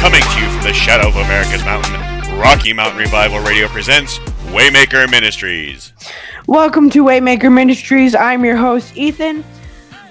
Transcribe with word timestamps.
Coming 0.00 0.22
to 0.22 0.40
you 0.40 0.48
from 0.48 0.62
the 0.62 0.72
shadow 0.72 1.08
of 1.08 1.16
America's 1.16 1.62
mountain, 1.62 1.92
Rocky 2.38 2.72
Mountain 2.72 2.98
Revival 2.98 3.38
Radio 3.40 3.68
presents 3.68 4.18
Waymaker 4.46 5.10
Ministries. 5.10 5.92
Welcome 6.46 6.88
to 6.90 7.04
Waymaker 7.04 7.52
Ministries. 7.52 8.14
I'm 8.14 8.42
your 8.42 8.56
host, 8.56 8.96
Ethan. 8.96 9.44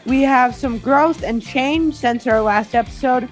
We 0.05 0.21
have 0.21 0.53
some 0.53 0.77
growth 0.77 1.23
and 1.23 1.41
change 1.41 1.95
since 1.95 2.27
our 2.27 2.39
last 2.39 2.75
episode. 2.75 3.27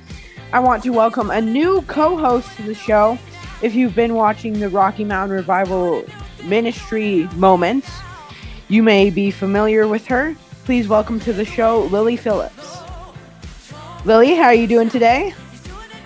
I 0.51 0.59
want 0.59 0.81
to 0.85 0.89
welcome 0.89 1.29
a 1.29 1.39
new 1.39 1.83
co 1.83 2.17
host 2.17 2.49
to 2.55 2.63
the 2.63 2.73
show. 2.73 3.19
If 3.61 3.75
you've 3.75 3.93
been 3.93 4.15
watching 4.15 4.59
the 4.59 4.67
Rocky 4.67 5.03
Mountain 5.03 5.37
Revival 5.37 6.05
Ministry 6.43 7.29
moments, 7.35 7.87
you 8.67 8.81
may 8.81 9.11
be 9.11 9.29
familiar 9.29 9.87
with 9.87 10.07
her. 10.07 10.35
Please 10.65 10.87
welcome 10.87 11.19
to 11.19 11.33
the 11.33 11.45
show 11.45 11.83
Lily 11.91 12.17
Phillips. 12.17 12.79
Lily, 14.05 14.33
how 14.33 14.45
are 14.45 14.55
you 14.55 14.65
doing 14.65 14.89
today? 14.89 15.35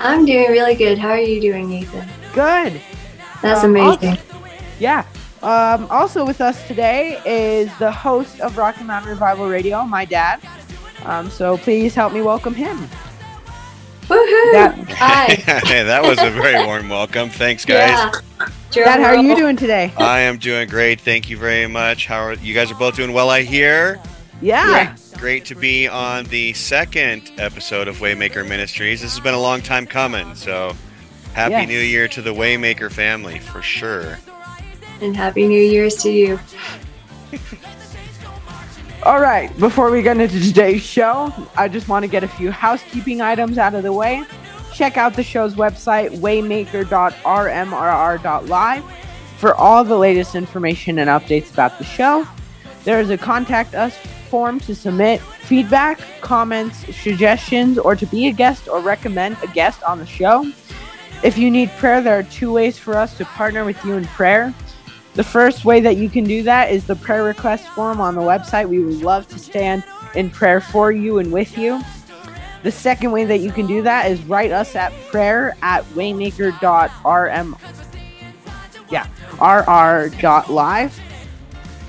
I'm 0.04 0.26
doing 0.26 0.50
really 0.52 0.76
good. 0.76 0.98
How 0.98 1.10
are 1.10 1.20
you 1.20 1.40
doing, 1.42 1.72
Ethan? 1.72 2.08
Good. 2.34 2.82
That's 3.42 3.64
Um, 3.64 3.76
amazing. 3.76 4.18
Yeah. 4.80 5.06
Um, 5.44 5.88
also 5.90 6.26
with 6.26 6.42
us 6.42 6.66
today 6.68 7.20
is 7.26 7.70
the 7.78 7.92
host 7.92 8.40
of 8.42 8.58
Rocky 8.58 8.84
Mountain 8.84 9.10
Revival 9.12 9.48
Radio, 9.50 9.84
my 9.84 10.06
dad. 10.06 10.40
Um, 11.06 11.30
so 11.30 11.58
please 11.58 11.96
help 11.96 12.14
me 12.14 12.22
welcome 12.22 12.54
him. 12.54 12.88
Woohoo! 14.08 14.52
Dad, 14.52 14.90
Hi. 14.98 15.26
hey, 15.66 15.84
that 15.84 16.04
was 16.04 16.20
a 16.20 16.30
very 16.30 16.64
warm 16.66 16.90
welcome. 16.90 17.30
Thanks, 17.30 17.64
guys. 17.66 17.90
Yeah. 17.90 18.12
Dad, 18.72 19.00
how 19.00 19.08
are 19.08 19.16
you 19.16 19.36
doing 19.36 19.56
today? 19.56 19.92
I 19.98 20.20
am 20.22 20.38
doing 20.38 20.68
great. 20.68 21.00
Thank 21.02 21.30
you 21.30 21.38
very 21.38 21.68
much. 21.68 22.08
How 22.08 22.20
are 22.22 22.34
you 22.34 22.54
guys 22.54 22.72
are 22.72 22.76
both 22.76 22.96
doing 22.96 23.14
well, 23.14 23.30
I 23.30 23.42
hear. 23.44 24.00
Yeah. 24.42 24.70
Yeah. 24.72 24.96
Great 25.18 25.46
to 25.46 25.56
be 25.56 25.88
on 25.88 26.26
the 26.26 26.54
second 26.54 27.32
episode 27.38 27.88
of 27.88 27.98
Waymaker 27.98 28.48
Ministries. 28.48 29.02
This 29.02 29.12
has 29.14 29.20
been 29.20 29.34
a 29.36 29.40
long 29.40 29.62
time 29.62 29.86
coming, 29.86 30.34
so 30.36 30.76
happy 31.34 31.52
Yes. 31.54 31.68
new 31.68 31.80
year 31.80 32.08
to 32.10 32.22
the 32.22 32.34
Waymaker 32.34 32.92
family 32.92 33.40
for 33.40 33.62
sure. 33.62 34.18
And 35.00 35.16
happy 35.16 35.48
New 35.48 35.62
Year's 35.62 35.96
to 36.04 36.12
you. 36.12 36.40
All 39.04 39.20
right. 39.20 39.56
Before 39.60 39.90
we 39.90 40.04
get 40.04 40.20
into 40.20 40.40
today's 40.40 40.84
show, 40.84 41.34
I 41.56 41.68
just 41.68 41.88
want 41.88 42.04
to 42.04 42.08
get 42.08 42.24
a 42.24 42.28
few 42.28 42.52
housekeeping 42.52 43.20
items 43.22 43.58
out 43.58 43.74
of 43.74 43.82
the 43.84 43.94
way. 43.94 44.24
Check 44.74 44.96
out 44.98 45.16
the 45.16 45.24
show's 45.24 45.56
website, 45.56 46.20
waymaker.rmrr.live, 46.20 48.84
for 49.38 49.56
all 49.56 49.84
the 49.84 49.98
latest 49.98 50.36
information 50.36 51.00
and 51.00 51.10
updates 51.10 51.52
about 51.52 51.78
the 51.80 51.84
show. 51.84 52.28
There 52.84 53.00
is 53.00 53.10
a 53.10 53.18
contact 53.18 53.74
us 53.76 53.98
form 54.32 54.62
to 54.62 54.74
submit 54.74 55.20
feedback, 55.20 56.00
comments, 56.22 56.78
suggestions, 56.96 57.78
or 57.78 57.98
to 57.98 58.06
be 58.06 58.30
a 58.30 58.32
guest 58.32 58.70
or 58.70 58.80
recommend 58.80 59.36
a 59.44 59.48
guest 59.48 59.84
on 59.84 60.00
the 60.00 60.06
show. 60.06 60.50
If 61.22 61.38
you 61.38 61.52
need 61.52 61.70
prayer, 61.72 62.02
there 62.02 62.18
are 62.18 62.24
two 62.24 62.54
ways 62.54 62.80
for 62.80 62.96
us 62.96 63.18
to 63.18 63.26
partner 63.26 63.66
with 63.66 63.84
you 63.84 63.94
in 63.96 64.06
prayer. 64.06 64.54
The 65.16 65.24
first 65.26 65.66
way 65.66 65.82
that 65.82 65.98
you 65.98 66.10
can 66.10 66.24
do 66.24 66.44
that 66.44 66.72
is 66.72 66.88
the 66.88 66.96
prayer 66.96 67.24
request 67.24 67.68
form 67.68 68.00
on 68.00 68.16
the 68.16 68.22
website. 68.22 68.70
We 68.70 68.80
would 68.80 69.02
love 69.02 69.28
to 69.28 69.38
stand 69.38 69.84
in 70.16 70.30
prayer 70.30 70.62
for 70.62 70.94
you 70.94 71.20
and 71.20 71.30
with 71.30 71.58
you. 71.58 71.82
The 72.64 72.72
second 72.72 73.12
way 73.12 73.26
that 73.26 73.40
you 73.40 73.52
can 73.52 73.68
do 73.68 73.82
that 73.82 74.10
is 74.10 74.22
write 74.24 74.52
us 74.52 74.76
at 74.76 74.94
prayer 75.10 75.58
at 75.62 75.84
waymaker.rm. 75.90 77.58
Yeah, 78.90 79.08
rr.live. 79.42 81.00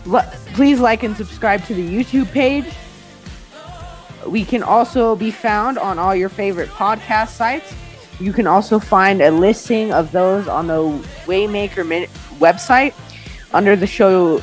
L- 0.07 0.33
please 0.55 0.81
like 0.81 1.03
and 1.03 1.17
subscribe 1.17 1.65
to 1.65 1.75
the 1.75 1.87
YouTube 1.87 2.31
page. 2.31 2.67
We 4.27 4.45
can 4.45 4.63
also 4.63 5.17
be 5.17 5.31
found 5.31 5.79
on 5.79 5.99
all 5.99 6.15
your 6.15 6.29
favorite 6.29 6.69
podcast 6.69 7.31
sites. 7.31 7.75
You 8.21 8.33
can 8.33 8.47
also 8.47 8.79
find 8.79 9.21
a 9.21 9.31
listing 9.31 9.93
of 9.93 10.13
those 10.13 10.47
on 10.47 10.69
the 10.69 10.81
Waymaker 11.27 12.07
website 12.39 12.95
under 13.53 13.75
the 13.75 13.87
show 13.87 14.43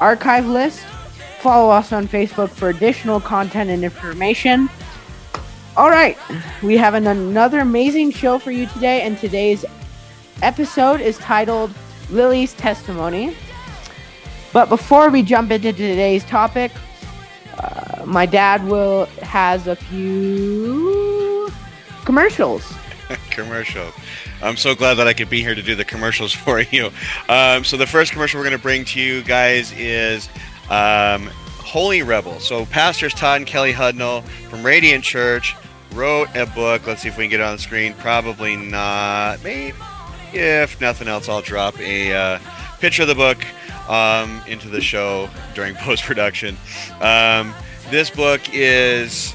archive 0.00 0.46
list. 0.46 0.80
Follow 1.40 1.70
us 1.70 1.92
on 1.92 2.06
Facebook 2.06 2.50
for 2.50 2.68
additional 2.68 3.20
content 3.20 3.70
and 3.70 3.82
information. 3.82 4.68
All 5.76 5.88
right, 5.88 6.16
we 6.62 6.76
have 6.76 6.94
an- 6.94 7.06
another 7.06 7.60
amazing 7.60 8.10
show 8.10 8.38
for 8.38 8.50
you 8.50 8.66
today, 8.66 9.02
and 9.02 9.16
today's 9.16 9.64
episode 10.42 11.00
is 11.00 11.16
titled 11.18 11.72
Lily's 12.10 12.52
Testimony. 12.54 13.34
But 14.52 14.68
before 14.68 15.10
we 15.10 15.22
jump 15.22 15.50
into 15.50 15.72
today's 15.72 16.24
topic, 16.24 16.72
uh, 17.58 18.04
my 18.04 18.26
dad 18.26 18.64
will 18.66 19.06
has 19.22 19.66
a 19.66 19.76
few 19.76 21.50
commercials. 22.04 22.72
commercial. 23.30 23.86
I'm 24.42 24.56
so 24.56 24.74
glad 24.74 24.94
that 24.94 25.06
I 25.06 25.12
could 25.12 25.30
be 25.30 25.42
here 25.42 25.54
to 25.54 25.62
do 25.62 25.74
the 25.74 25.84
commercials 25.84 26.32
for 26.32 26.60
you. 26.70 26.90
Um, 27.28 27.64
so 27.64 27.76
the 27.76 27.86
first 27.86 28.12
commercial 28.12 28.38
we're 28.38 28.44
going 28.44 28.56
to 28.56 28.62
bring 28.62 28.84
to 28.86 29.00
you 29.00 29.22
guys 29.22 29.72
is 29.72 30.28
um, 30.68 31.30
Holy 31.58 32.02
Rebel. 32.02 32.40
So 32.40 32.66
pastors 32.66 33.14
Todd 33.14 33.38
and 33.38 33.46
Kelly 33.46 33.72
Hudnall 33.72 34.24
from 34.48 34.64
Radiant 34.64 35.04
Church 35.04 35.54
wrote 35.92 36.28
a 36.34 36.46
book. 36.46 36.86
Let's 36.86 37.02
see 37.02 37.08
if 37.08 37.16
we 37.16 37.24
can 37.24 37.30
get 37.30 37.40
it 37.40 37.44
on 37.44 37.56
the 37.56 37.62
screen. 37.62 37.94
Probably 37.94 38.56
not. 38.56 39.42
Maybe. 39.42 39.76
If 40.32 40.80
nothing 40.80 41.08
else, 41.08 41.28
I'll 41.28 41.42
drop 41.42 41.78
a 41.80 42.12
uh, 42.12 42.38
picture 42.78 43.02
of 43.02 43.08
the 43.08 43.14
book 43.14 43.38
um, 43.90 44.40
into 44.46 44.68
the 44.68 44.80
show 44.80 45.28
during 45.54 45.74
post 45.76 46.04
production. 46.04 46.56
Um, 47.00 47.52
this 47.90 48.08
book 48.08 48.40
is 48.52 49.34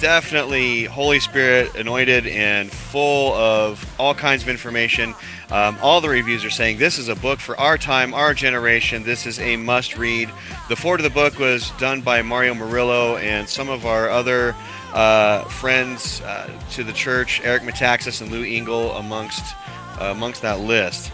definitely 0.00 0.84
Holy 0.84 1.20
Spirit 1.20 1.74
anointed 1.76 2.26
and 2.26 2.70
full 2.70 3.32
of 3.32 3.84
all 3.98 4.14
kinds 4.14 4.42
of 4.42 4.48
information. 4.48 5.14
Um, 5.50 5.78
all 5.80 6.00
the 6.00 6.08
reviews 6.08 6.44
are 6.44 6.50
saying 6.50 6.78
this 6.78 6.98
is 6.98 7.08
a 7.08 7.16
book 7.16 7.38
for 7.40 7.58
our 7.58 7.78
time, 7.78 8.12
our 8.12 8.34
generation. 8.34 9.02
This 9.02 9.24
is 9.24 9.38
a 9.38 9.56
must 9.56 9.96
read. 9.96 10.30
The 10.68 10.76
forward 10.76 11.00
of 11.00 11.04
the 11.04 11.10
book 11.10 11.38
was 11.38 11.70
done 11.72 12.02
by 12.02 12.20
Mario 12.22 12.54
Murillo 12.54 13.16
and 13.16 13.48
some 13.48 13.68
of 13.68 13.86
our 13.86 14.10
other 14.10 14.54
uh, 14.92 15.44
friends 15.44 16.20
uh, 16.22 16.50
to 16.72 16.84
the 16.84 16.92
church, 16.92 17.40
Eric 17.42 17.62
Metaxas 17.62 18.20
and 18.20 18.30
Lou 18.30 18.44
Engle, 18.44 18.92
amongst 18.92 19.54
uh, 20.00 20.06
amongst 20.06 20.42
that 20.42 20.60
list. 20.60 21.12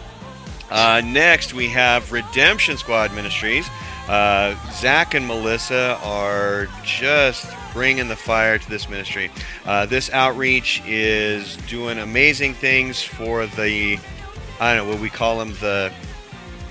Uh, 0.71 1.01
next, 1.05 1.53
we 1.53 1.67
have 1.67 2.11
Redemption 2.11 2.77
Squad 2.77 3.13
Ministries. 3.13 3.67
Uh, 4.07 4.55
Zach 4.71 5.13
and 5.13 5.27
Melissa 5.27 5.99
are 6.01 6.67
just 6.83 7.45
bringing 7.73 8.07
the 8.07 8.15
fire 8.15 8.57
to 8.57 8.69
this 8.69 8.89
ministry. 8.89 9.29
Uh, 9.65 9.85
this 9.85 10.09
outreach 10.11 10.81
is 10.87 11.57
doing 11.67 11.99
amazing 11.99 12.53
things 12.53 13.03
for 13.03 13.47
the, 13.47 13.99
I 14.59 14.75
don't 14.75 14.85
know 14.87 14.93
what 14.93 15.01
we 15.01 15.09
call 15.09 15.37
them, 15.37 15.53
the 15.59 15.91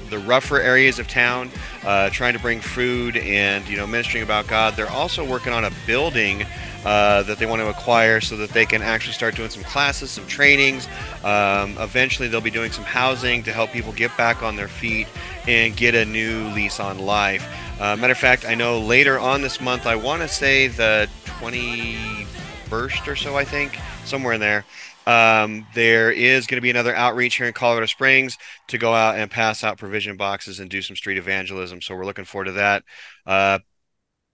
the 0.08 0.18
rougher 0.18 0.60
areas 0.60 0.98
of 0.98 1.06
town, 1.06 1.50
uh, 1.84 2.10
trying 2.10 2.32
to 2.32 2.40
bring 2.40 2.60
food 2.60 3.16
and 3.16 3.66
you 3.68 3.76
know 3.76 3.86
ministering 3.86 4.24
about 4.24 4.48
God. 4.48 4.74
They're 4.74 4.90
also 4.90 5.24
working 5.24 5.52
on 5.52 5.64
a 5.64 5.70
building 5.86 6.44
uh, 6.84 7.22
that 7.24 7.38
they 7.38 7.46
want 7.46 7.60
to 7.60 7.68
acquire 7.68 8.20
so 8.20 8.36
that 8.36 8.50
they 8.50 8.66
can 8.66 8.82
actually 8.82 9.12
start 9.12 9.36
doing 9.36 9.50
some 9.50 9.62
classes, 9.64 10.10
some 10.10 10.26
trainings. 10.26 10.88
Um, 11.24 11.76
eventually, 11.78 12.28
they'll 12.28 12.40
be 12.40 12.50
doing 12.50 12.72
some 12.72 12.84
housing 12.84 13.42
to 13.44 13.52
help 13.52 13.70
people 13.70 13.92
get 13.92 14.16
back 14.16 14.42
on 14.42 14.56
their 14.56 14.68
feet 14.68 15.06
and 15.46 15.76
get 15.76 15.94
a 15.94 16.04
new 16.04 16.48
lease 16.48 16.80
on 16.80 16.98
life. 16.98 17.46
Uh, 17.80 17.96
matter 17.96 18.12
of 18.12 18.18
fact, 18.18 18.44
I 18.46 18.54
know 18.54 18.80
later 18.80 19.18
on 19.18 19.42
this 19.42 19.60
month, 19.60 19.86
I 19.86 19.96
want 19.96 20.22
to 20.22 20.28
say 20.28 20.68
the 20.68 21.08
21st 21.24 23.06
or 23.06 23.16
so, 23.16 23.36
I 23.36 23.44
think, 23.44 23.78
somewhere 24.04 24.34
in 24.34 24.40
there. 24.40 24.64
Um, 25.06 25.66
there 25.74 26.12
is 26.12 26.46
going 26.46 26.58
to 26.58 26.62
be 26.62 26.70
another 26.70 26.94
outreach 26.94 27.36
here 27.36 27.46
in 27.46 27.52
Colorado 27.52 27.86
Springs 27.86 28.36
to 28.68 28.78
go 28.78 28.94
out 28.94 29.16
and 29.16 29.30
pass 29.30 29.64
out 29.64 29.78
provision 29.78 30.16
boxes 30.16 30.60
and 30.60 30.70
do 30.70 30.82
some 30.82 30.94
street 30.94 31.18
evangelism. 31.18 31.80
So 31.80 31.96
we're 31.96 32.04
looking 32.04 32.26
forward 32.26 32.46
to 32.46 32.52
that. 32.52 32.84
Uh, 33.26 33.58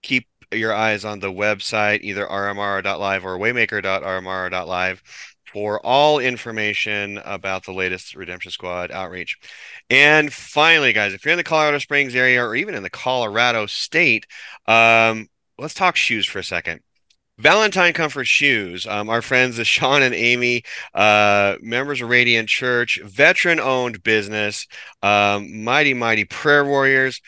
keep 0.02 0.26
your 0.52 0.72
eyes 0.72 1.04
on 1.04 1.20
the 1.20 1.32
website, 1.32 2.00
either 2.02 2.26
rmr.live 2.26 3.24
or 3.24 3.38
waymaker.rmr.live 3.38 5.02
for 5.52 5.80
all 5.80 6.18
information 6.18 7.18
about 7.24 7.64
the 7.64 7.72
latest 7.72 8.14
Redemption 8.14 8.50
Squad 8.50 8.90
outreach. 8.90 9.38
And 9.88 10.32
finally, 10.32 10.92
guys, 10.92 11.14
if 11.14 11.24
you're 11.24 11.32
in 11.32 11.38
the 11.38 11.44
Colorado 11.44 11.78
Springs 11.78 12.14
area 12.14 12.44
or 12.44 12.54
even 12.54 12.74
in 12.74 12.82
the 12.82 12.90
Colorado 12.90 13.66
state, 13.66 14.26
um, 14.66 15.28
let's 15.58 15.74
talk 15.74 15.96
shoes 15.96 16.26
for 16.26 16.40
a 16.40 16.44
second. 16.44 16.80
Valentine 17.38 17.92
Comfort 17.92 18.26
Shoes, 18.26 18.86
um, 18.86 19.10
our 19.10 19.20
friends, 19.20 19.58
the 19.58 19.64
Sean 19.64 20.02
and 20.02 20.14
Amy, 20.14 20.62
uh, 20.94 21.56
members 21.60 22.00
of 22.00 22.08
Radiant 22.08 22.48
Church, 22.48 22.98
veteran 23.04 23.60
owned 23.60 24.02
business, 24.02 24.66
um, 25.02 25.62
mighty, 25.62 25.92
mighty 25.92 26.24
prayer 26.24 26.64
warriors. 26.64 27.20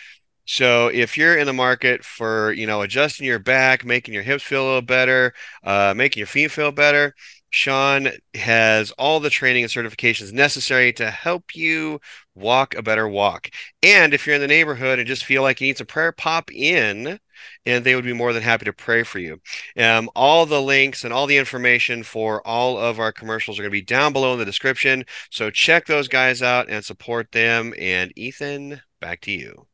So 0.50 0.88
if 0.88 1.18
you're 1.18 1.36
in 1.36 1.46
the 1.46 1.52
market 1.52 2.02
for, 2.02 2.52
you 2.52 2.66
know, 2.66 2.80
adjusting 2.80 3.26
your 3.26 3.38
back, 3.38 3.84
making 3.84 4.14
your 4.14 4.22
hips 4.22 4.42
feel 4.42 4.64
a 4.64 4.66
little 4.66 4.82
better, 4.82 5.34
uh, 5.62 5.92
making 5.94 6.22
your 6.22 6.26
feet 6.26 6.50
feel 6.50 6.72
better, 6.72 7.14
Sean 7.50 8.08
has 8.34 8.90
all 8.92 9.20
the 9.20 9.28
training 9.28 9.64
and 9.64 9.70
certifications 9.70 10.32
necessary 10.32 10.90
to 10.94 11.10
help 11.10 11.54
you 11.54 12.00
walk 12.34 12.74
a 12.74 12.82
better 12.82 13.06
walk. 13.06 13.50
And 13.82 14.14
if 14.14 14.26
you're 14.26 14.36
in 14.36 14.40
the 14.40 14.46
neighborhood 14.48 14.98
and 14.98 15.06
just 15.06 15.26
feel 15.26 15.42
like 15.42 15.60
you 15.60 15.66
need 15.66 15.76
some 15.76 15.86
prayer, 15.86 16.12
pop 16.12 16.50
in 16.50 17.20
and 17.66 17.84
they 17.84 17.94
would 17.94 18.04
be 18.04 18.14
more 18.14 18.32
than 18.32 18.42
happy 18.42 18.64
to 18.64 18.72
pray 18.72 19.02
for 19.02 19.18
you. 19.18 19.40
Um, 19.76 20.08
all 20.16 20.46
the 20.46 20.62
links 20.62 21.04
and 21.04 21.12
all 21.12 21.26
the 21.26 21.36
information 21.36 22.02
for 22.02 22.46
all 22.46 22.78
of 22.78 22.98
our 22.98 23.12
commercials 23.12 23.58
are 23.58 23.62
going 23.62 23.70
to 23.70 23.78
be 23.78 23.82
down 23.82 24.14
below 24.14 24.32
in 24.32 24.38
the 24.38 24.46
description. 24.46 25.04
So 25.30 25.50
check 25.50 25.84
those 25.86 26.08
guys 26.08 26.40
out 26.40 26.70
and 26.70 26.82
support 26.82 27.32
them. 27.32 27.74
And 27.78 28.12
Ethan, 28.16 28.80
back 28.98 29.20
to 29.22 29.30
you. 29.30 29.67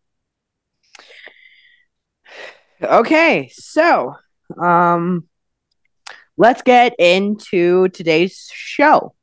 Okay, 2.82 3.50
so 3.52 4.14
um, 4.60 5.28
let's 6.36 6.62
get 6.62 6.94
into 6.98 7.88
today's 7.88 8.50
show. 8.52 9.14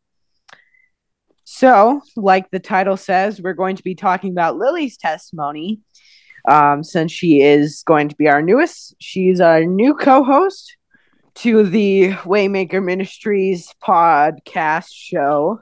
So, 1.43 2.01
like 2.15 2.49
the 2.49 2.59
title 2.59 2.97
says, 2.97 3.41
we're 3.41 3.53
going 3.53 3.75
to 3.75 3.83
be 3.83 3.93
talking 3.93 4.31
about 4.31 4.57
Lily's 4.57 4.97
testimony 4.97 5.81
um, 6.49 6.83
since 6.83 7.11
she 7.11 7.41
is 7.41 7.83
going 7.85 8.09
to 8.09 8.15
be 8.15 8.29
our 8.29 8.41
newest. 8.41 8.95
She's 8.99 9.41
our 9.41 9.65
new 9.65 9.93
co 9.93 10.23
host 10.23 10.77
to 11.35 11.63
the 11.63 12.11
Waymaker 12.23 12.83
Ministries 12.83 13.73
podcast 13.83 14.87
show. 14.93 15.61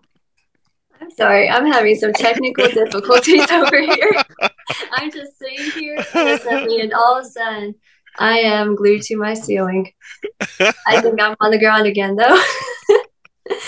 I'm 1.01 1.11
sorry, 1.11 1.49
I'm 1.49 1.65
having 1.65 1.95
some 1.95 2.13
technical 2.13 2.67
difficulties 2.71 3.49
over 3.51 3.81
here. 3.81 4.11
I'm 4.93 5.11
just 5.11 5.37
sitting 5.39 5.71
here 5.71 5.97
and 6.13 6.93
all 6.93 7.17
of 7.19 7.25
a 7.25 7.29
sudden, 7.29 7.75
I 8.17 8.39
am 8.39 8.75
glued 8.75 9.01
to 9.03 9.15
my 9.17 9.33
ceiling. 9.33 9.91
I 10.59 11.01
think 11.01 11.21
I'm 11.21 11.35
on 11.39 11.51
the 11.51 11.59
ground 11.59 11.87
again, 11.87 12.15
though. 12.15 12.41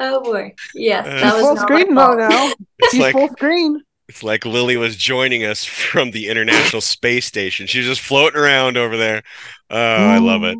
oh 0.00 0.22
boy, 0.22 0.54
yes, 0.74 1.06
Uh, 1.06 1.20
that 1.20 1.34
was 1.34 1.42
full 1.42 1.56
screen 1.56 1.92
my 1.94 2.06
though 2.14 2.28
now. 2.28 2.52
It's 2.78 2.92
She's 2.92 3.00
like 3.00 3.14
full 3.14 3.28
screen. 3.30 3.82
it's 4.08 4.22
like 4.22 4.46
Lily 4.46 4.76
was 4.76 4.96
joining 4.96 5.44
us 5.44 5.64
from 5.64 6.12
the 6.12 6.28
International 6.28 6.80
Space 6.80 7.26
Station. 7.26 7.66
She's 7.66 7.86
just 7.86 8.00
floating 8.00 8.40
around 8.40 8.76
over 8.76 8.96
there. 8.96 9.22
Oh, 9.70 9.76
I 9.76 10.18
love 10.18 10.42
it. 10.44 10.58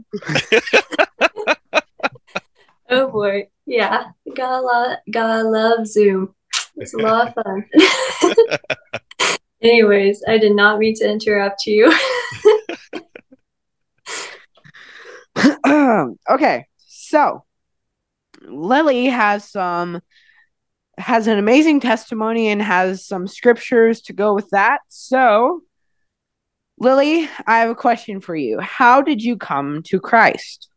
Oh 2.88 3.10
boy, 3.10 3.48
yeah, 3.66 4.04
gotta 4.34 4.64
love, 4.64 4.98
gotta 5.10 5.48
love 5.48 5.86
Zoom. 5.86 6.34
It's 6.76 6.94
a 6.94 6.98
lot 6.98 7.28
of 7.28 7.34
fun. 7.34 7.64
Anyways, 9.62 10.22
I 10.28 10.38
did 10.38 10.54
not 10.54 10.78
mean 10.78 10.94
to 10.96 11.10
interrupt 11.10 11.66
you. 11.66 11.92
okay, 16.30 16.66
so 16.76 17.44
Lily 18.42 19.06
has 19.06 19.50
some 19.50 20.00
has 20.98 21.26
an 21.26 21.38
amazing 21.38 21.80
testimony 21.80 22.48
and 22.48 22.62
has 22.62 23.06
some 23.06 23.26
scriptures 23.26 24.00
to 24.02 24.12
go 24.14 24.34
with 24.34 24.48
that. 24.50 24.78
So, 24.88 25.60
Lily, 26.78 27.28
I 27.46 27.58
have 27.58 27.70
a 27.70 27.74
question 27.74 28.20
for 28.20 28.34
you. 28.34 28.60
How 28.60 29.02
did 29.02 29.22
you 29.22 29.36
come 29.36 29.82
to 29.84 30.00
Christ? 30.00 30.70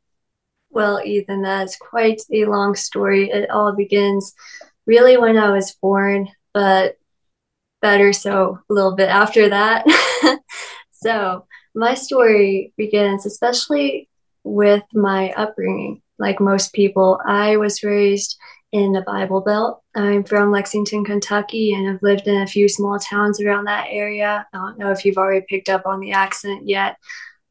Well, 0.72 1.02
Ethan, 1.04 1.42
that's 1.42 1.78
quite 1.78 2.22
a 2.32 2.46
long 2.46 2.76
story. 2.76 3.30
It 3.30 3.50
all 3.50 3.76
begins 3.76 4.34
really 4.86 5.18
when 5.18 5.38
I 5.38 5.52
was 5.52 5.76
born, 5.82 6.30
but 6.54 6.98
better 7.82 8.14
so 8.14 8.60
a 8.70 8.74
little 8.74 8.96
bit 8.96 9.10
after 9.10 9.50
that. 9.50 9.86
so, 10.92 11.46
my 11.76 11.94
story 11.94 12.74
begins 12.78 13.26
especially 13.26 14.10
with 14.44 14.84
my 14.94 15.32
upbringing. 15.34 16.02
Like 16.18 16.40
most 16.40 16.74
people, 16.74 17.20
I 17.26 17.58
was 17.58 17.84
raised 17.84 18.38
in 18.72 18.92
the 18.92 19.02
Bible 19.02 19.42
Belt. 19.42 19.82
I'm 19.96 20.24
from 20.24 20.52
Lexington, 20.52 21.04
Kentucky, 21.04 21.74
and 21.74 21.90
I've 21.90 22.04
lived 22.04 22.28
in 22.28 22.42
a 22.42 22.48
few 22.48 22.68
small 22.68 23.00
towns 23.00 23.42
around 23.42 23.66
that 23.66 23.88
area. 23.90 24.46
I 24.54 24.58
don't 24.58 24.78
know 24.78 24.92
if 24.92 25.06
you've 25.06 25.18
already 25.18 25.46
picked 25.48 25.70
up 25.70 25.86
on 25.86 26.00
the 26.00 26.12
accent 26.12 26.68
yet, 26.68 26.98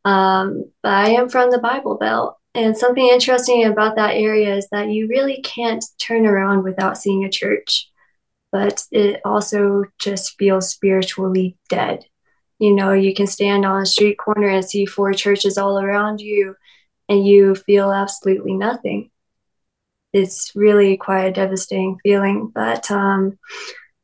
um, 0.05 0.64
but 0.82 0.93
I 0.93 1.11
am 1.11 1.29
from 1.29 1.50
the 1.50 1.59
Bible 1.59 1.97
Belt. 1.97 2.37
And 2.59 2.77
something 2.77 3.07
interesting 3.07 3.67
about 3.67 3.95
that 3.95 4.17
area 4.17 4.57
is 4.57 4.67
that 4.73 4.89
you 4.91 5.07
really 5.07 5.41
can't 5.43 5.85
turn 6.01 6.27
around 6.27 6.65
without 6.65 6.99
seeing 6.99 7.25
a 7.25 7.31
church, 7.31 7.89
but 8.51 8.83
it 8.91 9.21
also 9.25 9.85
just 10.01 10.37
feels 10.41 10.69
spiritually 10.69 11.57
dead. 11.69 12.05
You 12.59 12.75
know, 12.75 12.95
you 12.95 13.15
can 13.15 13.29
stand 13.29 13.65
on 13.65 13.83
a 13.83 13.87
street 13.87 14.17
corner 14.19 14.49
and 14.49 14.65
see 14.65 14.87
four 14.87 15.13
churches 15.13 15.57
all 15.57 15.79
around 15.79 16.21
you, 16.21 16.57
and 17.09 17.25
you 17.25 17.55
feel 17.55 17.93
absolutely 17.93 18.55
nothing. 18.55 19.13
It's 20.13 20.51
really 20.57 20.97
quite 20.97 21.27
a 21.27 21.33
devastating 21.33 21.97
feeling. 22.03 22.51
But 22.53 22.91
um, 22.91 23.39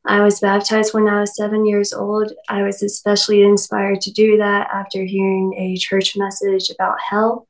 I 0.05 0.21
was 0.21 0.39
baptized 0.39 0.93
when 0.93 1.09
I 1.09 1.19
was 1.19 1.35
seven 1.35 1.65
years 1.65 1.91
old. 1.91 2.31
I 2.47 2.63
was 2.63 2.81
especially 2.81 3.43
inspired 3.43 3.99
to 4.03 4.13
do 4.13 4.37
that 4.37 4.69
after 4.73 5.03
hearing 5.03 5.55
a 5.57 5.75
church 5.75 6.15
message 6.15 6.69
about 6.69 6.95
hell. 7.01 7.49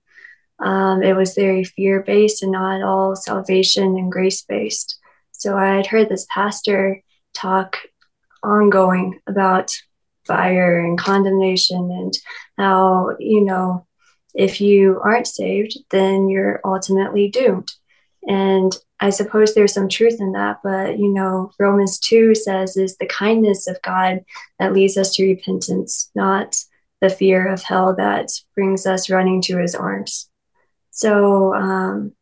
Um, 0.60 1.04
it 1.04 1.16
was 1.16 1.36
very 1.36 1.63
fear 1.63 2.02
based 2.02 2.42
and 2.42 2.52
not 2.52 2.78
at 2.78 2.84
all 2.84 3.16
salvation 3.16 3.98
and 3.98 4.12
grace 4.12 4.42
based. 4.44 4.98
So 5.31 5.57
I 5.57 5.75
had 5.75 5.88
heard 5.88 6.10
this 6.10 6.25
pastor 6.34 7.02
talk 7.34 7.78
ongoing 8.42 9.19
about 9.28 9.72
fire 10.25 10.80
and 10.80 10.98
condemnation 10.98 11.92
and 11.92 12.13
how, 12.57 13.16
you 13.19 13.44
know, 13.44 13.86
if 14.34 14.60
you 14.60 15.00
aren't 15.04 15.28
saved, 15.28 15.78
then 15.92 16.30
you're 16.30 16.62
ultimately 16.66 17.30
doomed. 17.30 17.72
And 18.28 18.75
I 19.00 19.10
suppose 19.10 19.54
there's 19.54 19.74
some 19.74 19.90
truth 19.90 20.19
in 20.19 20.31
that, 20.34 20.60
but 20.63 20.98
you 20.98 21.13
know, 21.13 21.52
Romans 21.60 22.00
2 22.00 22.34
says 22.34 22.78
is 22.78 22.98
the 22.98 23.06
kindness 23.06 23.68
of 23.68 23.81
God 23.81 24.24
that 24.57 24.74
leads 24.74 24.98
us 24.98 25.13
to 25.16 25.25
repentance, 25.25 26.10
not 26.16 26.56
the 27.02 27.10
fear 27.10 27.48
of 27.48 27.62
hell 27.62 27.96
that 27.96 28.30
brings 28.56 28.86
us 28.86 29.10
running 29.10 29.42
to 29.44 29.57
his 29.57 29.75
arms. 29.75 30.30
So 30.95 31.53
um, 31.53 32.13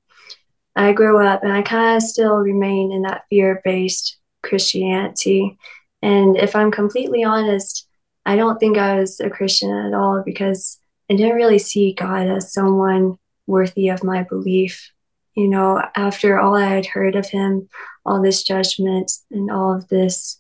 I 0.76 0.94
grew 0.94 1.24
up 1.24 1.44
and 1.44 1.54
I 1.54 1.62
kind 1.62 1.96
of 1.96 2.02
still 2.02 2.38
remain 2.38 2.92
in 2.92 3.04
that 3.04 3.26
fear 3.30 3.62
based 3.64 4.18
Christianity. 4.42 5.58
And 6.02 6.36
if 6.36 6.56
I'm 6.56 6.72
completely 6.72 7.24
honest, 7.24 7.88
I 8.26 8.36
don't 8.36 8.60
think 8.60 8.80
I 8.80 9.00
was 9.00 9.20
a 9.20 9.30
Christian 9.30 9.70
at 9.72 9.94
all 9.94 10.24
because 10.26 10.80
I 11.10 11.16
didn't 11.16 11.36
really 11.36 11.60
see 11.60 11.94
God 11.94 12.28
as 12.28 12.52
someone 12.52 13.18
worthy 13.46 13.90
of 13.90 14.04
my 14.04 14.24
belief. 14.24 14.92
You 15.36 15.50
know, 15.50 15.84
after 15.96 16.40
all 16.40 16.56
I 16.56 16.66
had 16.66 16.88
heard 16.88 17.16
of 17.16 17.30
him, 17.30 17.70
all 18.06 18.24
this 18.24 18.42
judgment 18.42 19.12
and 19.30 19.52
all 19.52 19.76
of 19.76 19.88
this 19.88 20.40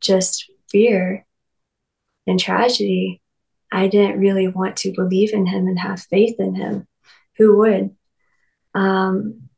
just 0.00 0.50
fear 0.70 1.26
and 2.26 2.38
tragedy, 2.38 3.22
I 3.72 3.88
didn't 3.88 4.20
really 4.20 4.48
want 4.48 4.76
to 4.78 4.92
believe 4.92 5.32
in 5.32 5.46
him 5.46 5.66
and 5.66 5.78
have 5.78 6.00
faith 6.00 6.36
in 6.38 6.54
him. 6.54 6.86
Who 7.40 7.56
would? 7.56 7.96
Um, 8.74 9.48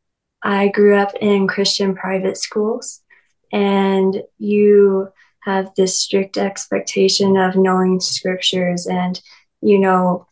I 0.41 0.69
grew 0.69 0.95
up 0.95 1.15
in 1.21 1.49
Christian 1.49 1.97
private 1.97 2.37
schools, 2.37 3.01
and 3.53 4.23
you 4.39 5.09
have 5.41 5.75
this 5.77 5.99
strict 5.99 6.39
expectation 6.39 7.37
of 7.37 7.57
knowing 7.57 7.99
scriptures 7.99 8.87
and, 8.87 9.21
you 9.61 9.81
know, 9.81 10.29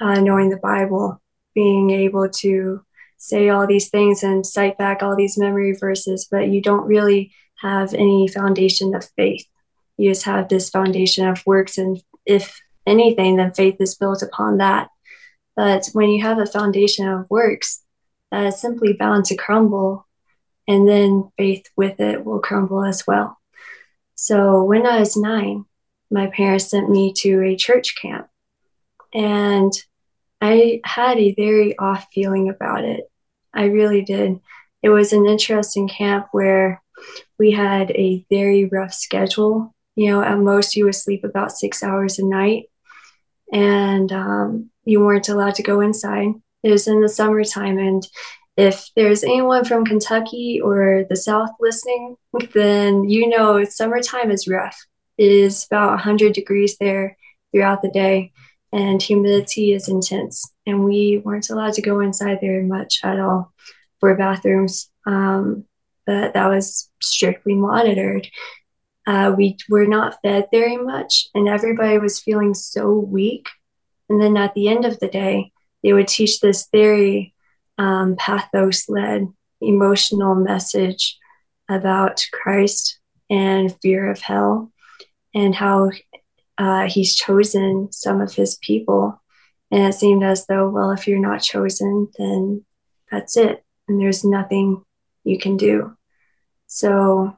uh, 0.00 0.18
knowing 0.20 0.50
the 0.50 0.56
Bible, 0.56 1.22
being 1.54 1.90
able 1.90 2.28
to 2.28 2.84
say 3.16 3.48
all 3.48 3.68
these 3.68 3.88
things 3.88 4.24
and 4.24 4.44
cite 4.44 4.76
back 4.76 5.04
all 5.04 5.14
these 5.14 5.38
memory 5.38 5.72
verses, 5.78 6.26
but 6.28 6.48
you 6.48 6.60
don't 6.60 6.88
really 6.88 7.32
have 7.60 7.94
any 7.94 8.26
foundation 8.26 8.92
of 8.92 9.08
faith. 9.16 9.46
You 9.98 10.10
just 10.10 10.24
have 10.24 10.48
this 10.48 10.68
foundation 10.68 11.28
of 11.28 11.46
works, 11.46 11.78
and 11.78 12.02
if 12.26 12.60
anything, 12.88 13.36
then 13.36 13.54
faith 13.54 13.76
is 13.78 13.94
built 13.94 14.20
upon 14.20 14.58
that. 14.58 14.88
But 15.56 15.88
when 15.94 16.10
you 16.10 16.22
have 16.22 16.38
a 16.38 16.46
foundation 16.46 17.08
of 17.08 17.30
works, 17.30 17.82
that 18.30 18.44
is 18.44 18.60
simply 18.60 18.92
bound 18.92 19.24
to 19.26 19.36
crumble, 19.36 20.06
and 20.68 20.86
then 20.86 21.30
faith 21.38 21.66
with 21.76 21.98
it 22.00 22.24
will 22.24 22.40
crumble 22.40 22.84
as 22.84 23.06
well. 23.06 23.38
So 24.14 24.62
when 24.62 24.86
I 24.86 25.00
was 25.00 25.16
nine, 25.16 25.64
my 26.10 26.26
parents 26.26 26.70
sent 26.70 26.90
me 26.90 27.12
to 27.18 27.42
a 27.42 27.56
church 27.56 27.96
camp, 27.96 28.28
and 29.14 29.72
I 30.40 30.80
had 30.84 31.18
a 31.18 31.34
very 31.34 31.78
off 31.78 32.08
feeling 32.12 32.48
about 32.48 32.84
it. 32.84 33.10
I 33.54 33.64
really 33.64 34.02
did. 34.02 34.40
It 34.82 34.90
was 34.90 35.12
an 35.12 35.26
interesting 35.26 35.88
camp 35.88 36.28
where 36.32 36.82
we 37.38 37.52
had 37.52 37.90
a 37.92 38.24
very 38.30 38.66
rough 38.66 38.92
schedule. 38.92 39.74
You 39.94 40.10
know, 40.10 40.22
at 40.22 40.38
most 40.38 40.76
you 40.76 40.84
would 40.84 40.94
sleep 40.94 41.24
about 41.24 41.52
six 41.52 41.82
hours 41.82 42.18
a 42.18 42.24
night, 42.24 42.64
and 43.50 44.12
um, 44.12 44.70
you 44.86 45.00
weren't 45.00 45.28
allowed 45.28 45.56
to 45.56 45.62
go 45.62 45.80
inside. 45.80 46.28
It 46.62 46.70
was 46.70 46.88
in 46.88 47.02
the 47.02 47.08
summertime, 47.08 47.78
and 47.78 48.06
if 48.56 48.88
there's 48.96 49.22
anyone 49.22 49.64
from 49.64 49.84
Kentucky 49.84 50.60
or 50.62 51.04
the 51.08 51.16
South 51.16 51.50
listening, 51.60 52.16
then 52.54 53.04
you 53.04 53.28
know 53.28 53.62
summertime 53.64 54.30
is 54.30 54.48
rough. 54.48 54.86
It 55.18 55.30
is 55.30 55.66
about 55.70 55.90
100 55.90 56.32
degrees 56.32 56.76
there 56.78 57.16
throughout 57.52 57.82
the 57.82 57.90
day, 57.90 58.32
and 58.72 59.02
humidity 59.02 59.72
is 59.72 59.88
intense. 59.88 60.50
And 60.66 60.84
we 60.84 61.20
weren't 61.24 61.50
allowed 61.50 61.74
to 61.74 61.82
go 61.82 62.00
inside 62.00 62.38
very 62.40 62.64
much 62.64 63.00
at 63.04 63.20
all. 63.20 63.52
for 64.00 64.14
bathrooms. 64.14 64.90
Um, 65.06 65.64
but 66.06 66.34
that 66.34 66.48
was 66.48 66.90
strictly 67.00 67.54
monitored. 67.54 68.28
Uh, 69.06 69.34
we 69.36 69.56
were 69.68 69.86
not 69.86 70.18
fed 70.22 70.48
very 70.52 70.76
much, 70.76 71.28
and 71.34 71.48
everybody 71.48 71.98
was 71.98 72.20
feeling 72.20 72.54
so 72.54 72.92
weak. 72.92 73.48
And 74.08 74.20
then 74.20 74.36
at 74.36 74.54
the 74.54 74.68
end 74.68 74.84
of 74.84 74.98
the 75.00 75.08
day, 75.08 75.52
they 75.82 75.92
would 75.92 76.08
teach 76.08 76.40
this 76.40 76.68
very 76.72 77.34
um, 77.78 78.16
pathos 78.16 78.88
led 78.88 79.28
emotional 79.60 80.34
message 80.34 81.18
about 81.68 82.24
Christ 82.32 82.98
and 83.28 83.74
fear 83.82 84.10
of 84.10 84.20
hell 84.20 84.72
and 85.34 85.54
how 85.54 85.90
uh, 86.58 86.88
he's 86.88 87.14
chosen 87.14 87.88
some 87.92 88.20
of 88.20 88.34
his 88.34 88.56
people. 88.56 89.20
And 89.70 89.82
it 89.82 89.94
seemed 89.94 90.22
as 90.22 90.46
though, 90.46 90.68
well, 90.68 90.92
if 90.92 91.08
you're 91.08 91.18
not 91.18 91.42
chosen, 91.42 92.08
then 92.18 92.64
that's 93.10 93.36
it. 93.36 93.64
And 93.88 94.00
there's 94.00 94.24
nothing 94.24 94.84
you 95.24 95.38
can 95.38 95.56
do. 95.56 95.96
So 96.66 97.36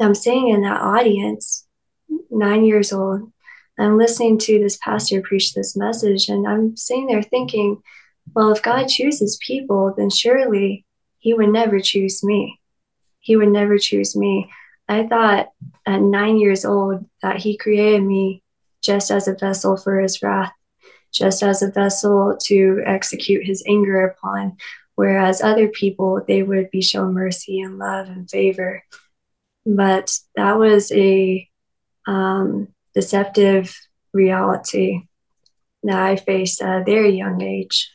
I'm 0.00 0.14
sitting 0.14 0.48
in 0.48 0.62
that 0.62 0.80
audience, 0.80 1.66
nine 2.30 2.64
years 2.64 2.92
old. 2.92 3.32
I'm 3.78 3.98
listening 3.98 4.38
to 4.38 4.58
this 4.58 4.78
pastor 4.78 5.20
preach 5.20 5.52
this 5.52 5.76
message, 5.76 6.28
and 6.28 6.46
I'm 6.46 6.76
sitting 6.76 7.06
there 7.06 7.22
thinking, 7.22 7.82
well, 8.34 8.50
if 8.52 8.62
God 8.62 8.88
chooses 8.88 9.38
people, 9.46 9.94
then 9.96 10.10
surely 10.10 10.84
he 11.18 11.34
would 11.34 11.50
never 11.50 11.78
choose 11.80 12.24
me. 12.24 12.58
He 13.20 13.36
would 13.36 13.48
never 13.48 13.78
choose 13.78 14.16
me. 14.16 14.50
I 14.88 15.06
thought 15.06 15.48
at 15.84 16.00
nine 16.00 16.38
years 16.38 16.64
old 16.64 17.04
that 17.22 17.38
he 17.38 17.56
created 17.56 18.02
me 18.02 18.42
just 18.82 19.10
as 19.10 19.26
a 19.26 19.34
vessel 19.34 19.76
for 19.76 20.00
his 20.00 20.22
wrath, 20.22 20.52
just 21.12 21.42
as 21.42 21.62
a 21.62 21.70
vessel 21.70 22.36
to 22.44 22.82
execute 22.86 23.44
his 23.44 23.64
anger 23.66 24.06
upon, 24.06 24.56
whereas 24.94 25.42
other 25.42 25.68
people, 25.68 26.22
they 26.26 26.42
would 26.42 26.70
be 26.70 26.82
shown 26.82 27.14
mercy 27.14 27.60
and 27.60 27.78
love 27.78 28.08
and 28.08 28.30
favor. 28.30 28.82
But 29.64 30.16
that 30.36 30.58
was 30.58 30.92
a 30.92 31.48
um, 32.06 32.68
deceptive 32.96 33.78
reality 34.14 35.02
that 35.84 35.98
I 35.98 36.16
faced 36.16 36.62
at 36.62 36.80
a 36.80 36.84
very 36.84 37.16
young 37.16 37.42
age. 37.42 37.92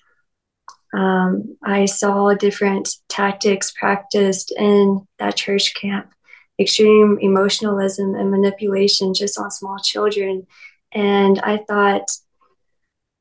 Um, 0.94 1.58
I 1.64 1.86
saw 1.86 2.34
different 2.36 2.88
tactics 3.10 3.72
practiced 3.72 4.54
in 4.56 5.06
that 5.18 5.36
church 5.36 5.74
camp 5.74 6.14
extreme 6.60 7.18
emotionalism 7.20 8.14
and 8.14 8.30
manipulation 8.30 9.16
just 9.16 9.40
on 9.40 9.50
small 9.50 9.80
children. 9.84 10.46
And 10.92 11.40
I 11.40 11.58
thought 11.68 12.08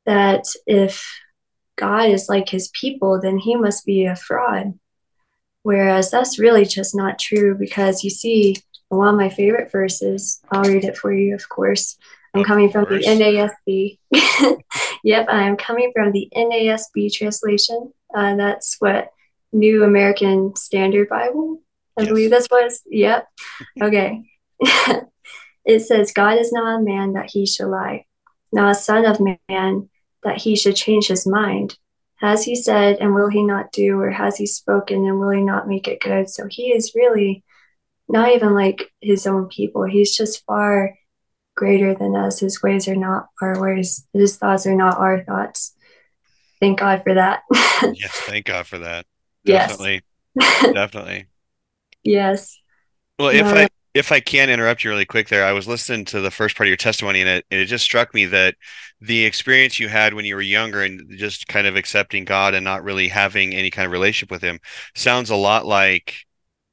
that 0.05 0.45
if 0.67 1.03
God 1.77 2.11
is 2.11 2.29
like 2.29 2.51
his 2.51 2.71
people, 2.79 3.19
then 3.19 3.39
he 3.39 3.57
must 3.57 3.87
be 3.87 4.05
a 4.05 4.15
fraud. 4.15 4.79
Whereas 5.63 6.11
that's 6.11 6.39
really 6.39 6.67
just 6.67 6.95
not 6.95 7.19
true 7.19 7.55
because 7.55 8.05
you 8.05 8.11
see 8.11 8.57
one 8.97 9.09
of 9.09 9.17
my 9.17 9.29
favorite 9.29 9.71
verses, 9.71 10.41
I'll 10.51 10.65
read 10.65 10.85
it 10.85 10.97
for 10.97 11.13
you, 11.13 11.35
of 11.35 11.49
course. 11.49 11.97
I'm 12.35 12.45
coming 12.45 12.71
from 12.71 12.85
the 12.85 13.01
NASB. 13.01 13.99
yep, 15.05 15.29
I 15.29 15.45
am 15.45 15.57
coming 15.57 15.93
from 15.95 16.13
the 16.13 16.29
NASB 16.37 17.13
translation. 17.13 17.93
Uh, 18.15 18.37
that's 18.37 18.77
what 18.79 19.11
New 19.53 19.85
American 19.85 20.55
Standard 20.57 21.09
Bible. 21.09 21.63
I 21.99 22.03
yes. 22.03 22.09
believe 22.09 22.31
this 22.31 22.49
was. 22.51 22.83
Yep. 22.87 23.29
Okay. 23.83 24.23
it 25.65 25.81
says, 25.81 26.13
God 26.13 26.39
is 26.39 26.53
not 26.53 26.81
a 26.81 26.83
man 26.83 27.15
that 27.15 27.31
he 27.31 27.47
should 27.47 27.69
lie, 27.69 28.07
not 28.53 28.73
a 28.73 28.75
son 28.75 29.05
of 29.07 29.21
man 29.21 29.89
that 30.23 30.39
he 30.39 30.55
should 30.55 30.77
change 30.77 31.09
his 31.09 31.27
mind. 31.27 31.77
Has 32.17 32.45
he 32.45 32.55
said, 32.55 32.99
and 33.01 33.15
will 33.15 33.29
he 33.29 33.43
not 33.43 33.73
do, 33.73 33.99
or 33.99 34.11
has 34.11 34.37
he 34.37 34.47
spoken, 34.47 35.07
and 35.07 35.19
will 35.19 35.31
he 35.31 35.41
not 35.41 35.67
make 35.67 35.89
it 35.89 36.01
good? 36.01 36.29
So 36.29 36.47
he 36.49 36.73
is 36.73 36.93
really 36.95 37.43
not 38.11 38.31
even 38.33 38.55
like 38.55 38.91
his 39.01 39.27
own 39.27 39.49
people. 39.49 39.85
He's 39.85 40.17
just 40.17 40.45
far 40.45 40.95
greater 41.57 41.95
than 41.95 42.17
us. 42.17 42.41
His 42.41 42.63
ways 42.63 42.89
are 42.89 42.97
not 42.97 43.27
our 43.41 43.61
ways, 43.61 44.07
his 44.13 44.37
thoughts 44.37 44.67
are 44.67 44.75
not 44.75 44.99
our 44.99 45.25
thoughts. 45.25 45.75
Thank 46.61 46.81
God 46.81 47.03
for 47.05 47.15
that. 47.15 47.43
yes, 47.95 48.13
thank 48.13 48.47
God 48.47 48.67
for 48.67 48.79
that. 48.79 49.07
Definitely. 49.45 50.03
Yes. 50.39 50.63
Definitely. 50.75 51.27
Yes. 52.03 52.59
Well, 53.19 53.31
if 53.31 53.47
I 53.47 53.69
if 53.95 54.13
I 54.13 54.21
can 54.21 54.51
interrupt 54.51 54.85
you 54.85 54.91
really 54.91 55.05
quick 55.05 55.29
there, 55.29 55.45
I 55.45 55.53
was 55.53 55.67
listening 55.67 56.05
to 56.07 56.21
the 56.21 56.31
first 56.31 56.57
part 56.57 56.67
of 56.67 56.71
your 56.71 56.77
testimony 56.77 57.21
and 57.21 57.29
it, 57.29 57.45
and 57.51 57.61
it 57.61 57.67
just 57.67 57.85
struck 57.85 58.15
me 58.15 58.25
that 58.27 58.55
the 59.01 59.25
experience 59.25 59.81
you 59.81 59.89
had 59.89 60.15
when 60.15 60.25
you 60.25 60.37
were 60.37 60.43
younger 60.43 60.83
and 60.83 61.11
just 61.17 61.49
kind 61.49 61.67
of 61.67 61.77
accepting 61.77 62.25
God 62.25 62.55
and 62.55 62.65
not 62.65 62.85
really 62.85 63.09
having 63.09 63.53
any 63.55 63.71
kind 63.71 63.87
of 63.87 63.93
relationship 63.93 64.31
with 64.31 64.43
him 64.43 64.61
sounds 64.95 65.31
a 65.31 65.37
lot 65.37 65.67
like 65.67 66.15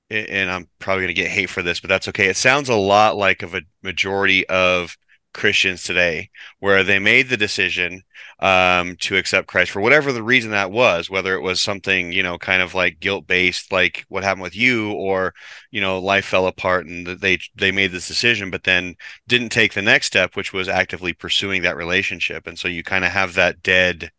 and 0.10 0.50
I'm 0.50 0.68
probably 0.80 1.04
going 1.04 1.16
to 1.16 1.22
get 1.22 1.32
hate 1.32 1.50
for 1.50 1.62
this, 1.62 1.80
but 1.80 1.90
that's 1.90 2.08
okay. 2.10 2.28
It 2.28 2.38
sounds 2.38 2.70
a 2.70 2.76
lot 2.76 3.18
like 3.18 3.44
of 3.44 3.54
a 3.54 3.62
majority 3.84 4.48
of 4.48 4.96
Christians 5.34 5.84
today, 5.84 6.30
where 6.60 6.84
they 6.84 6.98
made 7.00 7.30
the 7.30 7.38
decision 7.38 8.02
um, 8.40 8.96
to 9.02 9.18
accept 9.18 9.48
Christ 9.48 9.72
for 9.72 9.82
whatever 9.82 10.12
the 10.12 10.24
reason 10.24 10.52
that 10.52 10.72
was, 10.72 11.10
whether 11.10 11.36
it 11.36 11.42
was 11.42 11.62
something 11.62 12.12
you 12.12 12.24
know 12.24 12.38
kind 12.38 12.62
of 12.62 12.74
like 12.74 13.00
guilt 13.00 13.28
based, 13.28 13.72
like 13.72 14.06
what 14.10 14.24
happened 14.24 14.42
with 14.44 14.56
you, 14.56 14.94
or 14.94 15.34
you 15.72 15.82
know 15.82 16.00
life 16.00 16.26
fell 16.26 16.48
apart 16.48 16.88
and 16.88 17.06
they 17.08 17.40
they 17.56 17.72
made 17.72 17.92
this 17.92 18.08
decision, 18.08 18.50
but 18.50 18.64
then 18.64 18.96
didn't 19.28 19.50
take 19.50 19.74
the 19.74 19.82
next 19.82 20.08
step, 20.08 20.36
which 20.36 20.54
was 20.54 20.68
actively 20.68 21.14
pursuing 21.14 21.62
that 21.62 21.78
relationship, 21.78 22.48
and 22.48 22.58
so 22.58 22.68
you 22.68 22.84
kind 22.84 23.06
of 23.06 23.12
have 23.12 23.36
that 23.36 23.62
dead. 23.62 24.12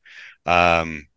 Um, 0.47 1.09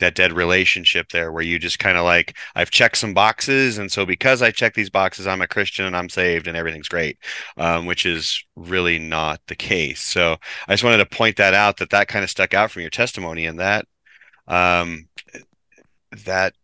that 0.00 0.14
dead 0.14 0.32
relationship 0.32 1.10
there 1.10 1.32
where 1.32 1.42
you 1.42 1.58
just 1.58 1.78
kind 1.78 1.96
of 1.96 2.04
like 2.04 2.36
i've 2.54 2.70
checked 2.70 2.96
some 2.96 3.14
boxes 3.14 3.78
and 3.78 3.90
so 3.90 4.04
because 4.04 4.42
i 4.42 4.50
check 4.50 4.74
these 4.74 4.90
boxes 4.90 5.26
i'm 5.26 5.42
a 5.42 5.46
christian 5.46 5.84
and 5.84 5.96
i'm 5.96 6.08
saved 6.08 6.46
and 6.46 6.56
everything's 6.56 6.88
great 6.88 7.18
um, 7.56 7.86
which 7.86 8.06
is 8.06 8.44
really 8.56 8.98
not 8.98 9.40
the 9.46 9.54
case. 9.54 10.02
So 10.02 10.36
i 10.68 10.72
just 10.72 10.84
wanted 10.84 10.98
to 10.98 11.06
point 11.06 11.36
that 11.36 11.54
out 11.54 11.78
that 11.78 11.90
that 11.90 12.08
kind 12.08 12.24
of 12.24 12.30
stuck 12.30 12.54
out 12.54 12.70
from 12.70 12.82
your 12.82 12.90
testimony 12.90 13.46
and 13.46 13.58
that 13.58 13.86
um, 14.48 15.08
that 16.24 16.54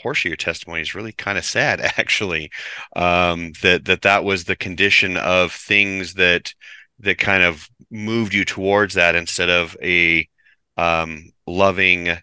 portion 0.00 0.28
of 0.28 0.30
your 0.30 0.36
testimony 0.36 0.82
is 0.82 0.94
really 0.94 1.12
kind 1.12 1.38
of 1.38 1.44
sad 1.44 1.80
actually. 1.98 2.50
Um, 2.96 3.52
that 3.62 3.84
that 3.86 4.02
that 4.02 4.24
was 4.24 4.44
the 4.44 4.56
condition 4.56 5.16
of 5.16 5.52
things 5.52 6.14
that 6.14 6.54
that 7.00 7.18
kind 7.18 7.42
of 7.42 7.68
moved 7.90 8.34
you 8.34 8.44
towards 8.44 8.94
that 8.94 9.14
instead 9.14 9.50
of 9.50 9.76
a 9.82 10.28
um, 10.76 11.32
loving 11.46 12.16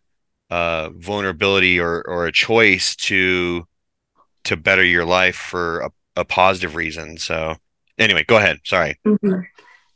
uh, 0.51 0.89
vulnerability 0.95 1.79
or 1.79 2.03
or 2.07 2.27
a 2.27 2.31
choice 2.31 2.95
to 2.97 3.65
to 4.43 4.57
better 4.57 4.83
your 4.83 5.05
life 5.05 5.35
for 5.35 5.79
a, 5.79 5.91
a 6.17 6.25
positive 6.25 6.75
reason. 6.75 7.17
So 7.17 7.55
anyway, 7.97 8.25
go 8.27 8.37
ahead. 8.37 8.59
Sorry. 8.65 8.99
Mm-hmm. 9.07 9.41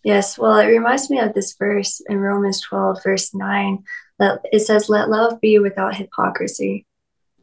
Yes, 0.03 0.37
well, 0.37 0.57
it 0.59 0.67
reminds 0.67 1.09
me 1.09 1.19
of 1.19 1.33
this 1.33 1.55
verse 1.57 1.99
in 2.07 2.19
Romans 2.19 2.61
12, 2.61 3.03
verse 3.03 3.33
9, 3.33 3.83
that 4.19 4.39
it 4.51 4.59
says, 4.59 4.87
Let 4.87 5.09
love 5.09 5.41
be 5.41 5.57
without 5.57 5.95
hypocrisy. 5.95 6.85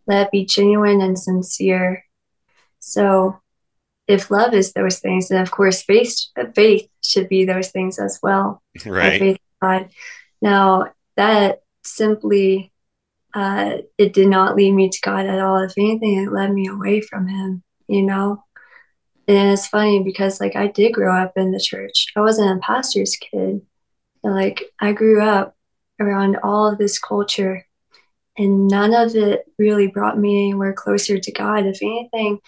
Let 0.07 0.26
it 0.26 0.31
be 0.31 0.45
genuine 0.45 1.00
and 1.00 1.19
sincere. 1.19 2.04
So 2.78 3.40
if 4.07 4.31
love 4.31 4.54
is 4.54 4.73
those 4.73 5.00
things, 5.00 5.28
then 5.28 5.40
of 5.40 5.50
course 5.50 5.83
faith 5.83 6.14
faith 6.54 6.88
should 7.02 7.28
be 7.28 7.45
those 7.45 7.71
things 7.71 7.99
as 7.99 8.19
well. 8.23 8.62
Right. 8.87 9.19
Faith 9.19 9.38
God. 9.61 9.90
Now 10.40 10.92
that 11.16 11.62
simply 11.85 12.72
uh, 13.35 13.79
it 13.99 14.12
did 14.12 14.29
not 14.29 14.57
lead 14.57 14.73
me 14.73 14.89
to 14.89 15.01
God 15.01 15.27
at 15.27 15.41
all. 15.41 15.59
If 15.59 15.73
anything, 15.77 16.25
it 16.25 16.33
led 16.33 16.53
me 16.53 16.69
away 16.69 17.01
from 17.01 17.29
Him, 17.29 17.62
you 17.89 18.03
know? 18.03 18.45
And 19.29 19.53
it's 19.53 19.69
funny 19.69 20.03
because, 20.03 20.41
like, 20.41 20.57
I 20.57 20.67
did 20.67 20.93
grow 20.93 21.17
up 21.17 21.33
in 21.37 21.53
the 21.53 21.61
church. 21.61 22.07
I 22.17 22.21
wasn't 22.21 22.59
a 22.59 22.61
pastor's 22.61 23.17
kid. 23.17 23.62
Like, 24.23 24.65
I 24.81 24.93
grew 24.93 25.23
up 25.23 25.57
around 26.01 26.37
all 26.43 26.67
of 26.67 26.79
this 26.79 26.99
culture, 26.99 27.67
and 28.37 28.69
none 28.69 28.95
of 28.95 29.15
it 29.15 29.45
really 29.59 29.87
brought 29.87 30.19
me 30.19 30.49
anywhere 30.49 30.73
closer 30.73 31.19
to 31.19 31.33
God. 31.33 31.67
If 31.67 31.83
anything, 31.83 32.41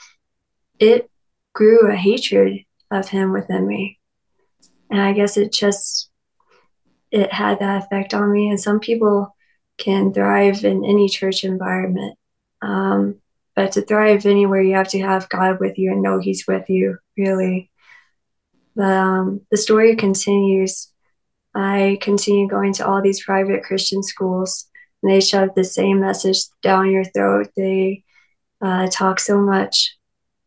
it 0.79 1.11
grew 1.55 1.91
a 1.91 1.97
hatred 1.97 2.65
of 2.91 3.09
Him 3.09 3.33
within 3.33 3.67
me. 3.67 3.99
And 4.91 5.01
I 5.01 5.13
guess 5.13 5.37
it 5.37 5.53
just, 5.53 6.11
it 7.11 7.33
had 7.33 7.61
that 7.61 7.85
effect 7.85 8.15
on 8.15 8.31
me. 8.31 8.49
And 8.49 8.61
some 8.61 8.81
people, 8.81 9.34
can 9.79 10.13
thrive 10.13 10.65
in 10.65 10.85
any 10.85 11.09
church 11.09 11.45
environment. 11.45 12.19
Um, 12.63 13.21
but 13.57 13.73
to 13.73 13.83
thrive 13.83 14.27
anywhere, 14.27 14.63
you 14.63 14.75
have 14.75 14.89
to 14.89 15.01
have 15.01 15.29
God 15.29 15.61
with 15.61 15.79
you 15.79 15.93
and 15.93 16.03
know 16.03 16.19
He's 16.19 16.47
with 16.47 16.69
you, 16.69 16.99
really. 17.17 17.71
But 18.75 18.93
um, 18.93 19.41
the 19.51 19.57
story 19.57 19.95
continues. 19.97 20.91
I 21.55 21.99
continue 22.01 22.49
going 22.49 22.73
to 22.75 22.87
all 22.87 23.01
these 23.01 23.25
private 23.25 23.63
Christian 23.63 24.03
schools, 24.03 24.67
and 25.03 25.13
they 25.13 25.21
shove 25.21 25.51
the 25.55 25.65
same 25.65 26.01
message 26.01 26.41
down 26.63 26.91
your 26.91 27.05
throat. 27.05 27.49
They 27.57 28.03
uh, 28.61 28.89
talk 28.91 29.21
so 29.21 29.39
much 29.39 29.97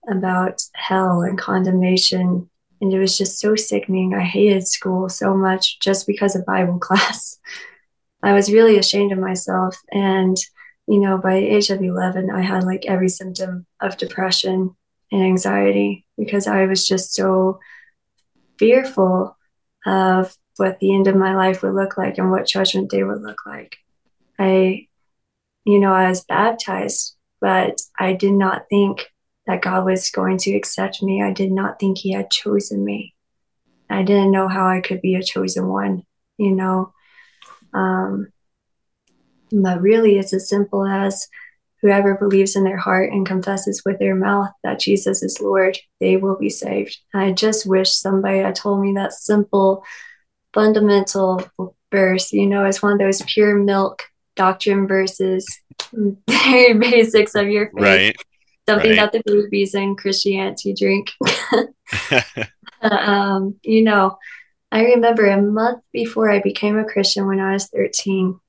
about 0.09 0.61
hell 0.73 1.21
and 1.21 1.37
condemnation, 1.37 2.49
and 2.81 2.93
it 2.93 2.99
was 2.99 3.17
just 3.17 3.39
so 3.39 3.55
sickening. 3.55 4.13
I 4.13 4.23
hated 4.23 4.67
school 4.67 5.07
so 5.07 5.33
much 5.33 5.79
just 5.79 6.05
because 6.07 6.35
of 6.35 6.45
Bible 6.45 6.79
class. 6.79 7.39
I 8.23 8.33
was 8.33 8.51
really 8.51 8.77
ashamed 8.77 9.11
of 9.11 9.19
myself. 9.19 9.77
And 9.91 10.37
you 10.87 11.01
know, 11.01 11.17
by 11.17 11.35
age 11.35 11.69
of 11.69 11.81
11, 11.81 12.29
I 12.31 12.41
had 12.41 12.63
like 12.63 12.85
every 12.85 13.09
symptom 13.09 13.65
of 13.81 13.97
depression 13.97 14.75
and 15.11 15.23
anxiety 15.23 16.05
because 16.17 16.47
I 16.47 16.65
was 16.65 16.87
just 16.87 17.13
so 17.13 17.59
fearful 18.57 19.37
of 19.85 20.35
what 20.55 20.79
the 20.79 20.95
end 20.95 21.07
of 21.07 21.15
my 21.15 21.35
life 21.35 21.61
would 21.61 21.73
look 21.73 21.97
like 21.97 22.17
and 22.17 22.31
what 22.31 22.47
judgment 22.47 22.89
day 22.89 23.03
would 23.03 23.21
look 23.21 23.45
like. 23.45 23.77
I, 24.39 24.87
you 25.65 25.79
know, 25.79 25.93
I 25.93 26.09
was 26.09 26.23
baptized, 26.23 27.15
but 27.41 27.81
I 27.99 28.13
did 28.13 28.33
not 28.33 28.65
think 28.69 29.11
that 29.45 29.61
God 29.61 29.85
was 29.85 30.09
going 30.09 30.37
to 30.39 30.55
accept 30.55 31.03
me. 31.03 31.21
I 31.21 31.31
did 31.31 31.51
not 31.51 31.79
think 31.79 31.97
He 31.97 32.13
had 32.13 32.31
chosen 32.31 32.83
me. 32.83 33.13
I 33.89 34.03
didn't 34.03 34.31
know 34.31 34.47
how 34.47 34.67
I 34.67 34.81
could 34.81 35.01
be 35.01 35.15
a 35.15 35.23
chosen 35.23 35.67
one, 35.67 36.03
you 36.37 36.51
know. 36.51 36.93
Um, 37.73 38.27
but 39.51 39.81
really, 39.81 40.17
it's 40.17 40.33
as 40.33 40.49
simple 40.49 40.85
as 40.85 41.27
whoever 41.81 42.15
believes 42.15 42.55
in 42.55 42.63
their 42.63 42.77
heart 42.77 43.11
and 43.11 43.25
confesses 43.25 43.83
with 43.85 43.99
their 43.99 44.15
mouth 44.15 44.49
that 44.63 44.79
Jesus 44.79 45.21
is 45.21 45.39
Lord, 45.39 45.77
they 45.99 46.17
will 46.17 46.37
be 46.37 46.49
saved. 46.49 46.97
I 47.13 47.31
just 47.31 47.65
wish 47.65 47.91
somebody 47.91 48.39
had 48.39 48.55
told 48.55 48.81
me 48.81 48.93
that 48.93 49.13
simple, 49.13 49.83
fundamental 50.53 51.47
verse. 51.91 52.33
You 52.33 52.47
know, 52.47 52.65
it's 52.65 52.81
one 52.81 52.93
of 52.93 52.99
those 52.99 53.21
pure 53.21 53.55
milk 53.55 54.03
doctrine 54.35 54.87
verses, 54.87 55.45
very 56.29 56.73
basics 56.73 57.35
of 57.35 57.47
your 57.47 57.67
faith. 57.67 57.73
Right. 57.81 58.15
Something 58.67 58.97
right. 58.97 59.11
that 59.11 59.23
the 59.25 59.43
babies 59.43 59.75
in 59.75 59.95
Christianity 59.95 60.73
drink. 60.73 61.11
um, 62.81 63.55
you 63.63 63.81
know, 63.83 64.17
I 64.71 64.81
remember 64.81 65.25
a 65.27 65.41
month 65.41 65.83
before 65.93 66.29
I 66.29 66.41
became 66.41 66.77
a 66.77 66.85
Christian 66.85 67.27
when 67.27 67.39
I 67.39 67.53
was 67.53 67.67
13. 67.67 68.39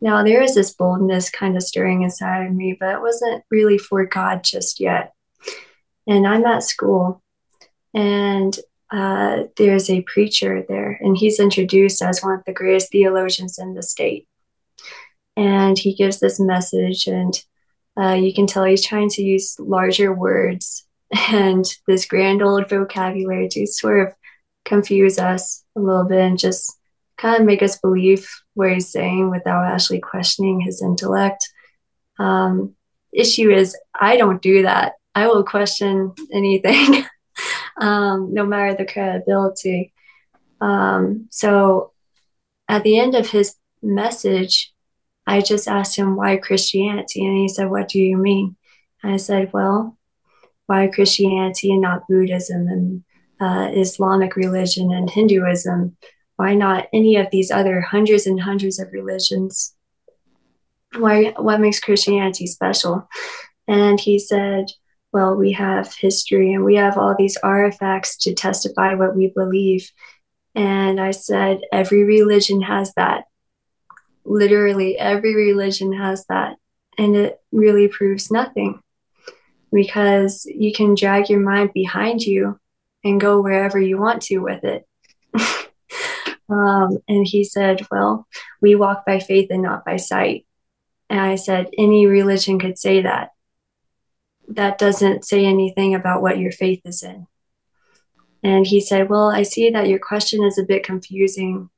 Now, 0.00 0.22
there 0.22 0.42
is 0.42 0.54
this 0.54 0.74
boldness 0.74 1.30
kind 1.30 1.56
of 1.56 1.62
stirring 1.62 2.02
inside 2.02 2.46
of 2.46 2.54
me, 2.54 2.76
but 2.78 2.94
it 2.94 3.00
wasn't 3.00 3.44
really 3.50 3.78
for 3.78 4.04
God 4.04 4.44
just 4.44 4.78
yet. 4.78 5.12
And 6.06 6.26
I'm 6.26 6.44
at 6.44 6.62
school, 6.62 7.22
and 7.94 8.58
uh, 8.90 9.44
there's 9.56 9.90
a 9.90 10.02
preacher 10.02 10.64
there, 10.68 10.98
and 11.00 11.16
he's 11.16 11.40
introduced 11.40 12.00
as 12.02 12.22
one 12.22 12.34
of 12.34 12.44
the 12.44 12.52
greatest 12.52 12.92
theologians 12.92 13.58
in 13.58 13.74
the 13.74 13.82
state. 13.82 14.26
And 15.36 15.78
he 15.78 15.94
gives 15.94 16.20
this 16.20 16.38
message, 16.38 17.06
and 17.06 17.42
uh, 18.00 18.14
you 18.14 18.32
can 18.32 18.46
tell 18.46 18.64
he's 18.64 18.84
trying 18.84 19.10
to 19.10 19.22
use 19.22 19.56
larger 19.58 20.12
words 20.12 20.86
and 21.30 21.64
this 21.86 22.06
grand 22.06 22.42
old 22.42 22.68
vocabulary 22.68 23.48
to 23.48 23.66
sort 23.66 24.06
of 24.06 24.14
confuse 24.68 25.18
us 25.18 25.64
a 25.76 25.80
little 25.80 26.04
bit 26.04 26.20
and 26.20 26.38
just 26.38 26.78
kind 27.16 27.40
of 27.40 27.46
make 27.46 27.62
us 27.62 27.78
believe 27.78 28.28
what 28.54 28.72
he's 28.72 28.92
saying 28.92 29.30
without 29.30 29.64
actually 29.64 30.00
questioning 30.00 30.60
his 30.60 30.82
intellect. 30.82 31.48
Um, 32.18 32.74
issue 33.12 33.50
is, 33.50 33.76
I 33.98 34.16
don't 34.16 34.42
do 34.42 34.62
that. 34.62 34.92
I 35.14 35.26
will 35.26 35.42
question 35.42 36.12
anything, 36.32 37.04
um, 37.80 38.32
no 38.32 38.46
matter 38.46 38.74
the 38.74 38.86
credibility. 38.86 39.92
Um, 40.60 41.28
so 41.30 41.92
at 42.68 42.84
the 42.84 42.98
end 42.98 43.14
of 43.14 43.30
his 43.30 43.56
message, 43.82 44.72
I 45.26 45.40
just 45.40 45.68
asked 45.68 45.96
him 45.96 46.16
why 46.16 46.36
Christianity, 46.36 47.24
and 47.24 47.36
he 47.36 47.48
said, 47.48 47.68
"What 47.70 47.88
do 47.88 47.98
you 47.98 48.16
mean?" 48.16 48.56
And 49.02 49.12
I 49.12 49.18
said, 49.18 49.52
"Well, 49.52 49.98
why 50.66 50.86
Christianity 50.88 51.70
and 51.70 51.82
not 51.82 52.08
Buddhism 52.08 52.66
and 52.68 53.04
uh, 53.40 53.70
Islamic 53.72 54.36
religion 54.36 54.92
and 54.92 55.10
Hinduism? 55.10 55.96
Why 56.36 56.54
not 56.54 56.88
any 56.92 57.16
of 57.16 57.28
these 57.30 57.50
other 57.50 57.80
hundreds 57.80 58.26
and 58.26 58.40
hundreds 58.40 58.78
of 58.78 58.92
religions? 58.92 59.74
Why? 60.96 61.34
What 61.36 61.60
makes 61.60 61.80
Christianity 61.80 62.46
special?" 62.46 63.08
And 63.66 64.00
he 64.00 64.18
said, 64.18 64.66
"Well, 65.12 65.34
we 65.34 65.52
have 65.52 65.94
history 65.94 66.52
and 66.52 66.64
we 66.64 66.76
have 66.76 66.96
all 66.96 67.14
these 67.18 67.36
artifacts 67.38 68.16
to 68.18 68.34
testify 68.34 68.94
what 68.94 69.16
we 69.16 69.28
believe." 69.34 69.90
And 70.54 71.00
I 71.00 71.10
said, 71.10 71.60
"Every 71.72 72.04
religion 72.04 72.62
has 72.62 72.92
that." 72.94 73.24
literally 74.28 74.98
every 74.98 75.34
religion 75.34 75.92
has 75.92 76.24
that 76.26 76.56
and 76.98 77.16
it 77.16 77.40
really 77.50 77.88
proves 77.88 78.30
nothing 78.30 78.80
because 79.72 80.44
you 80.46 80.72
can 80.72 80.94
drag 80.94 81.30
your 81.30 81.40
mind 81.40 81.72
behind 81.72 82.22
you 82.22 82.58
and 83.04 83.20
go 83.20 83.40
wherever 83.40 83.80
you 83.80 83.98
want 83.98 84.22
to 84.22 84.38
with 84.38 84.64
it 84.64 84.86
um, 86.48 86.98
and 87.08 87.26
he 87.26 87.44
said 87.44 87.86
well 87.90 88.26
we 88.60 88.74
walk 88.74 89.04
by 89.06 89.18
faith 89.18 89.48
and 89.50 89.62
not 89.62 89.84
by 89.84 89.96
sight 89.96 90.46
and 91.08 91.20
i 91.20 91.34
said 91.34 91.68
any 91.76 92.06
religion 92.06 92.58
could 92.58 92.78
say 92.78 93.02
that 93.02 93.30
that 94.48 94.78
doesn't 94.78 95.24
say 95.24 95.44
anything 95.44 95.94
about 95.94 96.22
what 96.22 96.38
your 96.38 96.52
faith 96.52 96.80
is 96.84 97.02
in 97.02 97.26
and 98.42 98.66
he 98.66 98.80
said 98.80 99.08
well 99.08 99.30
i 99.30 99.42
see 99.42 99.70
that 99.70 99.88
your 99.88 99.98
question 99.98 100.42
is 100.42 100.58
a 100.58 100.64
bit 100.64 100.82
confusing 100.82 101.68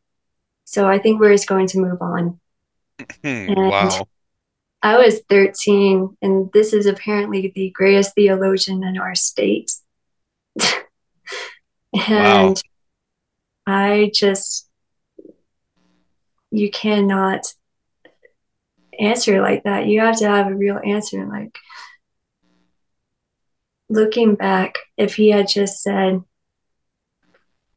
so 0.70 0.86
I 0.86 1.00
think 1.00 1.18
we're 1.18 1.32
just 1.32 1.48
going 1.48 1.66
to 1.66 1.80
move 1.80 2.00
on. 2.00 2.38
Hmm, 3.24 3.54
wow. 3.54 4.06
I 4.80 4.98
was 4.98 5.20
13, 5.28 6.16
and 6.22 6.48
this 6.52 6.72
is 6.72 6.86
apparently 6.86 7.50
the 7.52 7.70
greatest 7.70 8.14
theologian 8.14 8.84
in 8.84 8.96
our 8.96 9.16
state. 9.16 9.72
and 11.94 12.08
wow. 12.08 12.54
I 13.66 14.10
just, 14.14 14.68
you 16.50 16.70
cannot 16.70 17.54
answer 18.98 19.40
like 19.40 19.64
that. 19.64 19.86
You 19.86 20.00
have 20.00 20.18
to 20.18 20.28
have 20.28 20.48
a 20.48 20.54
real 20.54 20.80
answer. 20.84 21.26
Like, 21.26 21.56
looking 23.88 24.34
back, 24.34 24.78
if 24.96 25.14
he 25.14 25.30
had 25.30 25.48
just 25.48 25.82
said, 25.82 26.22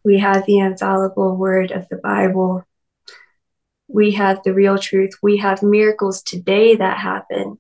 we 0.04 0.20
have 0.20 0.46
the 0.46 0.60
infallible 0.60 1.36
word 1.38 1.72
of 1.72 1.88
the 1.90 1.98
Bible 1.98 2.66
we 3.94 4.12
have 4.12 4.42
the 4.44 4.54
real 4.54 4.78
truth. 4.78 5.12
We 5.22 5.38
have 5.38 5.62
miracles 5.62 6.24
today 6.24 6.76
that 6.76 6.98
happen. 6.98 7.60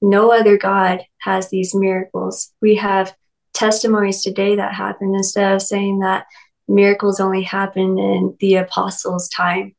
No 0.00 0.32
other 0.32 0.56
God 0.56 1.04
has 1.20 1.50
these 1.50 1.74
miracles. 1.74 2.52
We 2.62 2.76
have 2.76 3.14
testimonies 3.52 4.22
today 4.22 4.56
that 4.56 4.74
happen 4.74 5.14
instead 5.14 5.52
of 5.52 5.62
saying 5.62 6.00
that 6.00 6.26
miracles 6.68 7.20
only 7.20 7.42
happen 7.42 7.98
in 7.98 8.36
the 8.40 8.56
apostles' 8.56 9.28
time 9.28 9.74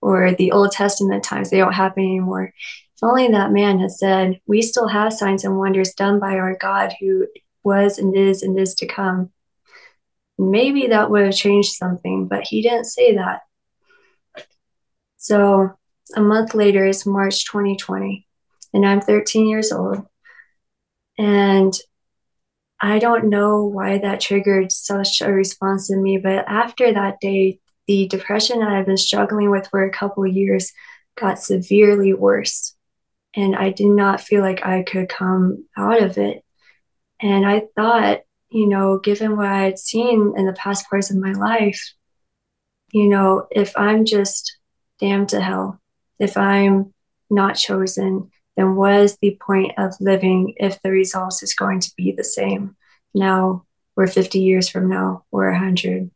or 0.00 0.32
the 0.32 0.52
Old 0.52 0.72
Testament 0.72 1.24
times. 1.24 1.50
They 1.50 1.58
don't 1.58 1.72
happen 1.72 2.02
anymore. 2.02 2.52
If 2.96 3.02
only 3.02 3.28
that 3.28 3.52
man 3.52 3.78
had 3.78 3.90
said, 3.90 4.40
We 4.46 4.62
still 4.62 4.88
have 4.88 5.12
signs 5.12 5.44
and 5.44 5.58
wonders 5.58 5.94
done 5.94 6.20
by 6.20 6.34
our 6.34 6.56
God 6.56 6.92
who 7.00 7.26
was 7.62 7.98
and 7.98 8.16
is 8.16 8.42
and 8.42 8.58
is 8.58 8.74
to 8.76 8.86
come. 8.86 9.30
Maybe 10.38 10.88
that 10.88 11.10
would 11.10 11.24
have 11.24 11.34
changed 11.34 11.72
something, 11.72 12.26
but 12.26 12.44
he 12.46 12.62
didn't 12.62 12.84
say 12.84 13.16
that. 13.16 13.40
So 15.16 15.70
a 16.14 16.20
month 16.20 16.54
later 16.54 16.84
is 16.84 17.06
March 17.06 17.46
2020, 17.46 18.26
and 18.74 18.86
I'm 18.86 19.00
13 19.00 19.46
years 19.46 19.72
old. 19.72 20.04
And 21.16 21.72
I 22.84 22.98
don't 22.98 23.30
know 23.30 23.64
why 23.64 23.96
that 23.96 24.20
triggered 24.20 24.70
such 24.70 25.22
a 25.22 25.32
response 25.32 25.90
in 25.90 26.02
me, 26.02 26.18
but 26.18 26.44
after 26.46 26.92
that 26.92 27.18
day, 27.18 27.60
the 27.86 28.06
depression 28.08 28.60
that 28.60 28.68
I 28.68 28.76
had 28.76 28.84
been 28.84 28.98
struggling 28.98 29.50
with 29.50 29.68
for 29.68 29.82
a 29.82 29.90
couple 29.90 30.26
years 30.26 30.70
got 31.18 31.38
severely 31.38 32.12
worse. 32.12 32.76
And 33.34 33.56
I 33.56 33.70
did 33.70 33.86
not 33.86 34.20
feel 34.20 34.42
like 34.42 34.66
I 34.66 34.82
could 34.82 35.08
come 35.08 35.64
out 35.78 36.02
of 36.02 36.18
it. 36.18 36.44
And 37.20 37.46
I 37.46 37.62
thought, 37.74 38.20
you 38.50 38.66
know, 38.66 38.98
given 38.98 39.38
what 39.38 39.46
I 39.46 39.62
had 39.62 39.78
seen 39.78 40.34
in 40.36 40.44
the 40.44 40.52
past 40.52 40.86
parts 40.90 41.10
of 41.10 41.16
my 41.16 41.32
life, 41.32 41.94
you 42.92 43.08
know, 43.08 43.46
if 43.50 43.72
I'm 43.78 44.04
just 44.04 44.58
damned 45.00 45.30
to 45.30 45.40
hell. 45.40 45.80
If 46.18 46.36
I'm 46.36 46.92
not 47.30 47.56
chosen, 47.56 48.30
then 48.56 48.76
what 48.76 48.94
is 48.94 49.18
the 49.18 49.38
point 49.40 49.72
of 49.78 49.94
living 50.00 50.54
if 50.56 50.80
the 50.82 50.90
result 50.90 51.42
is 51.42 51.54
going 51.54 51.80
to 51.80 51.92
be 51.96 52.12
the 52.12 52.24
same 52.24 52.76
now 53.14 53.64
or 53.96 54.06
50 54.06 54.38
years 54.38 54.68
from 54.68 54.88
now 54.88 55.24
or 55.30 55.50
100? 55.50 56.10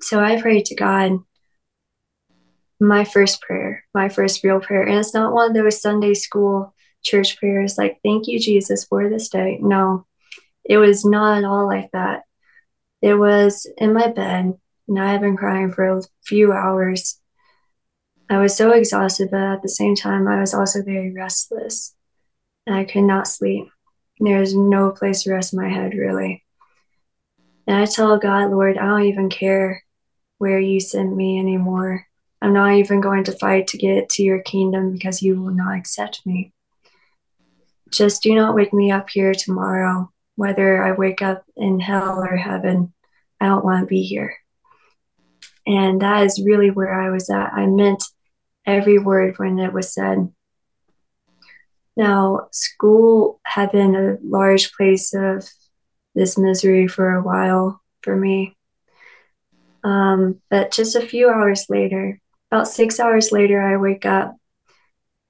So 0.00 0.20
I 0.20 0.40
prayed 0.40 0.66
to 0.66 0.74
God 0.74 1.20
my 2.80 3.04
first 3.04 3.40
prayer, 3.40 3.84
my 3.94 4.08
first 4.08 4.42
real 4.42 4.60
prayer. 4.60 4.82
And 4.82 4.98
it's 4.98 5.14
not 5.14 5.32
one 5.32 5.50
of 5.50 5.54
those 5.56 5.80
Sunday 5.80 6.14
school 6.14 6.74
church 7.02 7.36
prayers 7.38 7.78
like, 7.78 8.00
thank 8.04 8.26
you, 8.26 8.38
Jesus, 8.38 8.84
for 8.84 9.08
this 9.08 9.28
day. 9.28 9.58
No, 9.60 10.06
it 10.64 10.78
was 10.78 11.04
not 11.04 11.38
at 11.38 11.44
all 11.44 11.66
like 11.66 11.90
that. 11.92 12.22
It 13.00 13.14
was 13.14 13.70
in 13.78 13.92
my 13.92 14.08
bed 14.08 14.54
and 14.88 14.98
I 14.98 15.12
had 15.12 15.20
been 15.20 15.36
crying 15.36 15.72
for 15.72 15.84
a 15.84 16.02
few 16.24 16.52
hours. 16.52 17.20
I 18.32 18.38
was 18.38 18.56
so 18.56 18.70
exhausted, 18.70 19.30
but 19.30 19.42
at 19.42 19.60
the 19.60 19.68
same 19.68 19.94
time, 19.94 20.26
I 20.26 20.40
was 20.40 20.54
also 20.54 20.82
very 20.82 21.12
restless. 21.12 21.94
I 22.66 22.84
could 22.84 23.02
not 23.02 23.28
sleep. 23.28 23.68
There 24.20 24.40
was 24.40 24.56
no 24.56 24.90
place 24.90 25.24
to 25.24 25.34
rest 25.34 25.52
my 25.52 25.68
head, 25.68 25.92
really. 25.92 26.42
And 27.66 27.76
I 27.76 27.84
tell 27.84 28.16
God, 28.18 28.50
Lord, 28.50 28.78
I 28.78 28.86
don't 28.86 29.02
even 29.02 29.28
care 29.28 29.84
where 30.38 30.58
you 30.58 30.80
send 30.80 31.14
me 31.14 31.38
anymore. 31.38 32.06
I'm 32.40 32.54
not 32.54 32.72
even 32.72 33.02
going 33.02 33.24
to 33.24 33.32
fight 33.32 33.66
to 33.66 33.76
get 33.76 34.08
to 34.08 34.22
your 34.22 34.40
kingdom 34.40 34.92
because 34.92 35.20
you 35.20 35.38
will 35.38 35.52
not 35.52 35.76
accept 35.76 36.24
me. 36.24 36.54
Just 37.90 38.22
do 38.22 38.34
not 38.34 38.54
wake 38.54 38.72
me 38.72 38.90
up 38.90 39.10
here 39.10 39.34
tomorrow, 39.34 40.10
whether 40.36 40.82
I 40.82 40.92
wake 40.92 41.20
up 41.20 41.44
in 41.54 41.80
hell 41.80 42.18
or 42.18 42.36
heaven. 42.38 42.94
I 43.42 43.48
don't 43.48 43.64
want 43.64 43.82
to 43.82 43.86
be 43.86 44.04
here. 44.04 44.38
And 45.66 46.00
that 46.00 46.24
is 46.24 46.42
really 46.42 46.70
where 46.70 46.98
I 46.98 47.10
was 47.10 47.28
at. 47.28 47.52
I 47.52 47.66
meant 47.66 48.02
every 48.66 48.98
word 48.98 49.38
when 49.38 49.58
it 49.58 49.72
was 49.72 49.92
said. 49.92 50.32
Now, 51.96 52.48
school 52.52 53.40
had 53.44 53.72
been 53.72 53.94
a 53.94 54.16
large 54.22 54.72
place 54.72 55.12
of 55.14 55.48
this 56.14 56.38
misery 56.38 56.88
for 56.88 57.12
a 57.12 57.22
while 57.22 57.82
for 58.02 58.16
me. 58.16 58.56
Um, 59.84 60.40
but 60.48 60.70
just 60.70 60.96
a 60.96 61.06
few 61.06 61.28
hours 61.28 61.66
later, 61.68 62.20
about 62.50 62.68
six 62.68 63.00
hours 63.00 63.32
later, 63.32 63.60
I 63.60 63.76
wake 63.76 64.06
up. 64.06 64.36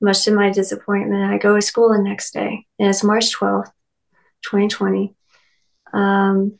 Much 0.00 0.24
to 0.24 0.32
my 0.32 0.50
disappointment, 0.50 1.32
I 1.32 1.38
go 1.38 1.54
to 1.54 1.62
school 1.62 1.92
the 1.92 2.02
next 2.02 2.32
day, 2.32 2.66
and 2.78 2.88
it's 2.88 3.04
March 3.04 3.32
12th, 3.38 3.70
2020. 4.42 5.14
Um, 5.92 6.58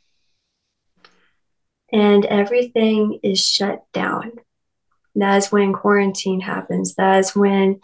and 1.91 2.25
everything 2.25 3.19
is 3.21 3.45
shut 3.45 3.83
down. 3.91 4.31
That 5.15 5.37
is 5.37 5.51
when 5.51 5.73
quarantine 5.73 6.41
happens. 6.41 6.95
That 6.95 7.19
is 7.19 7.35
when 7.35 7.81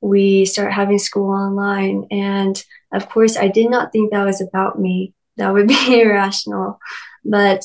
we 0.00 0.46
start 0.46 0.72
having 0.72 0.98
school 0.98 1.30
online. 1.30 2.06
And 2.10 2.62
of 2.92 3.08
course, 3.08 3.36
I 3.36 3.48
did 3.48 3.70
not 3.70 3.92
think 3.92 4.10
that 4.10 4.24
was 4.24 4.40
about 4.40 4.78
me. 4.78 5.14
That 5.36 5.52
would 5.52 5.68
be 5.68 6.00
irrational. 6.00 6.78
But 7.24 7.64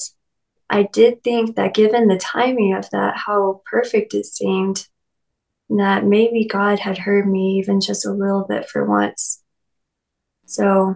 I 0.70 0.84
did 0.84 1.24
think 1.24 1.56
that 1.56 1.74
given 1.74 2.08
the 2.08 2.18
timing 2.18 2.74
of 2.74 2.90
that, 2.92 3.18
how 3.18 3.62
perfect 3.70 4.14
it 4.14 4.26
seemed, 4.26 4.88
that 5.70 6.06
maybe 6.06 6.46
God 6.46 6.80
had 6.80 6.98
heard 6.98 7.28
me 7.28 7.58
even 7.60 7.82
just 7.82 8.06
a 8.06 8.12
little 8.12 8.46
bit 8.48 8.70
for 8.70 8.86
once. 8.86 9.42
So 10.46 10.96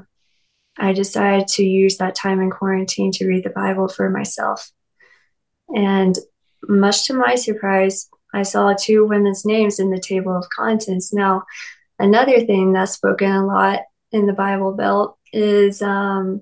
I 0.78 0.94
decided 0.94 1.48
to 1.50 1.64
use 1.64 1.98
that 1.98 2.16
time 2.16 2.40
in 2.40 2.50
quarantine 2.50 3.12
to 3.14 3.28
read 3.28 3.44
the 3.44 3.50
Bible 3.50 3.88
for 3.88 4.10
myself. 4.10 4.72
And 5.70 6.16
much 6.68 7.06
to 7.08 7.14
my 7.14 7.36
surprise, 7.36 8.10
I 8.34 8.44
saw 8.44 8.74
two 8.74 9.06
women's 9.06 9.46
names 9.46 9.80
in 9.80 9.90
the 9.90 10.00
table 10.00 10.36
of 10.36 10.50
contents. 10.56 11.14
Now, 11.14 11.44
another 11.98 12.42
thing 12.42 12.74
that's 12.74 12.94
spoken 12.94 13.32
a 13.32 13.46
lot 13.46 13.82
in 14.12 14.26
the 14.26 14.34
Bible 14.34 14.74
Belt 14.74 15.18
is 15.32 15.82
um, 15.82 16.42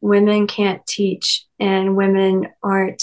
women 0.00 0.46
can't 0.46 0.86
teach 0.86 1.44
and 1.58 1.96
women 1.96 2.48
aren't. 2.62 3.02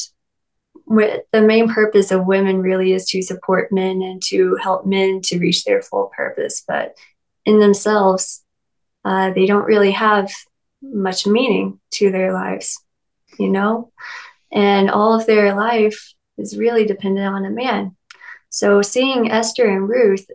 The 0.88 1.24
main 1.42 1.70
purpose 1.70 2.12
of 2.12 2.26
women 2.26 2.62
really 2.62 2.92
is 2.92 3.06
to 3.10 3.22
support 3.22 3.72
men 3.72 4.02
and 4.02 4.22
to 4.26 4.58
help 4.58 4.86
men 4.86 5.22
to 5.26 5.40
reach 5.40 5.64
their 5.64 5.82
full 5.82 6.12
purpose, 6.16 6.64
but 6.68 6.98
in 7.46 7.60
themselves, 7.60 8.44
uh, 9.06 9.32
they 9.32 9.46
don't 9.46 9.66
really 9.66 9.92
have 9.92 10.32
much 10.82 11.26
meaning 11.26 11.80
to 11.92 12.12
their 12.12 12.34
lives, 12.34 12.84
you 13.40 13.50
know? 13.50 13.92
And 14.52 14.90
all 14.90 15.14
of 15.14 15.26
their 15.26 15.56
life 15.56 16.14
is 16.38 16.58
really 16.58 16.86
dependent 16.86 17.28
on 17.28 17.46
a 17.46 17.50
man. 17.50 17.96
So 18.50 18.82
seeing 18.82 19.32
Esther 19.32 19.66
and 19.66 19.88
Ruth 19.88 20.28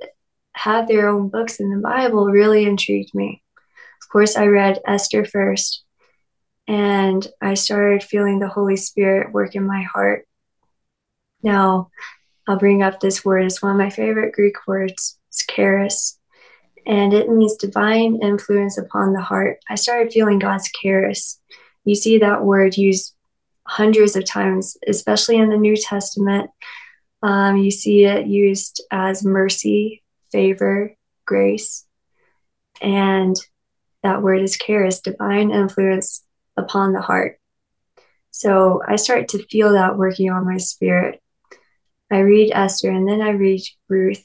have 0.52 0.88
their 0.88 1.08
own 1.08 1.28
books 1.28 1.60
in 1.60 1.70
the 1.70 1.82
Bible 1.82 2.26
really 2.26 2.64
intrigued 2.64 3.14
me. 3.14 3.42
Of 4.02 4.08
course, 4.08 4.36
I 4.36 4.46
read 4.46 4.80
Esther 4.86 5.24
first, 5.24 5.84
and 6.66 7.26
I 7.42 7.54
started 7.54 8.02
feeling 8.02 8.38
the 8.38 8.48
Holy 8.48 8.76
Spirit 8.76 9.32
work 9.32 9.54
in 9.54 9.66
my 9.66 9.82
heart. 9.82 10.26
Now, 11.42 11.90
I'll 12.46 12.58
bring 12.58 12.82
up 12.82 13.00
this 13.00 13.24
word. 13.24 13.44
It's 13.44 13.60
one 13.60 13.72
of 13.72 13.78
my 13.78 13.90
favorite 13.90 14.32
Greek 14.32 14.66
words. 14.66 15.18
It's 15.28 15.44
charis, 15.44 16.18
and 16.86 17.12
it 17.12 17.28
means 17.28 17.56
divine 17.56 18.20
influence 18.22 18.78
upon 18.78 19.12
the 19.12 19.20
heart. 19.20 19.58
I 19.68 19.74
started 19.74 20.12
feeling 20.12 20.38
God's 20.38 20.70
charis. 20.70 21.40
You 21.84 21.94
see 21.94 22.18
that 22.18 22.44
word 22.44 22.76
used 22.76 23.14
hundreds 23.66 24.16
of 24.16 24.24
times, 24.24 24.76
especially 24.86 25.36
in 25.36 25.50
the 25.50 25.56
New 25.56 25.76
Testament. 25.76 26.50
Um, 27.22 27.56
you 27.56 27.70
see 27.70 28.04
it 28.04 28.26
used 28.26 28.82
as 28.90 29.24
mercy, 29.24 30.02
favor, 30.30 30.94
grace, 31.24 31.84
and 32.80 33.34
that 34.02 34.22
word 34.22 34.42
is 34.42 34.56
charis, 34.56 35.00
divine 35.00 35.50
influence 35.50 36.22
upon 36.56 36.92
the 36.92 37.00
heart. 37.00 37.40
So 38.30 38.82
I 38.86 38.96
start 38.96 39.28
to 39.28 39.46
feel 39.46 39.72
that 39.72 39.96
working 39.96 40.30
on 40.30 40.46
my 40.46 40.58
spirit. 40.58 41.20
I 42.10 42.18
read 42.18 42.52
Esther 42.52 42.90
and 42.90 43.08
then 43.08 43.20
I 43.20 43.30
read 43.30 43.62
Ruth. 43.88 44.24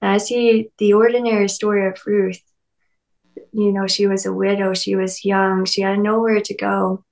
And 0.00 0.12
I 0.12 0.18
see 0.18 0.70
the 0.78 0.92
ordinary 0.92 1.48
story 1.48 1.88
of 1.88 1.98
Ruth. 2.06 2.40
You 3.52 3.72
know, 3.72 3.86
she 3.86 4.06
was 4.06 4.26
a 4.26 4.32
widow, 4.32 4.74
she 4.74 4.94
was 4.94 5.24
young, 5.24 5.64
she 5.64 5.80
had 5.80 5.98
nowhere 5.98 6.40
to 6.42 6.54
go 6.54 7.04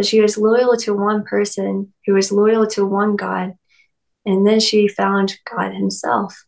that 0.00 0.06
she 0.06 0.22
was 0.22 0.38
loyal 0.38 0.78
to 0.78 0.94
one 0.94 1.24
person 1.24 1.92
who 2.06 2.14
was 2.14 2.32
loyal 2.32 2.66
to 2.66 2.86
one 2.86 3.16
God. 3.16 3.52
And 4.24 4.46
then 4.46 4.58
she 4.58 4.88
found 4.88 5.38
God 5.54 5.74
Himself. 5.74 6.42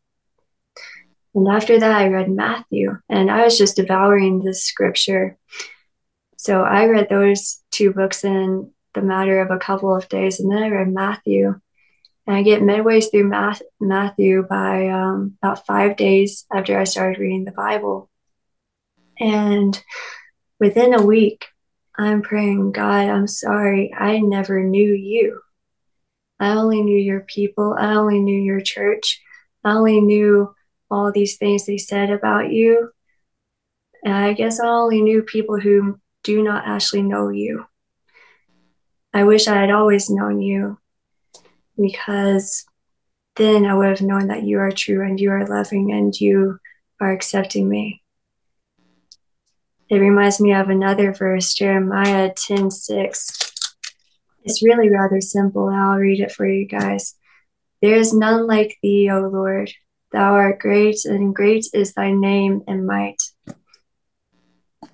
And 1.35 1.47
after 1.47 1.79
that, 1.79 2.01
I 2.01 2.09
read 2.09 2.31
Matthew, 2.31 2.97
and 3.11 3.31
I 3.31 3.45
was 3.45 3.59
just 3.59 3.77
devouring 3.77 4.43
this 4.43 4.65
scripture. 4.65 5.37
So 6.39 6.63
I 6.63 6.87
read 6.87 7.11
those 7.11 7.63
two 7.71 7.93
books 7.93 8.25
in 8.25 8.73
the 8.95 9.03
matter 9.03 9.43
of 9.43 9.51
a 9.51 9.59
couple 9.59 9.95
of 9.95 10.09
days, 10.09 10.41
and 10.41 10.51
then 10.51 10.63
I 10.63 10.69
read 10.69 10.89
Matthew. 10.89 11.61
And 12.27 12.37
I 12.37 12.43
get 12.43 12.63
midway 12.63 13.03
through 13.03 13.29
Math- 13.29 13.61
Matthew 13.81 14.47
by 14.49 14.89
um, 14.89 15.37
about 15.43 15.67
five 15.67 15.99
days 15.99 16.47
after 16.51 16.79
I 16.79 16.85
started 16.85 17.19
reading 17.19 17.45
the 17.45 17.53
Bible. 17.53 18.09
And 19.21 19.79
within 20.59 20.95
a 20.95 21.03
week, 21.03 21.49
I'm 21.97 22.23
praying, 22.23 22.73
God, 22.73 23.09
I'm 23.09 23.27
sorry. 23.27 23.93
I 23.97 24.19
never 24.19 24.63
knew 24.63 24.93
you. 24.93 25.41
I 26.41 26.55
only 26.55 26.83
knew 26.83 26.99
your 26.99 27.21
people. 27.21 27.77
I 27.79 27.95
only 27.95 28.21
knew 28.21 28.41
your 28.41 28.61
church. 28.61 29.21
I 29.65 29.75
only 29.75 30.01
knew 30.01 30.55
all 30.91 31.13
these 31.13 31.37
things 31.37 31.67
they 31.67 31.79
said 31.79 32.11
about 32.11 32.51
you. 32.51 32.91
And 34.05 34.15
I 34.15 34.33
guess 34.33 34.59
I 34.59 34.67
only 34.67 35.03
knew 35.03 35.23
people 35.23 35.61
who 35.61 36.01
do 36.25 36.43
not 36.43 36.67
actually 36.67 37.03
know 37.03 37.29
you. 37.29 37.67
I 39.15 39.25
wish 39.25 39.47
I 39.47 39.57
had 39.57 39.71
always 39.71 40.11
known 40.11 40.41
you 40.41 40.79
because 41.81 42.65
then 43.37 43.65
I 43.67 43.75
would 43.75 43.89
have 43.89 44.03
known 44.03 44.29
that 44.29 44.43
you 44.43 44.59
are 44.59 44.73
true 44.73 45.05
and 45.05 45.21
you 45.21 45.31
are 45.31 45.47
loving 45.47 45.93
and 45.93 46.19
you 46.19 46.59
are 47.01 47.13
accepting 47.13 47.69
me. 47.69 48.02
It 49.89 49.99
reminds 49.99 50.41
me 50.41 50.55
of 50.55 50.69
another 50.69 51.13
verse, 51.13 51.55
Jeremiah 51.55 52.33
10 52.35 52.71
6. 52.71 53.53
It's 54.45 54.63
really 54.63 54.89
rather 54.89 55.21
simple. 55.21 55.69
I'll 55.69 55.99
read 55.99 56.21
it 56.21 56.33
for 56.33 56.47
you 56.47 56.67
guys. 56.67 57.15
There 57.81 57.97
is 57.97 58.15
none 58.15 58.47
like 58.47 58.79
thee, 58.83 59.11
O 59.11 59.21
Lord. 59.21 59.71
Thou 60.13 60.35
art 60.35 60.59
great, 60.59 61.05
and 61.05 61.35
great 61.35 61.67
is 61.73 61.95
thy 61.95 62.13
name 62.13 62.63
and 62.67 62.87
might. 62.87 63.23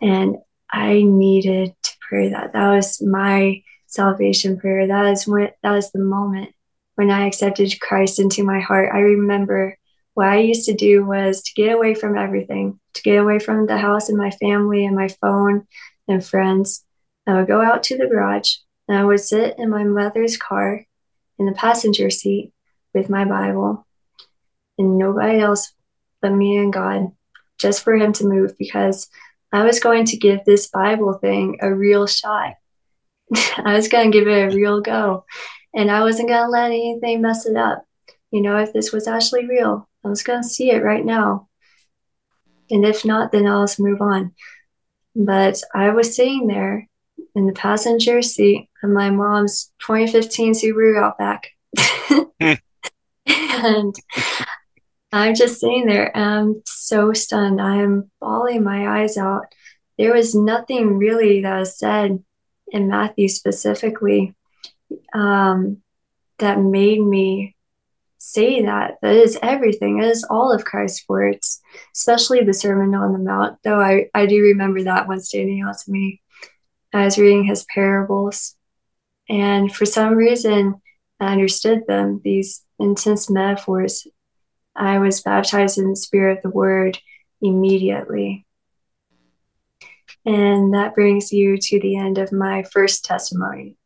And 0.00 0.36
I 0.70 1.02
needed 1.02 1.74
to 1.82 1.92
pray 2.08 2.30
that. 2.30 2.52
That 2.52 2.70
was 2.70 3.02
my 3.02 3.62
salvation 3.86 4.58
prayer. 4.58 4.86
That 4.86 5.06
is 5.06 5.26
when 5.26 5.50
that 5.62 5.72
was 5.72 5.90
the 5.90 5.98
moment 5.98 6.54
when 6.94 7.10
I 7.10 7.26
accepted 7.26 7.80
Christ 7.80 8.18
into 8.18 8.44
my 8.44 8.60
heart. 8.60 8.90
I 8.92 8.98
remember 8.98 9.77
what 10.18 10.26
I 10.26 10.38
used 10.38 10.66
to 10.66 10.74
do 10.74 11.04
was 11.04 11.42
to 11.42 11.54
get 11.54 11.72
away 11.72 11.94
from 11.94 12.18
everything, 12.18 12.80
to 12.94 13.02
get 13.02 13.20
away 13.20 13.38
from 13.38 13.66
the 13.66 13.78
house 13.78 14.08
and 14.08 14.18
my 14.18 14.32
family 14.32 14.84
and 14.84 14.96
my 14.96 15.06
phone 15.06 15.68
and 16.08 16.26
friends. 16.26 16.84
I 17.24 17.34
would 17.34 17.46
go 17.46 17.62
out 17.62 17.84
to 17.84 17.96
the 17.96 18.08
garage 18.08 18.54
and 18.88 18.98
I 18.98 19.04
would 19.04 19.20
sit 19.20 19.54
in 19.58 19.70
my 19.70 19.84
mother's 19.84 20.36
car 20.36 20.84
in 21.38 21.46
the 21.46 21.52
passenger 21.52 22.10
seat 22.10 22.52
with 22.92 23.08
my 23.08 23.26
Bible 23.26 23.86
and 24.76 24.98
nobody 24.98 25.38
else 25.38 25.72
but 26.20 26.32
me 26.32 26.56
and 26.56 26.72
God, 26.72 27.12
just 27.56 27.84
for 27.84 27.94
Him 27.94 28.12
to 28.14 28.26
move 28.26 28.58
because 28.58 29.08
I 29.52 29.62
was 29.62 29.78
going 29.78 30.04
to 30.06 30.16
give 30.16 30.44
this 30.44 30.66
Bible 30.66 31.12
thing 31.12 31.58
a 31.60 31.72
real 31.72 32.08
shot. 32.08 32.54
I 33.56 33.74
was 33.74 33.86
going 33.86 34.10
to 34.10 34.18
give 34.18 34.26
it 34.26 34.52
a 34.52 34.56
real 34.56 34.80
go 34.80 35.26
and 35.72 35.92
I 35.92 36.00
wasn't 36.00 36.28
going 36.28 36.42
to 36.42 36.50
let 36.50 36.72
anything 36.72 37.22
mess 37.22 37.46
it 37.46 37.54
up. 37.56 37.84
You 38.32 38.42
know, 38.42 38.56
if 38.56 38.72
this 38.72 38.90
was 38.90 39.06
actually 39.06 39.46
real, 39.46 39.88
I 40.08 40.10
was 40.10 40.22
going 40.22 40.42
to 40.42 40.48
see 40.48 40.70
it 40.70 40.82
right 40.82 41.04
now. 41.04 41.48
And 42.70 42.82
if 42.86 43.04
not, 43.04 43.30
then 43.30 43.46
I'll 43.46 43.66
just 43.66 43.78
move 43.78 44.00
on. 44.00 44.32
But 45.14 45.60
I 45.74 45.90
was 45.90 46.16
sitting 46.16 46.46
there 46.46 46.88
in 47.34 47.46
the 47.46 47.52
passenger 47.52 48.22
seat 48.22 48.70
of 48.82 48.88
my 48.88 49.10
mom's 49.10 49.70
2015 49.86 50.54
Subaru 50.54 50.98
Outback. 50.98 51.50
and 53.26 53.94
I'm 55.12 55.34
just 55.34 55.60
sitting 55.60 55.86
there 55.86 56.16
and 56.16 56.24
I'm 56.24 56.62
so 56.64 57.12
stunned. 57.12 57.60
I 57.60 57.76
am 57.76 58.10
bawling 58.18 58.64
my 58.64 59.02
eyes 59.02 59.18
out. 59.18 59.42
There 59.98 60.14
was 60.14 60.34
nothing 60.34 60.96
really 60.96 61.42
that 61.42 61.58
was 61.58 61.78
said 61.78 62.24
in 62.68 62.88
Matthew 62.88 63.28
specifically 63.28 64.34
um, 65.12 65.82
that 66.38 66.58
made 66.58 67.02
me 67.02 67.56
say 68.18 68.62
that. 68.62 68.98
That 69.00 69.14
is 69.14 69.38
everything. 69.42 70.02
It 70.02 70.06
is 70.06 70.26
all 70.28 70.52
of 70.52 70.64
Christ's 70.64 71.04
words, 71.08 71.60
especially 71.96 72.44
the 72.44 72.52
Sermon 72.52 72.94
on 72.94 73.12
the 73.12 73.18
Mount. 73.18 73.58
Though 73.64 73.80
I, 73.80 74.10
I 74.14 74.26
do 74.26 74.42
remember 74.42 74.82
that 74.82 75.08
one 75.08 75.20
standing 75.20 75.62
out 75.62 75.78
to 75.78 75.90
me. 75.90 76.20
I 76.92 77.04
was 77.04 77.18
reading 77.18 77.44
his 77.44 77.64
parables, 77.64 78.56
and 79.28 79.74
for 79.74 79.84
some 79.84 80.14
reason, 80.14 80.80
I 81.20 81.32
understood 81.32 81.86
them, 81.86 82.20
these 82.24 82.64
intense 82.78 83.28
metaphors. 83.28 84.06
I 84.74 84.98
was 84.98 85.20
baptized 85.20 85.78
in 85.78 85.90
the 85.90 85.96
Spirit 85.96 86.38
of 86.38 86.42
the 86.42 86.50
Word 86.50 86.98
immediately. 87.42 88.46
And 90.24 90.74
that 90.74 90.94
brings 90.94 91.32
you 91.32 91.56
to 91.56 91.80
the 91.80 91.96
end 91.96 92.18
of 92.18 92.32
my 92.32 92.62
first 92.62 93.04
testimony. 93.04 93.77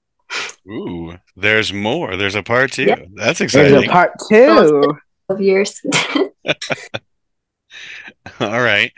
Ooh, 0.68 1.16
there's 1.36 1.72
more. 1.72 2.16
There's 2.16 2.34
a 2.34 2.42
part 2.42 2.72
two. 2.72 2.84
Yep. 2.84 3.08
That's 3.14 3.40
exciting. 3.40 3.72
There's 3.72 3.84
a 3.84 3.90
part 3.90 4.12
two. 4.28 4.96
Of 5.28 5.40
years. 5.40 5.80
All 8.40 8.60
right. 8.60 8.92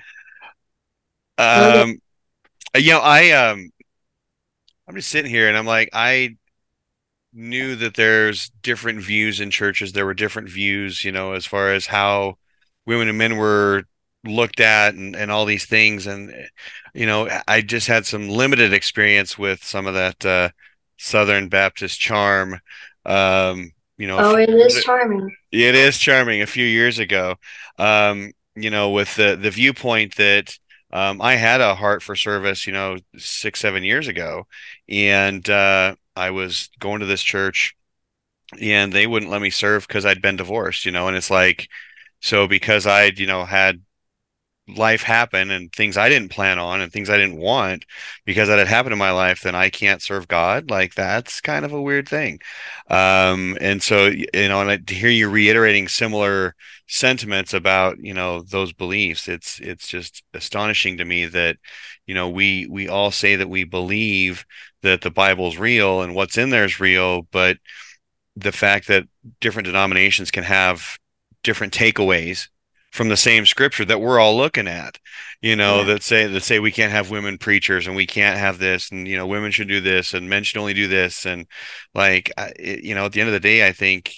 Um, 1.38 2.00
okay. 2.74 2.84
you 2.84 2.92
know, 2.92 3.00
I 3.00 3.30
um, 3.30 3.70
I'm 4.88 4.94
just 4.96 5.08
sitting 5.08 5.30
here 5.30 5.48
and 5.48 5.56
I'm 5.56 5.66
like, 5.66 5.90
I 5.92 6.36
knew 7.32 7.74
that 7.76 7.94
there's 7.94 8.50
different 8.62 9.00
views 9.00 9.40
in 9.40 9.50
churches. 9.50 9.92
There 9.92 10.06
were 10.06 10.14
different 10.14 10.48
views, 10.48 11.04
you 11.04 11.12
know, 11.12 11.32
as 11.32 11.46
far 11.46 11.72
as 11.72 11.86
how 11.86 12.38
women 12.86 13.08
and 13.08 13.18
men 13.18 13.36
were 13.36 13.84
looked 14.24 14.60
at 14.60 14.94
and, 14.94 15.16
and 15.16 15.30
all 15.30 15.44
these 15.44 15.66
things. 15.66 16.06
And, 16.06 16.32
you 16.94 17.06
know, 17.06 17.28
I 17.48 17.60
just 17.60 17.88
had 17.88 18.06
some 18.06 18.28
limited 18.28 18.72
experience 18.72 19.36
with 19.38 19.64
some 19.64 19.86
of 19.86 19.94
that 19.94 20.24
uh, 20.24 20.48
Southern 20.96 21.48
Baptist 21.48 22.00
charm. 22.00 22.61
Um, 23.04 23.72
you 23.96 24.07
know, 24.09 24.18
oh, 24.18 24.37
it 24.37 24.50
is 24.50 24.83
charming. 24.83 25.35
It 25.52 25.74
is 25.74 25.98
charming. 25.98 26.42
A 26.42 26.46
few 26.46 26.64
years 26.64 26.98
ago, 26.98 27.37
um, 27.78 28.33
you 28.57 28.70
know, 28.70 28.90
with 28.90 29.14
the 29.14 29.37
the 29.37 29.50
viewpoint 29.50 30.16
that 30.16 30.59
um, 30.92 31.20
I 31.20 31.37
had 31.37 31.61
a 31.61 31.74
heart 31.74 32.02
for 32.02 32.16
service, 32.16 32.66
you 32.66 32.72
know, 32.72 32.96
six 33.16 33.61
seven 33.61 33.85
years 33.85 34.09
ago, 34.09 34.46
and 34.88 35.48
uh, 35.48 35.94
I 36.16 36.30
was 36.30 36.70
going 36.78 37.00
to 37.00 37.07
this 37.07 37.22
church, 37.22 37.76
and 38.61 38.92
they 38.92 39.07
wouldn't 39.07 39.30
let 39.30 39.42
me 39.42 39.50
serve 39.50 39.87
because 39.87 40.04
I'd 40.07 40.22
been 40.22 40.37
divorced, 40.37 40.85
you 40.85 40.92
know, 40.92 41.09
and 41.09 41.16
it's 41.16 41.30
like, 41.30 41.68
so 42.20 42.48
because 42.48 42.87
I'd 42.87 43.18
you 43.18 43.26
know 43.26 43.44
had 43.44 43.83
life 44.66 45.03
happen 45.03 45.50
and 45.50 45.70
things 45.72 45.96
I 45.96 46.09
didn't 46.09 46.31
plan 46.31 46.59
on 46.59 46.81
and 46.81 46.90
things 46.90 47.11
I 47.11 47.18
didn't 47.18 47.37
want 47.37 47.85
because 48.24 48.48
that 48.48 48.59
had 48.59 48.68
happened 48.68 48.94
in 48.94 48.98
my 48.98 49.11
life, 49.11 49.42
then 49.42 49.55
I 49.55 49.68
can't 49.68 50.00
serve 50.00 50.27
God. 50.27 50.70
Like 50.70 50.94
that's 50.94 51.40
kind 51.40 51.64
of 51.64 51.72
a 51.72 51.83
weird 51.83 52.09
thing. 52.09 52.40
Um, 52.88 53.59
and 53.61 53.83
so, 53.83 54.07
you 54.07 54.27
know, 54.35 54.66
and 54.66 54.87
to 54.87 54.94
hear 54.94 55.11
you 55.11 55.29
reiterating 55.29 55.88
similar 55.88 56.55
sentiments 56.87 57.53
about, 57.53 57.98
you 57.98 58.14
know, 58.14 58.42
those 58.42 58.72
beliefs, 58.72 59.29
it's, 59.29 59.61
it's 59.61 59.87
just 59.87 60.22
astonishing 60.33 60.96
to 60.96 61.05
me 61.05 61.27
that, 61.27 61.57
you 62.07 62.14
know, 62.14 62.29
we, 62.29 62.66
we 62.66 62.88
all 62.88 63.11
say 63.11 63.37
that 63.37 63.48
we 63.48 63.64
believe 63.64 64.46
that 64.83 65.03
the 65.03 65.11
Bible's 65.11 65.59
real 65.59 66.03
and 66.03 66.14
what's 66.14 66.38
in 66.38 66.50
there 66.50 66.64
is 66.64 66.81
real, 66.81 67.22
but 67.33 67.59
the 68.37 68.53
fact 68.53 68.88
that 68.88 69.05
different 69.40 69.66
denominations 69.66 70.31
can 70.31 70.44
have 70.44 70.98
different 71.42 71.72
takeaways 71.72 72.48
from 72.94 73.09
the 73.09 73.16
same 73.16 73.44
scripture 73.44 73.85
that 73.85 74.00
we're 74.00 74.20
all 74.20 74.37
looking 74.37 74.68
at 74.68 75.00
you 75.42 75.57
know 75.57 75.80
yeah. 75.80 75.85
that 75.85 76.02
say 76.04 76.28
that 76.28 76.42
say 76.44 76.61
we 76.61 76.70
can't 76.70 76.92
have 76.92 77.11
women 77.11 77.37
preachers 77.37 77.88
and 77.88 77.96
we 77.96 78.07
can't 78.07 78.38
have 78.38 78.59
this 78.59 78.88
and 78.92 79.09
you 79.09 79.16
know 79.16 79.26
women 79.26 79.50
should 79.50 79.66
do 79.66 79.80
this 79.80 80.14
and 80.14 80.30
men 80.30 80.44
should 80.44 80.61
only 80.61 80.74
do 80.74 80.87
this. 80.87 81.26
And 81.26 81.48
like 81.92 82.30
it, 82.38 82.85
you 82.85 82.94
know 82.94 83.07
at 83.07 83.12
the 83.12 83.20
end 83.20 83.28
of 83.28 83.33
the 83.33 83.40
day 83.40 83.66
i 83.66 83.72
think 83.72 84.14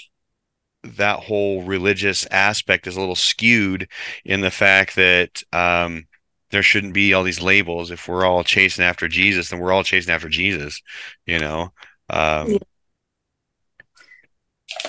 that 0.85 1.21
whole 1.21 1.63
religious 1.63 2.27
aspect 2.27 2.87
is 2.87 2.97
a 2.97 3.01
little 3.01 3.17
skewed 3.17 3.89
in 4.27 4.43
the 4.43 4.51
fact 4.51 4.95
that 4.97 5.43
um, 5.55 6.05
there 6.51 6.63
shouldn't 6.63 6.95
be 6.95 7.13
all 7.13 7.25
these 7.25 7.43
labels. 7.43 7.91
If 7.91 8.07
we're 8.07 8.27
all 8.27 8.45
chasing 8.45 8.85
after 8.85 9.09
jesus 9.09 9.49
then 9.49 9.59
we're 9.59 9.73
all 9.73 9.85
chasing 9.85 10.13
after 10.13 10.29
jesus 10.29 10.83
you 11.25 11.39
know? 11.39 11.73
Um, 12.11 12.51
yeah 12.51 12.59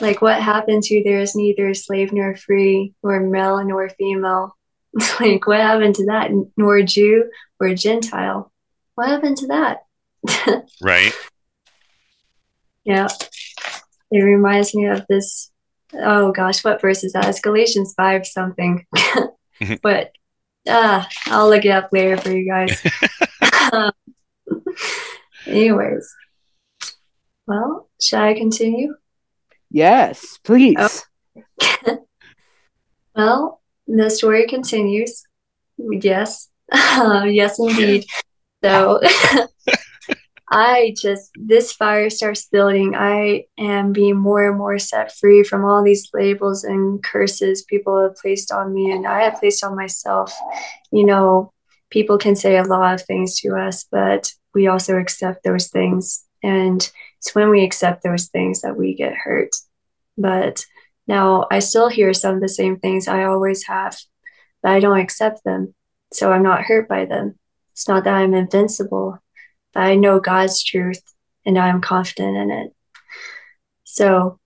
like 0.02 0.21
what 0.21 0.41
happened 0.41 0.84
to 0.84 1.04
there 1.04 1.19
is 1.19 1.36
neither 1.36 1.73
slave 1.73 2.13
nor 2.13 2.36
free, 2.36 2.93
nor 3.04 3.19
male 3.19 3.63
nor 3.63 3.89
female. 3.89 4.56
like 5.19 5.47
what 5.47 5.60
happened 5.60 5.95
to 5.95 6.06
that? 6.06 6.32
Nor 6.56 6.82
Jew 6.82 7.30
or 7.60 7.73
Gentile. 7.73 8.52
What 8.95 9.10
happened 9.10 9.38
to 9.38 9.47
that? 9.47 9.84
right. 10.82 11.13
Yeah. 12.84 13.08
It 14.12 14.19
reminds 14.19 14.73
me 14.73 14.86
of 14.86 15.06
this. 15.08 15.52
Oh 15.93 16.32
gosh, 16.32 16.63
what 16.63 16.82
verse 16.82 17.04
is 17.04 17.13
that? 17.13 17.28
It's 17.28 17.41
Galatians 17.41 17.93
5 17.95 18.26
something. 18.26 18.86
Mm-hmm. 18.95 19.76
but 19.82 20.12
uh, 20.67 21.04
I'll 21.28 21.50
look 21.50 21.65
it 21.65 21.69
up 21.69 21.89
later 21.91 22.17
for 22.17 22.32
you 22.32 22.47
guys. 22.50 22.82
um, 23.71 23.91
anyways, 25.45 26.13
well, 27.45 27.89
shall 28.02 28.23
I 28.23 28.34
continue? 28.34 28.95
Yes, 29.69 30.23
oh. 30.23 30.38
please. 30.43 31.06
Oh. 31.86 31.97
well, 33.15 33.62
the 33.88 34.10
story 34.10 34.47
continues. 34.47 35.23
Yes. 35.77 36.49
Yes, 37.25 37.60
indeed. 37.60 38.06
So 38.63 38.99
I 40.49 40.93
just, 40.97 41.32
this 41.36 41.71
fire 41.71 42.10
starts 42.10 42.47
building. 42.47 42.95
I 42.95 43.45
am 43.58 43.93
being 43.93 44.17
more 44.17 44.49
and 44.49 44.58
more 44.58 44.80
set 44.80 45.15
free 45.15 45.43
from 45.43 45.65
all 45.65 45.84
these 45.84 46.10
labels 46.13 46.63
and 46.63 47.03
curses 47.03 47.63
people 47.63 48.01
have 48.01 48.15
placed 48.15 48.51
on 48.51 48.73
me 48.73 48.91
and 48.91 49.06
I 49.06 49.23
have 49.23 49.39
placed 49.39 49.63
on 49.63 49.75
myself. 49.75 50.34
You 50.91 51.06
know, 51.06 51.53
people 51.89 52.17
can 52.17 52.36
say 52.36 52.58
a 52.58 52.63
lot 52.63 52.95
of 52.95 53.06
things 53.06 53.39
to 53.41 53.56
us, 53.56 53.86
but 53.91 54.32
we 54.53 54.67
also 54.67 54.97
accept 54.97 55.43
those 55.43 55.67
things. 55.67 56.25
And 56.43 56.89
it's 57.19 57.34
when 57.36 57.49
we 57.49 57.63
accept 57.63 58.03
those 58.03 58.27
things 58.27 58.62
that 58.62 58.77
we 58.77 58.93
get 58.93 59.13
hurt. 59.13 59.49
But 60.17 60.65
now 61.08 61.47
I 61.51 61.60
still 61.60 61.89
hear 61.89 62.13
some 62.13 62.36
of 62.36 62.41
the 62.41 62.49
same 62.49 62.77
things 62.80 63.08
I 63.08 63.23
always 63.23 63.65
have, 63.67 63.97
but 64.62 64.71
I 64.71 64.80
don't 64.80 64.99
accept 64.99 65.43
them. 65.43 65.73
So 66.13 66.32
I'm 66.32 66.43
not 66.43 66.62
hurt 66.62 66.88
by 66.88 67.06
them. 67.06 67.38
It's 67.71 67.88
not 67.88 68.03
that 68.03 68.13
I'm 68.13 68.34
invincible, 68.34 69.19
but 69.73 69.84
I 69.84 69.95
know 69.95 70.19
God's 70.19 70.63
truth 70.63 71.01
and 71.45 71.58
I'm 71.58 71.82
confident 71.82 72.38
in 72.38 72.51
it. 72.51 72.73
So 73.84 74.39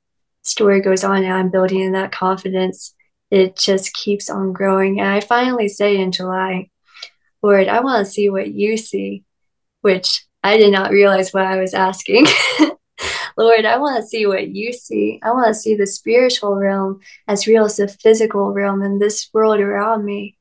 story 0.43 0.81
goes 0.81 1.03
on 1.03 1.23
and 1.23 1.33
I'm 1.33 1.51
building 1.51 1.81
in 1.81 1.93
that 1.93 2.11
confidence. 2.11 2.93
It 3.29 3.57
just 3.57 3.93
keeps 3.93 4.29
on 4.29 4.53
growing. 4.53 4.99
And 4.99 5.09
I 5.09 5.21
finally 5.21 5.67
say 5.67 5.97
in 5.97 6.11
July, 6.11 6.69
Lord, 7.41 7.67
I 7.67 7.79
want 7.79 8.05
to 8.05 8.11
see 8.11 8.29
what 8.29 8.51
you 8.51 8.77
see, 8.77 9.23
which 9.81 10.25
I 10.43 10.57
did 10.57 10.71
not 10.71 10.91
realize 10.91 11.33
what 11.33 11.45
I 11.45 11.57
was 11.57 11.73
asking. 11.73 12.25
Lord, 13.37 13.65
I 13.65 13.77
want 13.77 14.01
to 14.01 14.07
see 14.07 14.25
what 14.25 14.49
you 14.49 14.73
see. 14.73 15.19
I 15.23 15.31
want 15.31 15.47
to 15.47 15.53
see 15.53 15.75
the 15.75 15.87
spiritual 15.87 16.55
realm 16.55 16.99
as 17.27 17.47
real 17.47 17.65
as 17.65 17.77
the 17.77 17.87
physical 17.87 18.51
realm 18.51 18.81
in 18.81 18.99
this 18.99 19.29
world 19.33 19.59
around 19.59 20.05
me. 20.05 20.37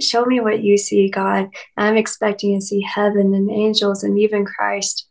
Show 0.00 0.24
me 0.24 0.40
what 0.40 0.62
you 0.62 0.78
see, 0.78 1.10
God. 1.10 1.50
I'm 1.76 1.96
expecting 1.96 2.58
to 2.58 2.64
see 2.64 2.80
heaven 2.80 3.34
and 3.34 3.50
angels 3.50 4.02
and 4.02 4.18
even 4.18 4.44
Christ. 4.44 5.06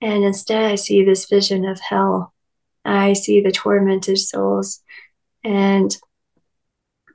And 0.00 0.24
instead, 0.24 0.64
I 0.64 0.74
see 0.74 1.04
this 1.04 1.26
vision 1.26 1.64
of 1.64 1.80
hell. 1.80 2.34
I 2.84 3.12
see 3.12 3.40
the 3.40 3.52
tormented 3.52 4.18
souls. 4.18 4.80
And 5.44 5.96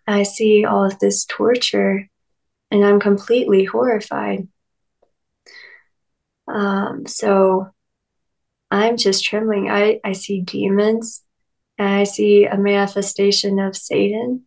I 0.08 0.24
see 0.24 0.64
all 0.64 0.86
of 0.86 0.98
this 1.00 1.26
torture. 1.26 2.10
And 2.72 2.86
I'm 2.86 3.00
completely 3.00 3.66
horrified. 3.66 4.48
Um, 6.48 7.06
so 7.06 7.68
I'm 8.72 8.98
just 8.98 9.26
trembling. 9.26 9.70
I, 9.70 10.00
I 10.04 10.14
see 10.14 10.42
demons 10.42 11.24
and 11.78 11.88
I 11.88 12.04
see 12.04 12.46
a 12.46 12.58
manifestation 12.58 13.60
of 13.60 13.76
Satan. 13.76 14.44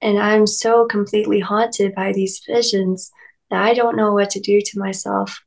And 0.00 0.18
I'm 0.18 0.46
so 0.46 0.86
completely 0.86 1.40
haunted 1.40 1.94
by 1.94 2.12
these 2.12 2.42
visions 2.46 3.10
that 3.50 3.62
I 3.62 3.74
don't 3.74 3.96
know 3.96 4.12
what 4.12 4.30
to 4.30 4.40
do 4.40 4.60
to 4.60 4.78
myself. 4.78 5.40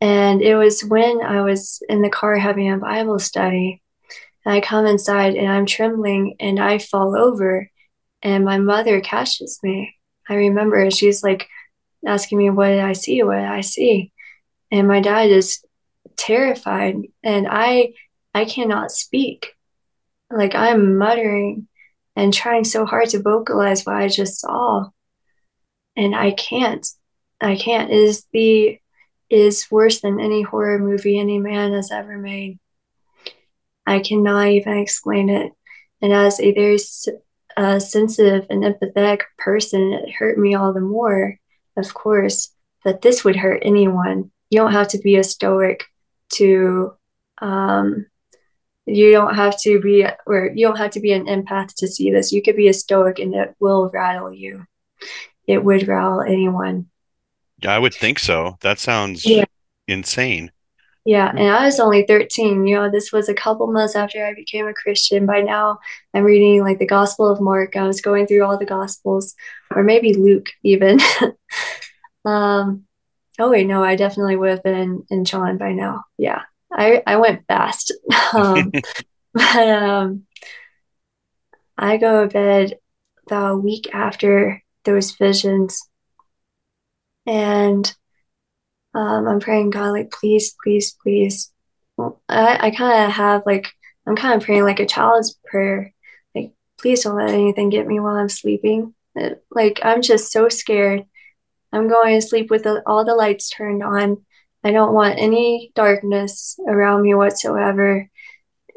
And 0.00 0.42
it 0.42 0.56
was 0.56 0.82
when 0.84 1.22
I 1.22 1.42
was 1.42 1.80
in 1.88 2.02
the 2.02 2.10
car 2.10 2.36
having 2.36 2.70
a 2.70 2.76
Bible 2.76 3.18
study, 3.20 3.80
and 4.44 4.54
I 4.54 4.60
come 4.60 4.84
inside 4.84 5.36
and 5.36 5.50
I'm 5.50 5.64
trembling 5.64 6.34
and 6.40 6.58
I 6.58 6.78
fall 6.78 7.16
over, 7.16 7.70
and 8.20 8.44
my 8.44 8.58
mother 8.58 9.00
catches 9.00 9.60
me. 9.62 9.94
I 10.28 10.34
remember 10.34 10.90
she's 10.90 11.22
like 11.22 11.48
asking 12.04 12.38
me, 12.38 12.50
What 12.50 12.68
did 12.68 12.80
I 12.80 12.94
see? 12.94 13.22
What 13.22 13.36
did 13.36 13.44
I 13.44 13.60
see? 13.60 14.12
And 14.72 14.88
my 14.88 15.00
dad 15.00 15.30
is 15.30 15.64
terrified 16.16 16.96
and 17.22 17.46
I 17.48 17.92
I 18.34 18.46
cannot 18.46 18.90
speak. 18.90 19.54
Like 20.30 20.54
I'm 20.54 20.96
muttering 20.96 21.68
and 22.16 22.32
trying 22.32 22.64
so 22.64 22.86
hard 22.86 23.10
to 23.10 23.22
vocalize 23.22 23.84
what 23.84 23.96
I 23.96 24.08
just 24.08 24.40
saw. 24.40 24.88
And 25.94 26.14
I 26.14 26.30
can't. 26.30 26.86
I 27.40 27.56
can't. 27.56 27.90
It 27.90 27.96
is 27.96 28.26
the 28.32 28.78
is 29.28 29.70
worse 29.70 30.00
than 30.00 30.20
any 30.20 30.42
horror 30.42 30.78
movie 30.78 31.18
any 31.18 31.38
man 31.38 31.72
has 31.72 31.90
ever 31.90 32.18
made. 32.18 32.58
I 33.86 34.00
cannot 34.00 34.48
even 34.48 34.78
explain 34.78 35.28
it. 35.28 35.52
And 36.00 36.12
as 36.12 36.40
a 36.40 36.52
very 36.52 36.78
uh, 37.56 37.78
sensitive 37.78 38.46
and 38.50 38.62
empathetic 38.64 39.20
person, 39.38 39.92
it 39.92 40.12
hurt 40.12 40.38
me 40.38 40.54
all 40.54 40.72
the 40.72 40.80
more, 40.80 41.38
of 41.76 41.94
course, 41.94 42.54
that 42.84 43.02
this 43.02 43.24
would 43.24 43.36
hurt 43.36 43.62
anyone. 43.64 44.31
You 44.52 44.58
don't 44.58 44.72
have 44.72 44.88
to 44.88 44.98
be 44.98 45.16
a 45.16 45.24
stoic 45.24 45.86
to, 46.34 46.92
um, 47.40 48.04
you 48.84 49.10
don't 49.10 49.34
have 49.34 49.58
to 49.62 49.80
be, 49.80 50.04
or 50.26 50.50
you 50.54 50.66
don't 50.66 50.76
have 50.76 50.90
to 50.90 51.00
be 51.00 51.12
an 51.12 51.24
empath 51.24 51.74
to 51.76 51.88
see 51.88 52.10
this. 52.10 52.32
You 52.32 52.42
could 52.42 52.56
be 52.56 52.68
a 52.68 52.74
stoic 52.74 53.18
and 53.18 53.34
it 53.34 53.54
will 53.60 53.88
rattle 53.94 54.30
you. 54.30 54.66
It 55.46 55.64
would 55.64 55.88
rattle 55.88 56.20
anyone. 56.20 56.90
Yeah, 57.62 57.74
I 57.74 57.78
would 57.78 57.94
think 57.94 58.18
so. 58.18 58.58
That 58.60 58.78
sounds 58.78 59.24
yeah. 59.24 59.44
insane. 59.88 60.52
Yeah, 61.06 61.30
and 61.30 61.48
I 61.48 61.64
was 61.64 61.80
only 61.80 62.04
13. 62.06 62.66
You 62.66 62.76
know, 62.76 62.90
this 62.90 63.10
was 63.10 63.30
a 63.30 63.34
couple 63.34 63.72
months 63.72 63.96
after 63.96 64.22
I 64.22 64.34
became 64.34 64.68
a 64.68 64.74
Christian. 64.74 65.24
By 65.24 65.40
now, 65.40 65.78
I'm 66.12 66.24
reading 66.24 66.62
like 66.62 66.78
the 66.78 66.86
Gospel 66.86 67.26
of 67.26 67.40
Mark. 67.40 67.74
I 67.74 67.86
was 67.86 68.02
going 68.02 68.26
through 68.26 68.44
all 68.44 68.58
the 68.58 68.66
Gospels, 68.66 69.34
or 69.74 69.82
maybe 69.82 70.12
Luke 70.12 70.50
even. 70.62 71.00
um, 72.26 72.84
oh 73.38 73.50
wait, 73.50 73.66
no, 73.66 73.82
I 73.82 73.96
definitely 73.96 74.36
would 74.36 74.50
have 74.50 74.62
been 74.62 75.04
in 75.10 75.24
John 75.24 75.58
by 75.58 75.72
now. 75.72 76.04
Yeah, 76.18 76.42
I 76.70 77.02
I 77.06 77.16
went 77.16 77.46
fast. 77.46 77.92
um, 78.34 78.72
but 79.34 79.68
um, 79.68 80.26
I 81.76 81.96
go 81.96 82.26
to 82.26 82.32
bed 82.32 82.78
the 83.28 83.56
week 83.56 83.94
after 83.94 84.62
those 84.84 85.12
visions, 85.12 85.80
and 87.26 87.94
um, 88.94 89.26
I'm 89.26 89.40
praying 89.40 89.70
God, 89.70 89.90
like, 89.90 90.10
please, 90.10 90.54
please, 90.62 90.96
please. 91.02 91.50
I, 92.28 92.58
I 92.68 92.70
kind 92.70 93.04
of 93.04 93.12
have 93.12 93.42
like, 93.46 93.68
I'm 94.06 94.16
kind 94.16 94.34
of 94.34 94.44
praying 94.44 94.64
like 94.64 94.80
a 94.80 94.86
child's 94.86 95.38
prayer. 95.46 95.94
Like, 96.34 96.52
please 96.78 97.04
don't 97.04 97.16
let 97.16 97.30
anything 97.30 97.70
get 97.70 97.86
me 97.86 98.00
while 98.00 98.16
I'm 98.16 98.28
sleeping. 98.28 98.94
It, 99.14 99.42
like, 99.50 99.80
I'm 99.82 100.02
just 100.02 100.32
so 100.32 100.48
scared. 100.48 101.04
I'm 101.72 101.88
going 101.88 102.20
to 102.20 102.26
sleep 102.26 102.50
with 102.50 102.64
the, 102.64 102.82
all 102.86 103.04
the 103.04 103.14
lights 103.14 103.50
turned 103.50 103.82
on. 103.82 104.24
I 104.64 104.70
don't 104.70 104.94
want 104.94 105.18
any 105.18 105.72
darkness 105.74 106.58
around 106.66 107.02
me 107.02 107.14
whatsoever. 107.14 108.08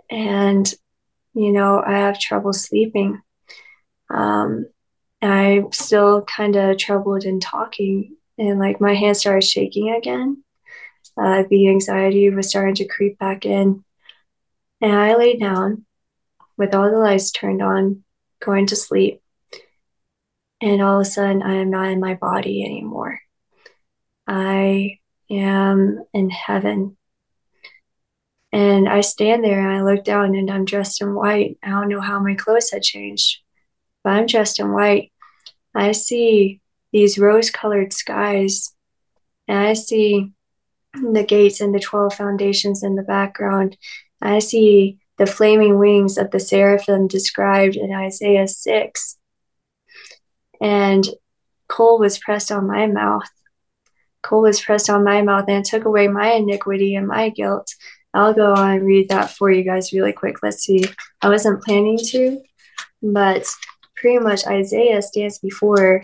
And, 0.10 0.74
you 1.34 1.52
know, 1.52 1.84
I 1.86 2.00
have 2.00 2.20
trouble 2.20 2.54
sleeping. 2.54 3.22
Um, 4.10 4.68
I'm 5.22 5.72
still 5.72 6.24
kind 6.24 6.56
of 6.56 6.78
troubled 6.78 7.24
in 7.24 7.40
talking 7.40 8.16
and 8.38 8.60
like 8.60 8.82
my 8.82 8.94
hands 8.94 9.20
started 9.20 9.44
shaking 9.44 9.92
again. 9.92 10.44
Uh, 11.18 11.44
the 11.50 11.70
anxiety 11.70 12.30
was 12.30 12.50
starting 12.50 12.76
to 12.76 12.88
creep 12.88 13.18
back 13.18 13.46
in. 13.46 13.84
And 14.82 14.92
I 14.92 15.16
lay 15.16 15.38
down 15.38 15.86
with 16.58 16.76
all 16.76 16.90
the 16.92 16.98
lights 16.98 17.32
turned 17.32 17.62
on, 17.62 18.04
going 18.40 18.68
to 18.68 18.76
sleep. 18.76 19.22
And 20.62 20.82
all 20.82 21.00
of 21.00 21.02
a 21.02 21.10
sudden, 21.10 21.42
I 21.42 21.56
am 21.56 21.70
not 21.70 21.90
in 21.90 22.00
my 22.00 22.16
body 22.16 22.64
anymore. 22.64 23.20
I 24.28 25.00
am 25.30 26.04
in 26.14 26.30
heaven. 26.30 26.98
And 28.52 28.88
I 28.88 29.02
stand 29.02 29.44
there 29.44 29.60
and 29.60 29.78
I 29.78 29.84
look 29.84 30.06
down 30.06 30.34
and 30.34 30.50
I'm 30.50 30.66
dressed 30.66 31.02
in 31.02 31.14
white. 31.14 31.58
I 31.62 31.70
don't 31.70 31.90
know 31.90 32.00
how 32.00 32.20
my 32.20 32.36
clothes 32.36 32.72
had 32.72 32.84
changed, 32.84 33.40
but 34.04 34.12
I'm 34.12 34.28
dressed 34.28 34.60
in 34.60 34.72
white. 34.72 35.12
I 35.74 35.92
see 35.92 36.62
these 36.94 37.20
rose 37.20 37.50
colored 37.52 37.92
skies. 37.92 38.74
And 39.48 39.60
I 39.60 39.74
see 39.74 40.32
the 40.94 41.26
gates 41.28 41.60
and 41.60 41.76
the 41.76 41.80
12 41.80 42.14
foundations 42.14 42.82
in 42.82 42.96
the 42.96 43.04
background. 43.04 43.78
I 44.22 44.40
see 44.40 45.00
the 45.18 45.26
flaming 45.26 45.78
wings 45.78 46.18
of 46.18 46.32
the 46.32 46.40
seraphim 46.40 47.08
described 47.08 47.76
in 47.76 47.94
Isaiah 47.94 48.48
6. 48.48 49.18
And 50.62 51.06
coal 51.68 52.00
was 52.00 52.18
pressed 52.18 52.52
on 52.52 52.68
my 52.68 52.88
mouth. 52.88 53.30
Coal 54.22 54.42
was 54.42 54.62
pressed 54.62 54.90
on 54.90 55.04
my 55.04 55.22
mouth 55.22 55.46
and 55.48 55.64
took 55.64 55.86
away 55.86 56.08
my 56.08 56.32
iniquity 56.32 56.96
and 56.96 57.08
my 57.08 57.30
guilt. 57.30 57.74
I'll 58.14 58.34
go 58.34 58.54
on 58.54 58.72
and 58.72 58.86
read 58.86 59.10
that 59.10 59.30
for 59.30 59.52
you 59.52 59.64
guys 59.64 59.92
really 59.92 60.14
quick. 60.14 60.42
Let's 60.42 60.64
see. 60.64 60.86
I 61.22 61.30
wasn't 61.30 61.64
planning 61.64 62.00
to, 62.12 62.42
but 63.04 63.46
pretty 63.96 64.20
much 64.20 64.48
Isaiah 64.48 65.02
stands 65.02 65.40
before 65.40 66.04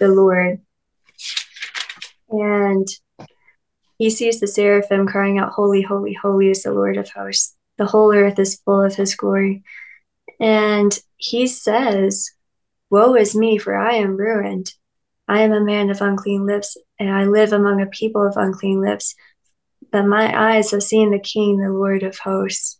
the 0.00 0.08
Lord. 0.08 0.60
And 2.30 2.88
he 3.98 4.10
sees 4.10 4.40
the 4.40 4.46
seraphim 4.46 5.06
crying 5.06 5.38
out, 5.38 5.52
Holy, 5.52 5.82
holy, 5.82 6.14
holy 6.14 6.50
is 6.50 6.62
the 6.62 6.72
Lord 6.72 6.96
of 6.96 7.10
hosts. 7.10 7.54
The 7.78 7.86
whole 7.86 8.14
earth 8.14 8.38
is 8.38 8.56
full 8.56 8.82
of 8.82 8.94
his 8.94 9.14
glory. 9.14 9.62
And 10.40 10.98
he 11.16 11.46
says, 11.46 12.30
Woe 12.90 13.14
is 13.14 13.34
me, 13.34 13.58
for 13.58 13.76
I 13.76 13.94
am 13.94 14.16
ruined. 14.16 14.72
I 15.28 15.40
am 15.40 15.52
a 15.52 15.60
man 15.60 15.90
of 15.90 16.00
unclean 16.00 16.46
lips, 16.46 16.76
and 16.98 17.10
I 17.10 17.24
live 17.24 17.52
among 17.52 17.82
a 17.82 17.86
people 17.86 18.26
of 18.26 18.36
unclean 18.36 18.80
lips. 18.80 19.14
But 19.90 20.06
my 20.06 20.56
eyes 20.56 20.70
have 20.70 20.82
seen 20.82 21.10
the 21.10 21.18
King, 21.18 21.58
the 21.58 21.70
Lord 21.70 22.02
of 22.02 22.18
hosts. 22.18 22.78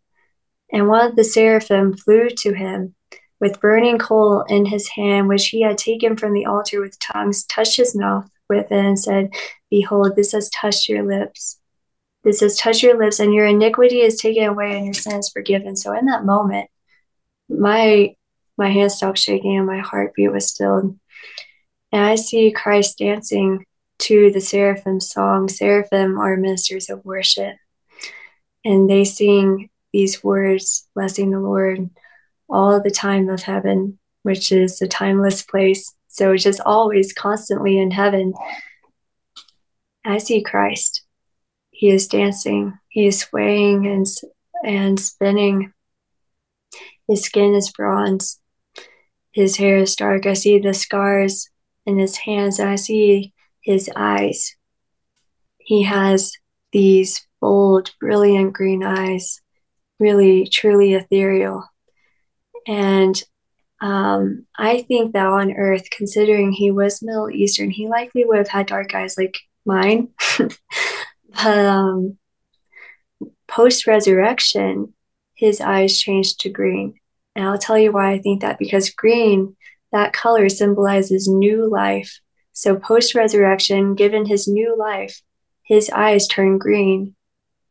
And 0.72 0.88
one 0.88 1.06
of 1.06 1.16
the 1.16 1.24
seraphim 1.24 1.96
flew 1.96 2.28
to 2.28 2.52
him 2.52 2.94
with 3.40 3.60
burning 3.60 3.98
coal 3.98 4.42
in 4.42 4.64
his 4.64 4.88
hand, 4.88 5.28
which 5.28 5.48
he 5.48 5.62
had 5.62 5.78
taken 5.78 6.16
from 6.16 6.32
the 6.32 6.46
altar 6.46 6.80
with 6.80 6.98
tongues, 6.98 7.44
touched 7.44 7.76
his 7.76 7.94
mouth 7.94 8.28
with 8.48 8.70
it, 8.70 8.72
and 8.72 8.98
said, 8.98 9.30
Behold, 9.70 10.16
this 10.16 10.32
has 10.32 10.48
touched 10.50 10.88
your 10.88 11.04
lips. 11.04 11.60
This 12.24 12.40
has 12.40 12.56
touched 12.56 12.82
your 12.82 12.98
lips, 12.98 13.20
and 13.20 13.34
your 13.34 13.46
iniquity 13.46 14.00
is 14.00 14.16
taken 14.16 14.44
away, 14.44 14.76
and 14.76 14.86
your 14.86 14.94
sin 14.94 15.18
is 15.18 15.30
forgiven. 15.30 15.76
So 15.76 15.92
in 15.92 16.06
that 16.06 16.24
moment, 16.24 16.68
my 17.48 18.14
my 18.56 18.70
hands 18.70 18.94
stopped 18.94 19.18
shaking 19.18 19.56
and 19.56 19.66
my 19.66 19.80
heartbeat 19.80 20.32
was 20.32 20.48
stilled. 20.48 20.98
And 21.92 22.04
I 22.04 22.14
see 22.16 22.50
Christ 22.50 22.98
dancing 22.98 23.64
to 24.00 24.30
the 24.30 24.40
seraphim 24.40 25.00
song. 25.00 25.48
Seraphim 25.48 26.18
are 26.18 26.36
ministers 26.36 26.90
of 26.90 27.04
worship. 27.04 27.56
And 28.64 28.90
they 28.90 29.04
sing 29.04 29.70
these 29.92 30.22
words, 30.22 30.88
blessing 30.94 31.30
the 31.30 31.40
Lord 31.40 31.88
all 32.48 32.80
the 32.80 32.90
time 32.90 33.28
of 33.28 33.42
heaven, 33.42 33.98
which 34.22 34.52
is 34.52 34.80
a 34.82 34.88
timeless 34.88 35.42
place. 35.42 35.94
So 36.08 36.32
it's 36.32 36.44
just 36.44 36.60
always 36.60 37.12
constantly 37.12 37.78
in 37.78 37.90
heaven. 37.90 38.34
I 40.04 40.18
see 40.18 40.42
Christ. 40.42 41.02
He 41.70 41.90
is 41.90 42.08
dancing, 42.08 42.78
he 42.88 43.06
is 43.06 43.20
swaying 43.20 43.86
and, 43.86 44.06
and 44.64 44.98
spinning. 44.98 45.72
His 47.06 47.22
skin 47.22 47.54
is 47.54 47.70
bronze, 47.70 48.40
his 49.36 49.58
hair 49.58 49.76
is 49.76 49.94
dark. 49.94 50.24
I 50.24 50.32
see 50.32 50.58
the 50.58 50.72
scars 50.72 51.50
in 51.84 51.98
his 51.98 52.16
hands, 52.16 52.58
and 52.58 52.70
I 52.70 52.76
see 52.76 53.34
his 53.60 53.90
eyes. 53.94 54.56
He 55.58 55.82
has 55.82 56.32
these 56.72 57.26
bold, 57.38 57.92
brilliant 58.00 58.54
green 58.54 58.82
eyes, 58.82 59.42
really, 60.00 60.48
truly 60.50 60.94
ethereal. 60.94 61.68
And 62.66 63.22
um, 63.82 64.46
I 64.56 64.80
think 64.80 65.12
that 65.12 65.26
on 65.26 65.52
Earth, 65.52 65.90
considering 65.90 66.52
he 66.52 66.70
was 66.70 67.02
Middle 67.02 67.28
Eastern, 67.28 67.70
he 67.70 67.88
likely 67.88 68.24
would 68.24 68.38
have 68.38 68.48
had 68.48 68.66
dark 68.66 68.94
eyes 68.94 69.18
like 69.18 69.36
mine. 69.66 70.08
but 70.38 71.46
um, 71.46 72.16
post 73.46 73.86
resurrection, 73.86 74.94
his 75.34 75.60
eyes 75.60 76.00
changed 76.00 76.40
to 76.40 76.48
green. 76.48 76.94
And 77.36 77.46
I'll 77.46 77.58
tell 77.58 77.78
you 77.78 77.92
why 77.92 78.12
I 78.12 78.18
think 78.18 78.40
that 78.40 78.58
because 78.58 78.90
green, 78.90 79.56
that 79.92 80.12
color 80.12 80.48
symbolizes 80.48 81.28
new 81.28 81.70
life. 81.70 82.18
So 82.52 82.76
post 82.76 83.14
resurrection, 83.14 83.94
given 83.94 84.24
his 84.24 84.48
new 84.48 84.76
life, 84.76 85.20
his 85.62 85.90
eyes 85.90 86.26
turn 86.26 86.56
green 86.58 87.14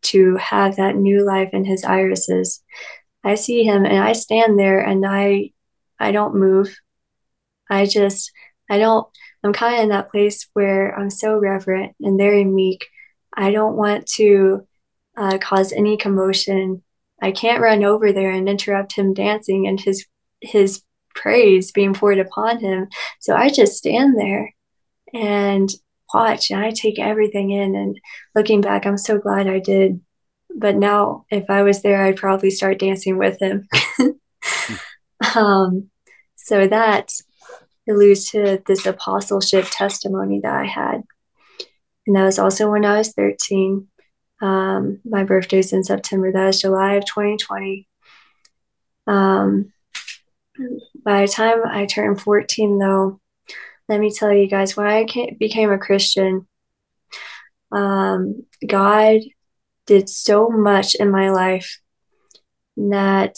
to 0.04 0.36
have 0.36 0.75
that 0.75 0.95
new 0.95 1.25
life 1.25 1.49
in 1.51 1.65
his 1.65 1.84
irises. 1.84 2.62
I 3.23 3.36
see 3.36 3.63
him 3.63 3.86
and 3.86 3.97
I 3.97 4.13
stand 4.13 4.59
there 4.59 4.80
and 4.80 5.03
I 5.05 5.51
I 5.99 6.11
don't 6.11 6.36
move. 6.36 6.78
I 7.70 7.88
just 7.88 8.32
I 8.70 8.78
don't 8.78 9.07
I'm 9.43 9.53
kind 9.53 9.76
of 9.76 9.84
in 9.84 9.89
that 9.89 10.11
place 10.11 10.47
where 10.53 10.97
I'm 10.97 11.09
so 11.09 11.38
reverent 11.38 11.95
and 12.01 12.20
very 12.20 12.43
meek. 12.43 12.86
I 13.36 13.51
don't 13.51 13.76
want 13.76 14.05
to 14.18 14.68
uh, 15.18 15.38
cause 15.39 15.72
any 15.72 15.97
commotion. 15.97 16.84
I 17.26 17.32
can't 17.32 17.61
run 17.61 17.84
over 17.84 18.11
there 18.11 18.32
and 18.32 18.47
interrupt 18.47 18.93
him 18.93 19.13
dancing 19.13 19.67
and 19.67 19.80
his 19.80 20.05
his 20.41 20.82
praise 21.15 21.71
being 21.71 21.93
poured 21.93 22.19
upon 22.19 22.59
him. 22.59 22.88
So 23.19 23.36
I 23.36 23.49
just 23.49 23.78
stand 23.78 24.19
there 24.19 24.53
and 25.13 25.69
watch 26.13 26.51
and 26.51 26.63
I 26.63 26.71
take 26.71 26.99
everything 26.99 27.51
in 27.51 27.76
and 27.76 27.99
looking 28.36 28.61
back 28.61 28.86
I'm 28.86 28.97
so 28.97 29.17
glad 29.17 29.47
I 29.47 29.59
did 29.59 30.01
but 30.55 30.76
now 30.76 31.26
if 31.30 31.49
I 31.49 31.63
was 31.63 31.82
there, 31.82 32.03
I'd 32.03 32.15
probably 32.15 32.49
start 32.49 32.80
dancing 32.80 33.17
with 33.17 33.39
him. 33.39 33.67
um, 35.36 35.89
so 36.36 36.67
that 36.67 37.11
alludes 37.88 38.32
to 38.32 38.63
this 38.65 38.86
apostleship 38.86 39.65
testimony 39.69 40.39
that 40.41 40.53
I 40.53 40.65
had. 40.65 41.03
And 42.07 42.15
that 42.15 42.23
was 42.23 42.39
also 42.39 42.71
when 42.71 42.86
I 42.86 42.99
was 42.99 43.11
13. 43.13 43.88
Um, 44.46 45.00
my 45.04 45.24
birthday's 45.24 45.74
in 45.74 45.84
September. 45.84 46.32
That 46.32 46.50
is 46.50 46.62
July 46.62 46.93
of 46.93 47.06
2020. 47.06 47.88
Um, 49.08 49.74
by 51.04 51.22
the 51.22 51.28
time 51.28 51.62
I 51.66 51.88
turned 51.88 52.22
14, 52.22 52.78
though, 52.78 53.20
let 53.89 54.00
me 54.00 54.12
tell 54.14 54.32
you 54.32 54.48
guys, 54.48 54.78
when 54.78 54.86
I 54.86 55.08
became 55.39 55.72
a 55.72 55.80
Christian, 55.80 56.48
um, 57.72 58.46
God 58.66 59.22
did 59.88 60.10
so 60.10 60.50
much 60.50 60.93
in 60.93 61.10
my 61.10 61.32
life 61.32 61.80
that 62.78 63.36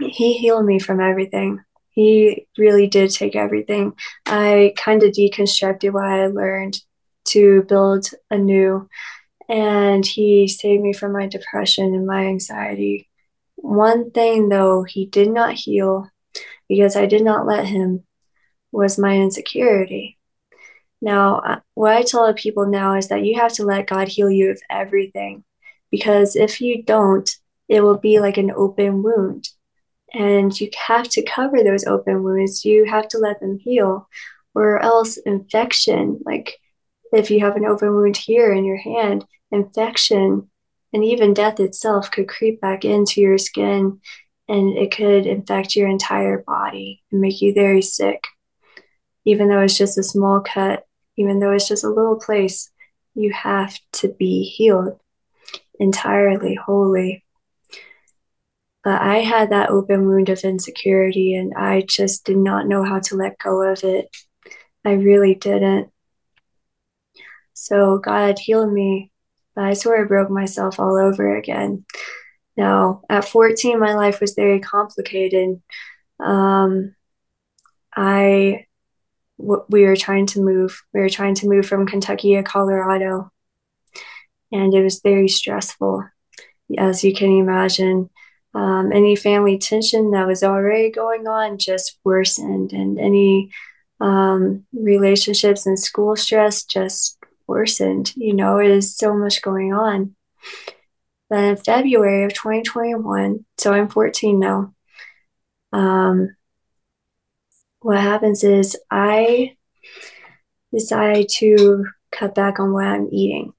He 0.00 0.36
healed 0.36 0.66
me 0.66 0.78
from 0.78 1.00
everything. 1.00 1.60
He 1.88 2.46
really 2.58 2.88
did 2.88 3.10
take 3.10 3.36
everything. 3.36 3.94
I 4.26 4.74
kind 4.76 5.02
of 5.02 5.12
deconstructed 5.12 5.92
what 5.92 6.04
I 6.04 6.26
learned 6.26 6.78
to 7.28 7.62
build 7.62 8.06
anew, 8.30 8.88
and 9.50 10.06
He 10.06 10.48
saved 10.48 10.82
me 10.82 10.92
from 10.92 11.12
my 11.12 11.26
depression 11.26 11.86
and 11.86 12.06
my 12.06 12.26
anxiety. 12.26 13.08
One 13.56 14.12
thing, 14.12 14.48
though, 14.48 14.84
He 14.84 15.06
did 15.06 15.28
not 15.28 15.54
heal 15.54 16.08
because 16.68 16.96
I 16.96 17.06
did 17.06 17.22
not 17.22 17.46
let 17.46 17.66
Him 17.66 18.04
was 18.72 18.96
my 18.96 19.16
insecurity. 19.16 20.16
Now, 21.02 21.62
what 21.74 21.96
I 21.96 22.02
tell 22.02 22.32
people 22.34 22.66
now 22.66 22.94
is 22.94 23.08
that 23.08 23.24
you 23.24 23.40
have 23.40 23.52
to 23.54 23.64
let 23.64 23.88
God 23.88 24.06
heal 24.06 24.30
you 24.30 24.50
of 24.50 24.60
everything 24.70 25.42
because 25.90 26.36
if 26.36 26.60
you 26.60 26.84
don't, 26.84 27.28
it 27.68 27.82
will 27.82 27.98
be 27.98 28.20
like 28.20 28.36
an 28.36 28.52
open 28.52 29.02
wound. 29.02 29.48
And 30.12 30.58
you 30.60 30.70
have 30.86 31.08
to 31.10 31.22
cover 31.22 31.64
those 31.64 31.86
open 31.86 32.22
wounds. 32.22 32.64
You 32.64 32.84
have 32.84 33.08
to 33.08 33.18
let 33.18 33.40
them 33.40 33.58
heal, 33.58 34.08
or 34.54 34.80
else 34.80 35.16
infection, 35.16 36.20
like 36.24 36.58
if 37.12 37.30
you 37.30 37.40
have 37.40 37.56
an 37.56 37.64
open 37.64 37.94
wound 37.94 38.16
here 38.16 38.52
in 38.52 38.64
your 38.64 38.78
hand, 38.78 39.24
infection 39.50 40.50
and 40.92 41.04
even 41.04 41.34
death 41.34 41.60
itself 41.60 42.10
could 42.10 42.28
creep 42.28 42.60
back 42.60 42.84
into 42.84 43.20
your 43.20 43.38
skin 43.38 44.00
and 44.48 44.76
it 44.76 44.90
could 44.90 45.26
infect 45.26 45.76
your 45.76 45.88
entire 45.88 46.38
body 46.38 47.02
and 47.12 47.20
make 47.20 47.40
you 47.40 47.54
very 47.54 47.82
sick. 47.82 48.24
Even 49.24 49.48
though 49.48 49.60
it's 49.60 49.78
just 49.78 49.98
a 49.98 50.02
small 50.02 50.40
cut, 50.40 50.84
even 51.16 51.38
though 51.38 51.52
it's 51.52 51.68
just 51.68 51.84
a 51.84 51.90
little 51.90 52.18
place, 52.18 52.70
you 53.14 53.32
have 53.32 53.78
to 53.92 54.08
be 54.08 54.44
healed 54.44 54.98
entirely, 55.78 56.54
wholly. 56.54 57.24
But 58.82 59.02
I 59.02 59.18
had 59.18 59.50
that 59.50 59.70
open 59.70 60.08
wound 60.08 60.30
of 60.30 60.40
insecurity 60.40 61.34
and 61.34 61.52
I 61.54 61.84
just 61.86 62.24
did 62.24 62.38
not 62.38 62.66
know 62.66 62.82
how 62.82 62.98
to 63.00 63.16
let 63.16 63.38
go 63.38 63.62
of 63.62 63.84
it. 63.84 64.08
I 64.84 64.92
really 64.92 65.34
didn't. 65.34 65.92
So 67.60 67.98
God 67.98 68.38
healed 68.38 68.72
me, 68.72 69.10
but 69.54 69.64
I 69.64 69.74
sort 69.74 70.00
of 70.00 70.08
broke 70.08 70.30
myself 70.30 70.80
all 70.80 70.96
over 70.96 71.36
again. 71.36 71.84
Now, 72.56 73.02
at 73.10 73.26
14, 73.26 73.78
my 73.78 73.94
life 73.94 74.18
was 74.18 74.34
very 74.34 74.60
complicated. 74.60 75.60
Um, 76.18 76.94
I 77.94 78.66
we 79.36 79.84
were 79.84 79.96
trying 79.96 80.26
to 80.26 80.40
move. 80.40 80.82
We 80.94 81.00
were 81.00 81.10
trying 81.10 81.34
to 81.36 81.48
move 81.48 81.66
from 81.66 81.86
Kentucky 81.86 82.34
to 82.34 82.42
Colorado. 82.42 83.30
And 84.52 84.74
it 84.74 84.82
was 84.82 85.00
very 85.00 85.28
stressful, 85.28 86.04
as 86.78 87.04
you 87.04 87.14
can 87.14 87.30
imagine. 87.30 88.08
Um, 88.54 88.90
any 88.92 89.16
family 89.16 89.58
tension 89.58 90.10
that 90.10 90.26
was 90.26 90.42
already 90.42 90.90
going 90.90 91.28
on 91.28 91.58
just 91.58 91.98
worsened, 92.04 92.72
and 92.72 92.98
any 92.98 93.50
um, 94.00 94.64
relationships 94.72 95.66
and 95.66 95.78
school 95.78 96.16
stress 96.16 96.64
just 96.64 97.19
worsened. 97.50 98.14
You 98.16 98.32
know, 98.32 98.58
it 98.58 98.70
is 98.70 98.96
so 98.96 99.14
much 99.14 99.42
going 99.42 99.74
on. 99.74 100.14
Then 101.28 101.44
in 101.44 101.56
February 101.56 102.24
of 102.24 102.32
2021, 102.32 103.44
so 103.58 103.72
I'm 103.72 103.88
14 103.88 104.38
now, 104.38 104.74
um, 105.72 106.36
what 107.80 108.00
happens 108.00 108.44
is 108.44 108.76
I 108.90 109.56
decide 110.72 111.28
to 111.38 111.84
cut 112.12 112.34
back 112.34 112.60
on 112.60 112.72
what 112.72 112.84
I'm 112.84 113.08
eating. 113.12 113.52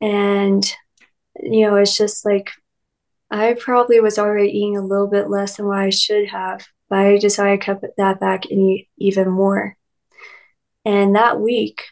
And, 0.00 0.64
you 1.40 1.66
know, 1.66 1.76
it's 1.76 1.96
just 1.96 2.24
like 2.24 2.50
I 3.30 3.54
probably 3.58 4.00
was 4.00 4.18
already 4.18 4.50
eating 4.50 4.76
a 4.76 4.84
little 4.84 5.06
bit 5.06 5.28
less 5.28 5.56
than 5.56 5.66
what 5.66 5.78
I 5.78 5.90
should 5.90 6.28
have, 6.28 6.66
but 6.88 6.98
I 6.98 7.18
decided 7.18 7.60
to 7.60 7.66
cut 7.66 7.96
that 7.98 8.20
back 8.20 8.46
and 8.46 8.60
eat 8.60 8.88
even 8.96 9.28
more. 9.28 9.76
And 10.84 11.14
that 11.16 11.40
week, 11.40 11.84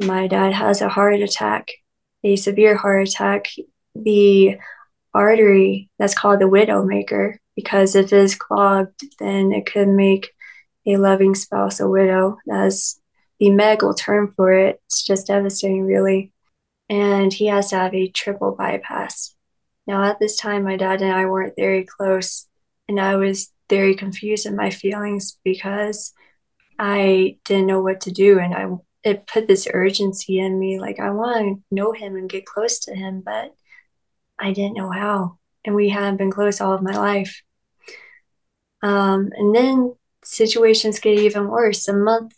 my 0.00 0.26
dad 0.26 0.52
has 0.52 0.80
a 0.80 0.88
heart 0.88 1.20
attack, 1.20 1.70
a 2.24 2.36
severe 2.36 2.76
heart 2.76 3.08
attack. 3.08 3.48
The 3.94 4.58
artery 5.12 5.90
that's 5.98 6.14
called 6.14 6.40
the 6.40 6.44
widowmaker 6.44 7.36
because 7.56 7.94
if 7.94 8.12
it 8.12 8.16
is 8.16 8.34
clogged, 8.34 9.02
then 9.18 9.52
it 9.52 9.66
could 9.66 9.88
make 9.88 10.30
a 10.86 10.96
loving 10.96 11.34
spouse 11.34 11.80
a 11.80 11.88
widow. 11.88 12.38
That's 12.46 13.00
the 13.38 13.50
medical 13.50 13.94
term 13.94 14.32
for 14.34 14.52
it. 14.52 14.80
It's 14.86 15.02
just 15.02 15.26
devastating, 15.26 15.84
really. 15.84 16.32
And 16.88 17.32
he 17.32 17.46
has 17.46 17.70
to 17.70 17.76
have 17.76 17.94
a 17.94 18.08
triple 18.08 18.52
bypass. 18.52 19.34
Now, 19.86 20.04
at 20.04 20.18
this 20.20 20.36
time, 20.36 20.64
my 20.64 20.76
dad 20.76 21.02
and 21.02 21.12
I 21.12 21.26
weren't 21.26 21.54
very 21.56 21.84
close, 21.84 22.46
and 22.88 23.00
I 23.00 23.16
was 23.16 23.52
very 23.68 23.94
confused 23.94 24.46
in 24.46 24.56
my 24.56 24.70
feelings 24.70 25.38
because 25.44 26.12
I 26.78 27.36
didn't 27.44 27.66
know 27.66 27.82
what 27.82 28.02
to 28.02 28.10
do, 28.10 28.38
and 28.38 28.54
I 28.54 28.66
it 29.04 29.26
put 29.26 29.48
this 29.48 29.66
urgency 29.72 30.38
in 30.38 30.58
me, 30.58 30.78
like 30.78 31.00
I 31.00 31.10
want 31.10 31.38
to 31.38 31.74
know 31.74 31.92
him 31.92 32.16
and 32.16 32.28
get 32.28 32.46
close 32.46 32.80
to 32.80 32.94
him, 32.94 33.22
but 33.24 33.54
I 34.38 34.52
didn't 34.52 34.76
know 34.76 34.90
how 34.90 35.38
and 35.64 35.74
we 35.74 35.88
hadn't 35.88 36.16
been 36.16 36.30
close 36.30 36.60
all 36.60 36.72
of 36.72 36.82
my 36.82 36.96
life. 36.96 37.42
Um, 38.82 39.30
and 39.36 39.54
then 39.54 39.94
situations 40.24 41.00
get 41.00 41.18
even 41.18 41.48
worse. 41.48 41.88
A 41.88 41.92
month, 41.92 42.32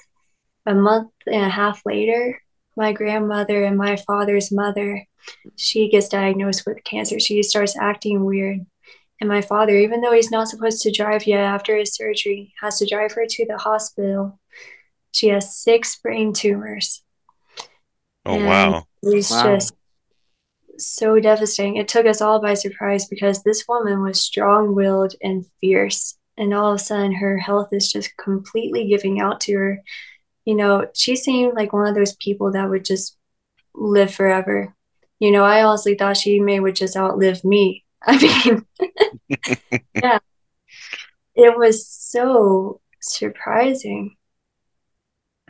a 0.66 0.74
month 0.74 1.10
and 1.26 1.44
a 1.44 1.48
half 1.48 1.82
later, 1.86 2.40
my 2.76 2.92
grandmother 2.92 3.64
and 3.64 3.76
my 3.76 3.96
father's 3.96 4.50
mother, 4.50 5.04
she 5.56 5.88
gets 5.88 6.08
diagnosed 6.08 6.64
with 6.66 6.82
cancer. 6.84 7.20
She 7.20 7.42
starts 7.42 7.76
acting 7.76 8.24
weird. 8.24 8.66
And 9.20 9.28
my 9.28 9.40
father, 9.40 9.76
even 9.76 10.00
though 10.00 10.12
he's 10.12 10.32
not 10.32 10.48
supposed 10.48 10.82
to 10.82 10.90
drive 10.90 11.28
yet 11.28 11.44
after 11.44 11.76
his 11.76 11.94
surgery, 11.94 12.52
has 12.60 12.78
to 12.80 12.86
drive 12.86 13.12
her 13.12 13.24
to 13.24 13.46
the 13.46 13.56
hospital. 13.56 14.40
She 15.12 15.28
has 15.28 15.56
six 15.56 15.96
brain 15.96 16.32
tumors. 16.32 17.02
Oh, 18.24 18.34
and 18.34 18.46
wow. 18.46 18.86
It's 19.02 19.30
wow. 19.30 19.56
just 19.56 19.74
so 20.78 21.18
devastating. 21.20 21.76
It 21.76 21.88
took 21.88 22.06
us 22.06 22.20
all 22.20 22.40
by 22.40 22.54
surprise 22.54 23.06
because 23.06 23.42
this 23.42 23.64
woman 23.68 24.02
was 24.02 24.20
strong 24.20 24.74
willed 24.74 25.14
and 25.22 25.46
fierce. 25.60 26.16
And 26.36 26.54
all 26.54 26.72
of 26.72 26.76
a 26.76 26.78
sudden, 26.78 27.12
her 27.14 27.36
health 27.36 27.68
is 27.72 27.92
just 27.92 28.16
completely 28.16 28.88
giving 28.88 29.20
out 29.20 29.40
to 29.42 29.54
her. 29.54 29.82
You 30.44 30.54
know, 30.54 30.86
she 30.94 31.14
seemed 31.14 31.54
like 31.54 31.72
one 31.72 31.86
of 31.86 31.94
those 31.94 32.16
people 32.16 32.52
that 32.52 32.68
would 32.68 32.84
just 32.84 33.16
live 33.74 34.12
forever. 34.12 34.74
You 35.18 35.30
know, 35.30 35.44
I 35.44 35.62
honestly 35.62 35.94
thought 35.94 36.16
she 36.16 36.40
may 36.40 36.58
would 36.58 36.74
just 36.74 36.96
outlive 36.96 37.44
me. 37.44 37.84
I 38.04 38.16
mean, 38.18 38.66
yeah, 39.94 40.18
it 41.34 41.56
was 41.56 41.86
so 41.86 42.80
surprising. 43.00 44.16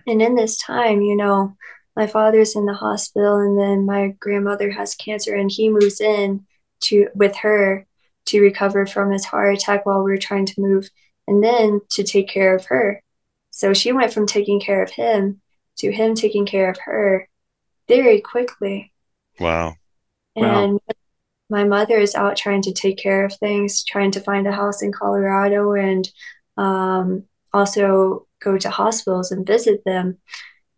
And 0.07 0.23
in 0.23 0.35
this 0.35 0.57
time, 0.57 1.01
you 1.03 1.17
know, 1.17 1.57
my 1.97 2.07
father's 2.07 2.57
in 2.57 2.67
the 2.67 2.75
hospital 2.75 3.37
and 3.37 3.59
then 3.59 3.85
my 3.85 4.15
grandmother 4.19 4.71
has 4.71 4.95
cancer 4.95 5.35
and 5.35 5.51
he 5.51 5.69
moves 5.69 6.01
in 6.01 6.47
to 6.83 7.09
with 7.15 7.37
her 7.37 7.87
to 8.27 8.41
recover 8.41 8.87
from 8.87 9.11
his 9.11 9.25
heart 9.25 9.55
attack 9.55 9.85
while 9.85 10.03
we 10.03 10.13
are 10.13 10.19
trying 10.19 10.47
to 10.47 10.61
move 10.61 10.89
and 11.27 11.43
then 11.43 11.81
to 11.91 12.03
take 12.03 12.29
care 12.29 12.55
of 12.55 12.67
her. 12.67 13.03
So 13.51 13.75
she 13.75 13.93
went 13.93 14.13
from 14.13 14.27
taking 14.27 14.61
care 14.61 14.83
of 14.83 14.91
him 14.91 15.41
to 15.79 15.93
him 15.93 16.15
taking 16.15 16.47
care 16.47 16.71
of 16.71 16.79
her 16.85 17.29
very 17.89 18.21
quickly. 18.21 18.93
Wow. 19.39 19.75
And 20.35 20.75
wow. 20.75 20.81
my 21.51 21.65
mother 21.65 21.99
is 21.99 22.15
out 22.15 22.37
trying 22.37 22.63
to 22.63 22.73
take 22.73 22.97
care 22.97 23.25
of 23.25 23.35
things 23.35 23.85
trying 23.85 24.13
to 24.13 24.21
find 24.21 24.47
a 24.47 24.53
house 24.53 24.83
in 24.83 24.93
colorado 24.93 25.73
and 25.73 26.11
um, 26.57 27.25
also 27.53 28.27
go 28.43 28.59
to 28.59 28.71
hospitals 28.71 29.31
and 29.33 29.47
visit 29.47 29.83
them 29.85 30.19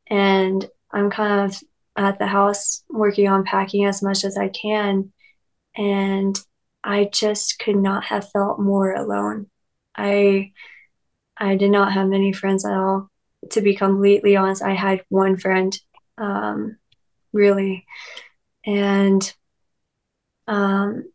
and 0.08 0.68
I'm 0.90 1.10
kind 1.10 1.50
of 1.50 1.60
at 1.96 2.18
the 2.18 2.26
house 2.26 2.84
working 2.88 3.28
on 3.28 3.44
packing 3.44 3.84
as 3.86 4.02
much 4.02 4.24
as 4.24 4.36
I 4.36 4.48
can. 4.48 5.12
And 5.76 6.38
I 6.82 7.08
just 7.12 7.58
could 7.58 7.76
not 7.76 8.04
have 8.04 8.30
felt 8.30 8.60
more 8.60 8.92
alone. 8.92 9.50
I 9.96 10.52
I 11.36 11.56
did 11.56 11.70
not 11.70 11.92
have 11.92 12.08
many 12.08 12.32
friends 12.32 12.64
at 12.64 12.72
all. 12.72 13.10
To 13.50 13.60
be 13.60 13.74
completely 13.74 14.36
honest, 14.36 14.62
I 14.62 14.74
had 14.74 15.04
one 15.08 15.36
friend, 15.36 15.76
um, 16.16 16.76
really, 17.32 17.84
and 18.64 19.34
um, 20.46 21.10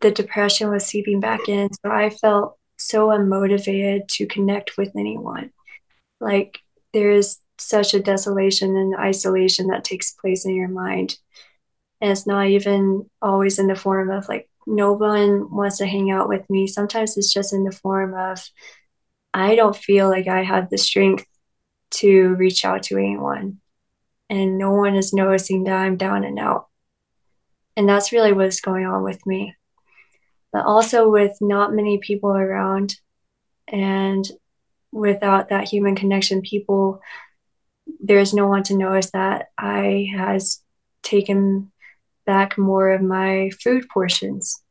the 0.00 0.10
depression 0.10 0.70
was 0.70 0.86
seeping 0.86 1.20
back 1.20 1.48
in. 1.48 1.68
So 1.74 1.90
I 1.90 2.10
felt 2.10 2.56
so 2.78 3.08
unmotivated 3.08 4.08
to 4.08 4.26
connect 4.26 4.76
with 4.76 4.92
anyone. 4.96 5.52
Like 6.22 6.60
there's 6.92 7.40
such 7.58 7.94
a 7.94 8.00
desolation 8.00 8.76
and 8.76 8.96
isolation 8.96 9.68
that 9.68 9.84
takes 9.84 10.12
place 10.12 10.44
in 10.44 10.54
your 10.54 10.68
mind. 10.68 11.16
And 12.00 12.10
it's 12.10 12.26
not 12.26 12.46
even 12.46 13.08
always 13.20 13.58
in 13.58 13.66
the 13.66 13.76
form 13.76 14.10
of 14.10 14.28
like 14.28 14.48
no 14.66 14.92
one 14.92 15.54
wants 15.54 15.78
to 15.78 15.86
hang 15.86 16.10
out 16.10 16.28
with 16.28 16.48
me. 16.48 16.66
Sometimes 16.66 17.16
it's 17.16 17.32
just 17.32 17.52
in 17.52 17.64
the 17.64 17.72
form 17.72 18.14
of 18.14 18.40
I 19.34 19.54
don't 19.54 19.76
feel 19.76 20.08
like 20.08 20.28
I 20.28 20.42
have 20.42 20.70
the 20.70 20.78
strength 20.78 21.26
to 21.92 22.34
reach 22.34 22.64
out 22.64 22.84
to 22.84 22.96
anyone. 22.96 23.58
And 24.30 24.58
no 24.58 24.72
one 24.72 24.94
is 24.94 25.12
noticing 25.12 25.64
that 25.64 25.74
I'm 25.74 25.96
down 25.96 26.24
and 26.24 26.38
out. 26.38 26.68
And 27.76 27.88
that's 27.88 28.12
really 28.12 28.32
what's 28.32 28.60
going 28.60 28.86
on 28.86 29.02
with 29.02 29.24
me. 29.26 29.54
But 30.52 30.64
also 30.64 31.08
with 31.08 31.36
not 31.40 31.74
many 31.74 31.98
people 31.98 32.30
around 32.30 32.96
and 33.68 34.26
without 34.92 35.48
that 35.48 35.68
human 35.68 35.96
connection, 35.96 36.42
people 36.42 37.00
there's 38.00 38.32
no 38.32 38.46
one 38.46 38.62
to 38.64 38.76
notice 38.76 39.10
that 39.10 39.48
I 39.58 40.08
has 40.16 40.60
taken 41.02 41.72
back 42.26 42.56
more 42.56 42.90
of 42.90 43.02
my 43.02 43.50
food 43.60 43.88
portions 43.92 44.62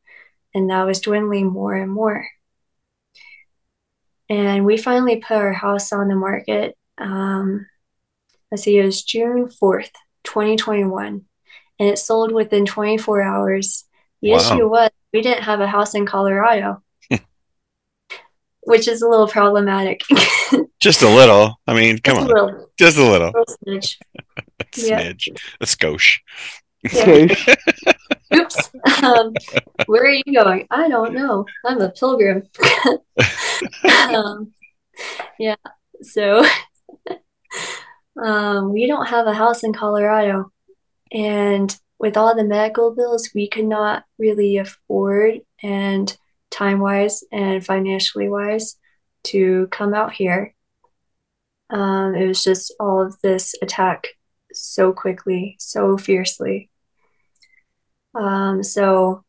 and 0.54 0.70
that 0.70 0.86
was 0.86 1.02
dwindling 1.02 1.48
more 1.48 1.76
and 1.76 1.92
more. 1.92 2.28
And 4.30 4.66
we 4.66 4.78
finally 4.78 5.18
put 5.18 5.38
our 5.38 5.54
house 5.54 5.92
on 5.92 6.08
the 6.08 6.16
market. 6.16 6.78
Um, 6.98 7.68
let's 8.50 8.64
see, 8.64 8.78
it 8.78 8.86
was 8.86 9.04
June 9.04 9.50
4th, 9.62 9.92
2021, 10.24 11.26
and 11.80 11.90
it 11.90 12.00
sold 12.00 12.32
within 12.32 12.66
24 12.66 13.22
hours. 13.22 13.86
The 14.22 14.32
wow. 14.32 14.38
issue 14.38 14.70
was 14.70 14.90
we 15.12 15.22
didn't 15.22 15.44
have 15.44 15.60
a 15.60 15.68
house 15.68 15.96
in 15.96 16.06
Colorado, 16.06 16.82
which 18.64 18.88
is 18.88 19.02
a 19.02 19.08
little 19.08 19.28
problematic. 19.28 20.02
Just 20.80 21.02
a 21.02 21.10
little. 21.10 21.60
I 21.68 21.74
mean, 21.74 22.00
come 22.00 22.16
Just 22.16 22.32
on. 22.32 22.38
A 22.38 22.44
little. 22.44 22.72
Just 22.78 22.98
a 22.98 23.04
little. 23.04 23.28
A 23.30 23.38
little 23.38 23.58
smidge. 23.66 23.98
a 24.38 24.64
smidge. 24.72 25.28
Yeah. 25.28 25.34
A 25.60 25.66
skosh. 25.66 26.20
Yeah. 26.92 27.36
Oops. 28.34 28.72
Um, 29.04 29.34
where 29.88 30.04
are 30.04 30.14
you 30.14 30.24
going? 30.34 30.68
I 30.72 30.88
don't 30.88 31.14
know. 31.14 31.46
I'm 31.66 31.82
a 31.82 31.90
pilgrim. 31.90 32.44
um, 34.14 34.54
yeah. 35.38 35.56
So 36.02 36.44
um, 38.22 38.72
we 38.72 38.88
don't 38.88 39.08
have 39.08 39.28
a 39.28 39.34
house 39.34 39.64
in 39.64 39.74
Colorado. 39.74 40.52
And 41.12 41.78
with 42.00 42.18
all 42.18 42.36
the 42.36 42.44
medical 42.44 42.96
bills, 42.96 43.30
we 43.36 43.48
could 43.48 43.66
not 43.66 44.06
really 44.18 44.58
afford 44.58 45.42
and 45.62 46.18
time 46.52 46.80
wise 46.80 47.24
and 47.32 47.66
financially 47.66 48.30
wise 48.30 48.78
to 49.24 49.68
come 49.72 49.94
out 49.94 50.14
here. 50.14 50.54
Um, 51.70 52.14
it 52.16 52.28
was 52.28 52.44
just 52.44 52.74
all 52.80 53.02
of 53.02 53.20
this 53.22 53.56
attack 53.62 54.08
so 54.54 54.92
quickly, 54.92 55.56
so 55.60 55.98
fiercely. 55.98 56.70
Um, 58.14 58.62
so 58.62 59.24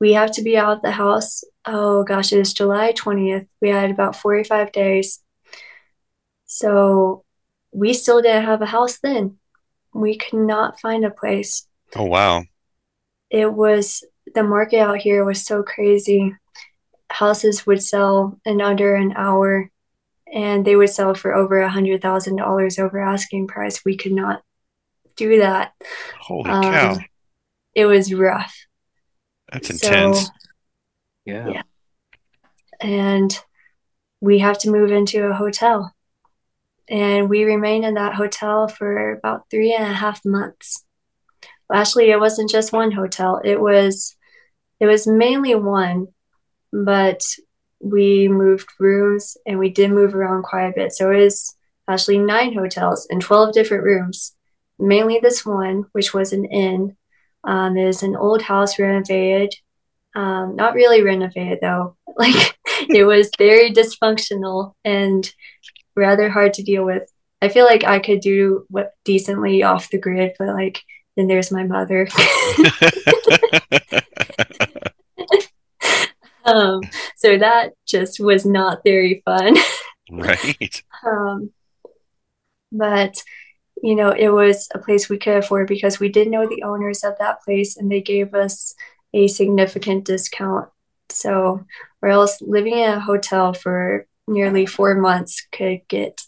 we 0.00 0.12
have 0.14 0.32
to 0.32 0.42
be 0.42 0.56
out 0.56 0.76
of 0.76 0.82
the 0.82 0.90
house. 0.90 1.44
Oh 1.64 2.02
gosh, 2.02 2.32
it 2.32 2.38
was 2.38 2.52
July 2.52 2.92
20th. 2.92 3.46
We 3.60 3.70
had 3.70 3.90
about 3.90 4.16
45 4.16 4.72
days. 4.72 5.20
So 6.44 7.24
we 7.72 7.92
still 7.92 8.22
didn't 8.22 8.44
have 8.44 8.62
a 8.62 8.66
house 8.66 8.98
then. 8.98 9.38
We 9.94 10.16
could 10.16 10.40
not 10.40 10.80
find 10.80 11.04
a 11.04 11.10
place. 11.10 11.66
Oh, 11.94 12.04
wow. 12.04 12.44
It 13.30 13.52
was 13.52 14.04
the 14.34 14.42
market 14.42 14.78
out 14.78 14.98
here 14.98 15.24
was 15.24 15.44
so 15.44 15.62
crazy. 15.62 16.34
Houses 17.10 17.66
would 17.66 17.82
sell 17.82 18.38
in 18.44 18.60
under 18.60 18.94
an 18.94 19.14
hour 19.16 19.70
and 20.32 20.64
they 20.64 20.76
would 20.76 20.90
sell 20.90 21.14
for 21.14 21.34
over 21.34 21.60
a 21.60 21.68
hundred 21.68 22.02
thousand 22.02 22.36
dollars 22.36 22.78
over 22.78 23.00
asking 23.00 23.46
price. 23.46 23.84
We 23.84 23.96
could 23.96 24.12
not 24.12 24.42
do 25.16 25.38
that. 25.38 25.72
Holy 26.20 26.50
um, 26.50 26.62
cow 26.62 26.98
it 27.76 27.84
was 27.84 28.12
rough. 28.12 28.66
That's 29.52 29.70
intense. 29.70 30.24
So, 30.24 30.32
yeah. 31.26 31.48
Yeah. 31.48 31.62
And 32.80 33.38
we 34.20 34.38
have 34.38 34.58
to 34.60 34.70
move 34.70 34.90
into 34.90 35.26
a 35.26 35.34
hotel. 35.34 35.94
And 36.88 37.28
we 37.28 37.44
remained 37.44 37.84
in 37.84 37.94
that 37.94 38.14
hotel 38.14 38.66
for 38.66 39.12
about 39.12 39.50
three 39.50 39.74
and 39.74 39.84
a 39.84 39.92
half 39.92 40.24
months. 40.24 40.84
Well, 41.68 41.78
actually, 41.78 42.10
it 42.10 42.18
wasn't 42.18 42.50
just 42.50 42.72
one 42.72 42.92
hotel. 42.92 43.40
It 43.44 43.60
was 43.60 44.16
it 44.80 44.86
was 44.86 45.06
mainly 45.06 45.54
one, 45.54 46.08
but 46.84 47.22
we 47.80 48.28
moved 48.28 48.68
rooms 48.78 49.36
and 49.46 49.58
we 49.58 49.70
did 49.70 49.90
move 49.90 50.14
around 50.14 50.42
quite 50.42 50.66
a 50.66 50.74
bit. 50.74 50.92
So 50.92 51.10
it 51.10 51.22
was 51.22 51.54
actually 51.88 52.18
nine 52.18 52.54
hotels 52.54 53.06
and 53.10 53.20
12 53.20 53.54
different 53.54 53.84
rooms. 53.84 54.34
Mainly 54.78 55.20
this 55.20 55.46
one, 55.46 55.84
which 55.92 56.12
was 56.12 56.32
an 56.32 56.44
inn, 56.46 56.96
um, 57.44 57.76
it 57.76 57.86
was 57.86 58.02
an 58.02 58.16
old 58.16 58.42
house 58.42 58.78
renovated. 58.78 59.54
Um, 60.14 60.56
not 60.56 60.74
really 60.74 61.02
renovated 61.02 61.58
though. 61.60 61.96
Like 62.18 62.56
it 62.88 63.04
was 63.04 63.30
very 63.36 63.70
dysfunctional 63.72 64.72
and 64.86 65.30
rather 65.94 66.30
hard 66.30 66.54
to 66.54 66.62
deal 66.62 66.82
with. 66.82 67.02
I 67.42 67.50
feel 67.50 67.66
like 67.66 67.84
I 67.84 67.98
could 67.98 68.20
do 68.20 68.64
what 68.70 68.92
decently 69.04 69.62
off 69.62 69.90
the 69.90 69.98
grid, 69.98 70.32
but 70.38 70.48
like 70.48 70.80
then 71.14 71.26
there's 71.26 71.52
my 71.52 71.64
mother. 71.64 72.08
um, 76.46 76.80
so 77.16 77.38
that 77.38 77.72
just 77.86 78.20
was 78.20 78.46
not 78.46 78.82
very 78.84 79.22
fun. 79.24 79.56
right. 80.10 80.82
Um, 81.06 81.50
but 82.72 83.22
you 83.82 83.94
know, 83.94 84.10
it 84.10 84.28
was 84.28 84.68
a 84.74 84.78
place 84.78 85.08
we 85.08 85.18
could 85.18 85.36
afford 85.36 85.68
because 85.68 86.00
we 86.00 86.08
did 86.08 86.28
know 86.28 86.46
the 86.46 86.62
owners 86.62 87.04
of 87.04 87.18
that 87.18 87.42
place 87.42 87.76
and 87.76 87.90
they 87.90 88.00
gave 88.00 88.34
us 88.34 88.74
a 89.12 89.28
significant 89.28 90.04
discount. 90.04 90.68
So, 91.10 91.64
or 92.02 92.08
else 92.08 92.40
living 92.40 92.78
in 92.78 92.90
a 92.90 93.00
hotel 93.00 93.52
for 93.52 94.06
nearly 94.26 94.66
four 94.66 94.94
months 94.94 95.46
could 95.52 95.80
get 95.88 96.22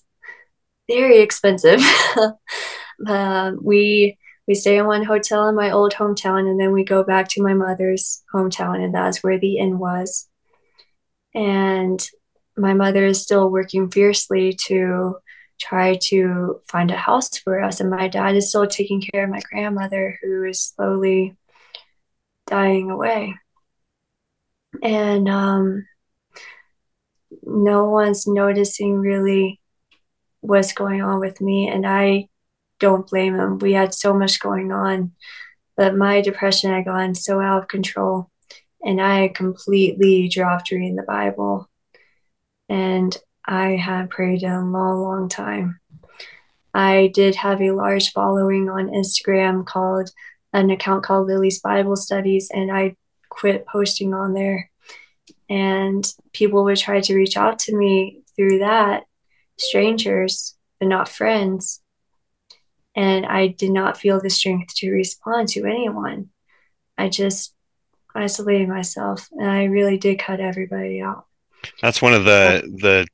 very 0.88 1.20
expensive. 1.20 1.80
um, 3.06 3.58
we 3.62 4.17
we 4.48 4.54
stay 4.54 4.78
in 4.78 4.86
one 4.86 5.04
hotel 5.04 5.46
in 5.46 5.54
my 5.54 5.70
old 5.70 5.92
hometown 5.92 6.48
and 6.48 6.58
then 6.58 6.72
we 6.72 6.82
go 6.82 7.04
back 7.04 7.28
to 7.28 7.42
my 7.42 7.52
mother's 7.52 8.24
hometown 8.34 8.82
and 8.82 8.94
that's 8.94 9.22
where 9.22 9.38
the 9.38 9.58
inn 9.58 9.78
was. 9.78 10.26
And 11.34 12.04
my 12.56 12.72
mother 12.72 13.04
is 13.04 13.20
still 13.20 13.50
working 13.50 13.90
fiercely 13.90 14.54
to 14.66 15.18
try 15.60 15.96
to 16.04 16.62
find 16.66 16.90
a 16.90 16.96
house 16.96 17.36
for 17.36 17.62
us. 17.62 17.80
And 17.80 17.90
my 17.90 18.08
dad 18.08 18.36
is 18.36 18.48
still 18.48 18.66
taking 18.66 19.02
care 19.02 19.24
of 19.24 19.30
my 19.30 19.40
grandmother, 19.50 20.18
who 20.22 20.44
is 20.44 20.62
slowly 20.62 21.36
dying 22.46 22.90
away. 22.90 23.34
And 24.82 25.28
um, 25.28 25.86
no 27.42 27.90
one's 27.90 28.26
noticing 28.26 28.94
really 28.94 29.60
what's 30.40 30.72
going 30.72 31.02
on 31.02 31.20
with 31.20 31.42
me. 31.42 31.68
And 31.68 31.86
I 31.86 32.27
don't 32.78 33.08
blame 33.08 33.36
them. 33.36 33.58
We 33.58 33.72
had 33.72 33.94
so 33.94 34.14
much 34.14 34.40
going 34.40 34.72
on, 34.72 35.12
but 35.76 35.96
my 35.96 36.20
depression 36.20 36.70
had 36.70 36.84
gone 36.84 37.14
so 37.14 37.40
out 37.40 37.62
of 37.62 37.68
control. 37.68 38.30
And 38.84 39.00
I 39.00 39.28
completely 39.28 40.28
dropped 40.28 40.70
reading 40.70 40.96
the 40.96 41.02
Bible. 41.02 41.68
And 42.68 43.16
I 43.44 43.76
had 43.76 44.10
prayed 44.10 44.42
a 44.42 44.60
long, 44.60 45.02
long 45.02 45.28
time. 45.28 45.80
I 46.74 47.10
did 47.12 47.34
have 47.36 47.60
a 47.60 47.72
large 47.72 48.12
following 48.12 48.68
on 48.68 48.88
Instagram 48.88 49.66
called 49.66 50.10
an 50.52 50.70
account 50.70 51.02
called 51.02 51.26
Lily's 51.26 51.60
Bible 51.60 51.96
Studies, 51.96 52.50
and 52.52 52.70
I 52.70 52.96
quit 53.28 53.66
posting 53.66 54.14
on 54.14 54.32
there. 54.32 54.70
And 55.48 56.06
people 56.32 56.64
would 56.64 56.76
try 56.76 57.00
to 57.00 57.14
reach 57.14 57.36
out 57.36 57.58
to 57.60 57.76
me 57.76 58.22
through 58.36 58.60
that, 58.60 59.04
strangers, 59.56 60.54
but 60.78 60.88
not 60.88 61.08
friends. 61.08 61.80
And 62.98 63.24
I 63.24 63.46
did 63.46 63.70
not 63.70 63.96
feel 63.96 64.20
the 64.20 64.28
strength 64.28 64.74
to 64.78 64.90
respond 64.90 65.46
to 65.50 65.64
anyone. 65.64 66.30
I 66.98 67.08
just 67.08 67.54
isolated 68.12 68.68
myself 68.68 69.28
and 69.30 69.48
I 69.48 69.64
really 69.66 69.98
did 69.98 70.18
cut 70.18 70.40
everybody 70.40 71.00
out. 71.00 71.26
That's 71.80 72.02
one 72.02 72.12
of 72.12 72.24
the 72.24 72.62
the 72.82 73.06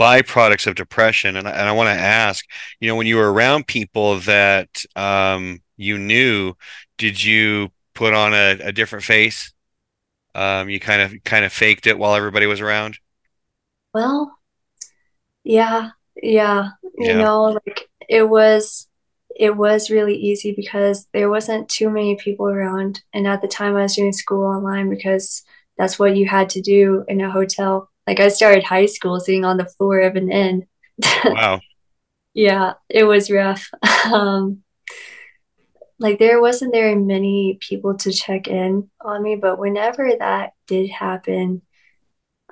byproducts 0.00 0.66
of 0.66 0.74
depression. 0.74 1.36
And, 1.36 1.46
and 1.46 1.68
I 1.68 1.72
want 1.72 1.88
to 1.88 2.02
ask, 2.02 2.46
you 2.80 2.88
know, 2.88 2.96
when 2.96 3.06
you 3.06 3.16
were 3.16 3.30
around 3.30 3.66
people 3.66 4.20
that 4.20 4.70
um, 4.96 5.60
you 5.76 5.98
knew, 5.98 6.54
did 6.96 7.22
you 7.22 7.68
put 7.92 8.14
on 8.14 8.32
a, 8.32 8.58
a 8.62 8.72
different 8.72 9.04
face? 9.04 9.52
Um, 10.34 10.70
you 10.70 10.80
kind 10.80 11.02
of 11.02 11.12
kind 11.24 11.44
of 11.44 11.52
faked 11.52 11.86
it 11.86 11.98
while 11.98 12.14
everybody 12.14 12.46
was 12.46 12.62
around. 12.62 12.98
Well, 13.92 14.34
yeah, 15.44 15.90
yeah. 16.22 16.70
You 16.96 17.08
yeah. 17.08 17.18
know, 17.18 17.42
like 17.66 17.90
it 18.08 18.22
was 18.22 18.88
it 19.38 19.56
was 19.56 19.90
really 19.90 20.16
easy 20.16 20.52
because 20.52 21.06
there 21.12 21.28
wasn't 21.28 21.68
too 21.68 21.90
many 21.90 22.16
people 22.16 22.46
around 22.46 23.02
and 23.12 23.26
at 23.26 23.42
the 23.42 23.48
time 23.48 23.76
i 23.76 23.82
was 23.82 23.94
doing 23.94 24.12
school 24.12 24.44
online 24.44 24.88
because 24.88 25.42
that's 25.78 25.98
what 25.98 26.16
you 26.16 26.26
had 26.26 26.48
to 26.48 26.60
do 26.60 27.04
in 27.08 27.20
a 27.20 27.30
hotel 27.30 27.90
like 28.06 28.20
I 28.20 28.28
started 28.28 28.62
high 28.62 28.86
school 28.86 29.18
sitting 29.18 29.44
on 29.44 29.56
the 29.56 29.66
floor 29.66 30.00
of 30.00 30.16
an 30.16 30.30
inn. 30.30 30.66
Wow. 31.24 31.60
yeah, 32.34 32.74
it 32.88 33.04
was 33.04 33.30
rough. 33.30 33.70
Um, 34.06 34.62
like 35.98 36.20
there 36.20 36.40
wasn't 36.40 36.72
very 36.72 36.94
many 36.94 37.58
people 37.60 37.96
to 37.98 38.12
check 38.12 38.46
in 38.46 38.88
on 39.00 39.22
me, 39.22 39.34
but 39.34 39.58
whenever 39.58 40.08
that 40.16 40.52
did 40.68 40.88
happen, 40.88 41.62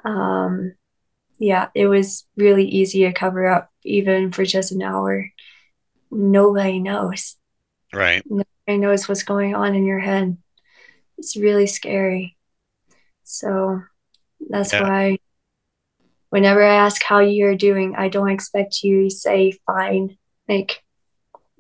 um, 0.04 0.74
yeah, 1.38 1.68
it 1.74 1.86
was 1.86 2.26
really 2.36 2.64
easy 2.64 3.04
to 3.04 3.12
cover 3.12 3.46
up, 3.46 3.70
even 3.84 4.32
for 4.32 4.44
just 4.44 4.72
an 4.72 4.82
hour. 4.82 5.30
Nobody 6.14 6.80
knows. 6.80 7.36
Right. 7.92 8.22
Nobody 8.26 8.78
knows 8.78 9.08
what's 9.08 9.22
going 9.22 9.54
on 9.54 9.74
in 9.74 9.84
your 9.84 9.98
head. 9.98 10.36
It's 11.18 11.36
really 11.36 11.66
scary. 11.66 12.36
So 13.24 13.82
that's 14.48 14.72
yeah. 14.72 14.82
why 14.82 15.18
whenever 16.34 16.64
I 16.64 16.74
ask 16.74 17.00
how 17.04 17.20
you're 17.20 17.54
doing, 17.54 17.94
I 17.96 18.08
don't 18.08 18.30
expect 18.30 18.82
you 18.82 19.04
to 19.04 19.10
say 19.10 19.52
fine. 19.66 20.18
Like 20.48 20.82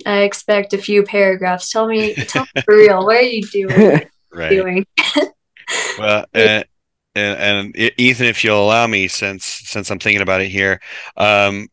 I 0.04 0.22
expect 0.22 0.72
a 0.72 0.78
few 0.78 1.04
paragraphs. 1.04 1.70
Tell 1.70 1.86
me, 1.86 2.14
tell 2.28 2.46
me 2.56 2.62
for 2.62 2.76
real, 2.76 3.04
what 3.04 3.18
are 3.18 3.22
you 3.22 3.42
doing? 3.42 4.02
right. 4.32 4.50
Doing. 4.50 4.84
well, 5.98 6.26
and, 6.34 6.64
and, 7.14 7.74
and 7.74 7.92
Ethan, 7.96 8.26
if 8.26 8.42
you'll 8.42 8.64
allow 8.64 8.88
me, 8.88 9.06
since 9.06 9.44
since 9.44 9.90
I'm 9.90 10.00
thinking 10.00 10.22
about 10.22 10.40
it 10.40 10.48
here, 10.48 10.80
um, 11.16 11.68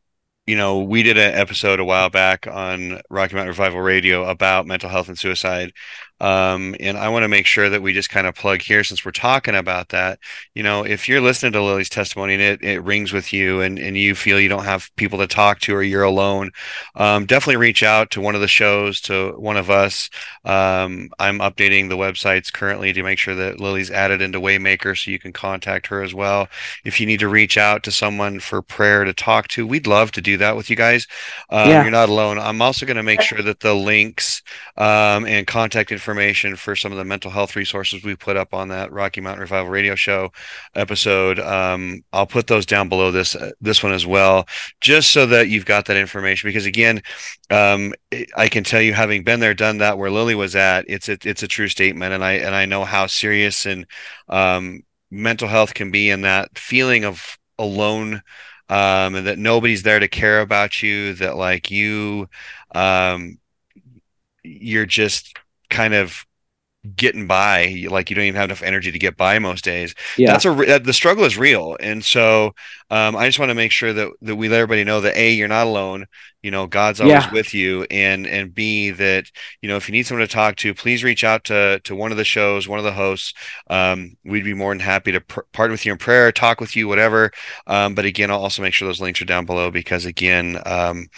you 0.47 0.55
know, 0.55 0.79
we 0.79 1.03
did 1.03 1.17
an 1.17 1.33
episode 1.33 1.79
a 1.79 1.85
while 1.85 2.09
back 2.09 2.47
on 2.47 2.99
Rocky 3.09 3.35
Mountain 3.35 3.49
Revival 3.49 3.81
Radio 3.81 4.27
about 4.27 4.65
mental 4.65 4.89
health 4.89 5.07
and 5.07 5.17
suicide. 5.17 5.71
Um, 6.22 6.76
and 6.80 6.99
I 6.99 7.09
want 7.09 7.24
to 7.24 7.28
make 7.28 7.47
sure 7.47 7.67
that 7.67 7.82
we 7.82 7.93
just 7.93 8.11
kind 8.11 8.28
of 8.28 8.36
plug 8.36 8.61
here 8.61 8.84
since 8.84 9.03
we're 9.03 9.11
talking 9.11 9.55
about 9.55 9.89
that. 9.89 10.19
You 10.53 10.61
know, 10.61 10.86
if 10.86 11.09
you're 11.09 11.19
listening 11.19 11.53
to 11.53 11.63
Lily's 11.63 11.89
testimony 11.89 12.36
and 12.36 12.43
it, 12.43 12.63
it 12.63 12.84
rings 12.84 13.11
with 13.11 13.34
you 13.34 13.61
and, 13.61 13.80
and 13.80 13.97
you 13.97 14.13
feel 14.13 14.39
you 14.39 14.47
don't 14.47 14.65
have 14.65 14.95
people 14.97 15.17
to 15.17 15.26
talk 15.26 15.61
to 15.61 15.74
or 15.74 15.82
you're 15.82 16.03
alone, 16.03 16.51
um, 16.95 17.26
definitely 17.26 17.57
reach 17.57 17.82
out 17.82 18.11
to 18.11 18.22
one 18.22 18.36
of 18.36 18.41
the 18.41 18.47
shows, 18.47 19.01
to 19.01 19.32
one 19.32 19.57
of 19.57 19.72
us. 19.72 20.11
Um, 20.45 21.09
I'm 21.17 21.39
updating 21.39 21.89
the 21.89 21.97
websites 21.97 22.53
currently 22.53 22.93
to 22.93 23.01
make 23.01 23.17
sure 23.17 23.34
that 23.34 23.59
Lily's 23.59 23.89
added 23.89 24.22
into 24.22 24.39
Waymaker 24.39 24.95
so 24.95 25.09
you 25.09 25.17
can 25.17 25.34
contact 25.34 25.88
her 25.88 26.03
as 26.03 26.13
well. 26.13 26.49
If 26.86 26.99
you 26.99 27.07
need 27.07 27.22
to 27.22 27.30
reach 27.30 27.57
out 27.57 27.82
to 27.84 27.91
someone 27.91 28.39
for 28.39 28.61
prayer 28.61 29.05
to 29.05 29.13
talk 29.13 29.47
to, 29.49 29.65
we'd 29.65 29.88
love 29.88 30.11
to 30.11 30.22
do 30.22 30.38
that 30.38 30.55
with 30.55 30.69
you 30.69 30.76
guys. 30.76 31.07
Um, 31.49 31.67
yeah. 31.67 31.82
You're 31.82 31.89
not 31.89 32.09
alone. 32.09 32.38
I'm 32.38 32.61
also 32.61 32.86
going 32.86 32.97
to 32.97 33.03
make 33.03 33.22
sure 33.22 33.41
that 33.41 33.61
the 33.61 33.74
links 33.74 34.43
um, 34.78 35.26
and 35.26 35.47
contact 35.47 35.91
information 35.91 36.11
information 36.12 36.57
for 36.57 36.76
some 36.76 36.91
of 36.91 36.97
the 36.97 37.05
mental 37.05 37.32
health 37.32 37.55
resources 37.55 38.03
we 38.03 38.16
put 38.16 38.36
up 38.36 38.53
on 38.53 38.68
that 38.68 38.91
Rocky 38.91 39.22
Mountain 39.22 39.41
Revival 39.41 39.72
Radio 39.72 39.95
Show 39.95 40.32
episode. 40.76 41.39
Um, 41.39 42.03
I'll 42.12 42.28
put 42.28 42.47
those 42.47 42.66
down 42.66 42.89
below 42.89 43.12
this 43.12 43.34
uh, 43.34 43.51
this 43.62 43.82
one 43.82 43.93
as 43.93 44.05
well, 44.05 44.45
just 44.82 45.14
so 45.14 45.26
that 45.28 45.47
you've 45.47 45.66
got 45.66 45.86
that 45.86 45.95
information. 45.95 46.49
Because 46.49 46.66
again, 46.66 47.01
um, 47.49 47.93
I 48.36 48.49
can 48.49 48.66
tell 48.66 48.82
you, 48.82 48.93
having 48.93 49.24
been 49.24 49.39
there, 49.39 49.53
done 49.53 49.78
that, 49.78 49.97
where 49.97 50.12
Lily 50.12 50.36
was 50.36 50.55
at, 50.55 50.84
it's 50.89 51.07
a, 51.07 51.18
it's 51.24 51.43
a 51.43 51.47
true 51.47 51.70
statement, 51.70 52.14
and 52.14 52.24
I 52.24 52.34
and 52.34 52.53
I 52.53 52.66
know 52.66 52.84
how 52.84 53.07
serious 53.07 53.66
and 53.66 53.86
um, 54.28 54.84
mental 55.09 55.47
health 55.47 55.74
can 55.74 55.91
be, 55.91 56.09
and 56.09 56.26
that 56.26 56.57
feeling 56.57 57.05
of 57.05 57.38
alone. 57.57 58.22
Um, 58.70 59.16
and 59.16 59.28
that 59.28 59.38
nobody's 59.38 59.84
there 59.84 59.99
to 59.99 60.07
care 60.07 60.39
about 60.39 60.82
you 60.82 61.14
that 61.16 61.36
like 61.36 61.72
you 61.72 62.30
um, 62.74 63.38
you're 64.43 64.86
just 64.86 65.38
kind 65.72 65.95
of 65.95 66.26
getting 66.95 67.28
by 67.28 67.86
like 67.89 68.09
you 68.09 68.15
don't 68.15 68.26
even 68.26 68.36
have 68.36 68.49
enough 68.49 68.63
energy 68.63 68.91
to 68.91 68.97
get 68.97 69.15
by 69.15 69.38
most 69.38 69.63
days. 69.63 69.93
Yeah. 70.17 70.32
That's 70.32 70.45
a 70.45 70.80
the 70.80 70.93
struggle 70.93 71.26
is 71.26 71.38
real. 71.38 71.78
And 71.80 72.03
so 72.03 72.53
um, 72.89 73.15
i 73.15 73.28
just 73.28 73.39
want 73.39 73.49
to 73.49 73.55
make 73.55 73.72
sure 73.72 73.93
that 73.93 74.11
that 74.22 74.36
we 74.36 74.49
let 74.49 74.57
everybody 74.57 74.84
know 74.84 75.01
that 75.01 75.15
a 75.15 75.32
you're 75.32 75.47
not 75.47 75.67
alone. 75.67 76.07
You 76.41 76.49
know 76.49 76.65
god's 76.65 76.99
always 76.99 77.26
yeah. 77.26 77.32
with 77.32 77.53
you. 77.53 77.86
And 77.91 78.26
and 78.26 78.53
b 78.53 78.89
that 78.91 79.26
you 79.61 79.69
know 79.69 79.76
if 79.76 79.88
you 79.88 79.91
need 79.91 80.07
someone 80.07 80.28
to 80.28 80.34
talk 80.34 80.55
to 80.57 80.74
please 80.74 81.03
reach 81.03 81.24
out 81.24 81.43
to 81.45 81.80
to 81.84 81.95
one 81.95 82.11
of 82.11 82.17
the 82.17 82.26
shows 82.26 82.67
one 82.67 82.80
of 82.80 82.86
the 82.86 82.91
hosts. 82.91 83.34
Um, 83.69 84.17
we'd 84.26 84.43
be 84.43 84.55
more 84.55 84.72
than 84.72 84.80
happy 84.80 85.11
to 85.11 85.22
pr- 85.22 85.41
partner 85.53 85.74
with 85.74 85.86
you 85.86 85.91
in 85.91 85.99
prayer 85.99 86.32
talk 86.32 86.59
with 86.59 86.76
you 86.76 86.88
whatever. 86.88 87.32
Um, 87.67 87.93
but 87.93 88.05
again 88.05 88.32
i'll 88.32 88.41
also 88.41 88.63
make 88.63 88.74
sure 88.74 88.88
those 88.88 89.01
links 89.01 89.22
are 89.22 89.26
down 89.26 89.45
below 89.45 89.69
because 89.69 90.05
again 90.05 90.59
um, 90.65 91.09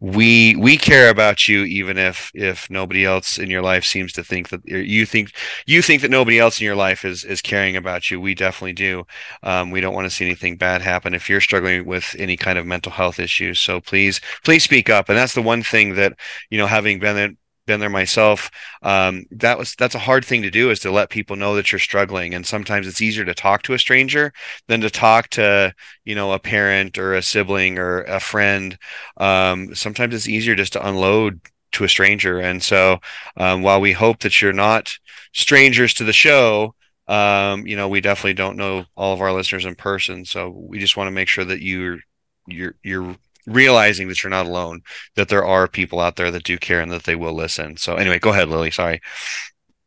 we 0.00 0.54
we 0.56 0.76
care 0.76 1.08
about 1.08 1.48
you 1.48 1.62
even 1.64 1.96
if 1.96 2.30
if 2.34 2.68
nobody 2.68 3.04
else 3.06 3.38
in 3.38 3.48
your 3.48 3.62
life 3.62 3.84
seems 3.84 4.12
to 4.12 4.24
think 4.24 4.48
that 4.50 4.60
you 4.66 5.06
think 5.06 5.32
you 5.66 5.80
think 5.80 6.02
that 6.02 6.10
nobody 6.10 6.38
else 6.38 6.60
in 6.60 6.64
your 6.64 6.76
life 6.76 7.04
is 7.04 7.24
is 7.24 7.40
caring 7.40 7.76
about 7.76 8.10
you. 8.10 8.20
We 8.20 8.34
definitely 8.34 8.74
do. 8.74 9.06
Um, 9.42 9.70
we 9.70 9.80
don't 9.80 9.94
want 9.94 10.06
to 10.06 10.10
see 10.10 10.24
anything 10.26 10.56
bad 10.56 10.82
happen 10.82 11.14
if 11.14 11.30
you're 11.30 11.40
struggling 11.40 11.86
with 11.86 12.14
any 12.18 12.36
kind 12.36 12.58
of 12.58 12.66
mental 12.66 12.92
health 12.92 13.18
issues. 13.18 13.60
So 13.60 13.80
please 13.80 14.20
please 14.44 14.64
speak 14.64 14.90
up. 14.90 15.08
And 15.08 15.16
that's 15.16 15.34
the 15.34 15.42
one 15.42 15.62
thing 15.62 15.94
that 15.94 16.18
you 16.50 16.58
know 16.58 16.66
having 16.66 16.98
been 16.98 17.36
been 17.66 17.80
there 17.80 17.90
myself. 17.90 18.50
Um, 18.82 19.24
that 19.30 19.58
was 19.58 19.74
that's 19.76 19.94
a 19.94 20.00
hard 20.00 20.24
thing 20.24 20.42
to 20.42 20.50
do 20.50 20.70
is 20.70 20.80
to 20.80 20.90
let 20.90 21.10
people 21.10 21.36
know 21.36 21.54
that 21.56 21.72
you're 21.72 21.78
struggling. 21.78 22.34
And 22.34 22.46
sometimes 22.46 22.86
it's 22.86 23.00
easier 23.00 23.24
to 23.24 23.34
talk 23.34 23.62
to 23.62 23.74
a 23.74 23.78
stranger 23.78 24.32
than 24.68 24.80
to 24.82 24.90
talk 24.90 25.28
to 25.30 25.74
you 26.04 26.14
know 26.14 26.32
a 26.32 26.38
parent 26.38 26.98
or 26.98 27.14
a 27.14 27.22
sibling 27.22 27.78
or 27.78 28.02
a 28.02 28.20
friend. 28.20 28.78
Um, 29.16 29.74
sometimes 29.74 30.14
it's 30.14 30.28
easier 30.28 30.54
just 30.54 30.74
to 30.74 30.86
unload 30.86 31.40
to 31.72 31.84
a 31.84 31.88
stranger. 31.88 32.38
And 32.38 32.62
so 32.62 32.98
um, 33.36 33.62
while 33.62 33.80
we 33.80 33.92
hope 33.92 34.20
that 34.20 34.40
you're 34.40 34.52
not 34.52 34.96
strangers 35.32 35.94
to 35.94 36.04
the 36.04 36.12
show. 36.12 36.74
Um, 37.06 37.66
you 37.66 37.76
know, 37.76 37.88
we 37.88 38.00
definitely 38.00 38.34
don't 38.34 38.56
know 38.56 38.86
all 38.96 39.12
of 39.12 39.20
our 39.20 39.32
listeners 39.32 39.66
in 39.66 39.74
person, 39.74 40.24
so 40.24 40.48
we 40.48 40.78
just 40.78 40.96
want 40.96 41.08
to 41.08 41.12
make 41.12 41.28
sure 41.28 41.44
that 41.44 41.60
you're 41.60 41.98
you're 42.46 42.74
you're 42.82 43.16
realizing 43.46 44.08
that 44.08 44.22
you're 44.22 44.30
not 44.30 44.46
alone, 44.46 44.82
that 45.16 45.28
there 45.28 45.44
are 45.44 45.68
people 45.68 46.00
out 46.00 46.16
there 46.16 46.30
that 46.30 46.44
do 46.44 46.58
care 46.58 46.80
and 46.80 46.90
that 46.92 47.04
they 47.04 47.16
will 47.16 47.34
listen. 47.34 47.76
So 47.76 47.96
anyway, 47.96 48.18
go 48.18 48.30
ahead, 48.30 48.48
Lily. 48.48 48.70
Sorry. 48.70 49.00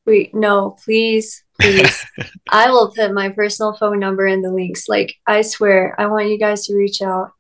Wait, 0.05 0.33
no, 0.33 0.77
please, 0.85 1.43
please. 1.59 2.05
I 2.49 2.69
will 2.71 2.93
put 2.95 3.13
my 3.13 3.29
personal 3.29 3.73
phone 3.73 3.99
number 3.99 4.25
in 4.25 4.41
the 4.41 4.51
links. 4.51 4.87
Like, 4.87 5.15
I 5.25 5.41
swear, 5.41 5.99
I 5.99 6.05
want 6.05 6.29
you 6.29 6.39
guys 6.39 6.65
to 6.67 6.75
reach 6.75 7.01
out. 7.01 7.31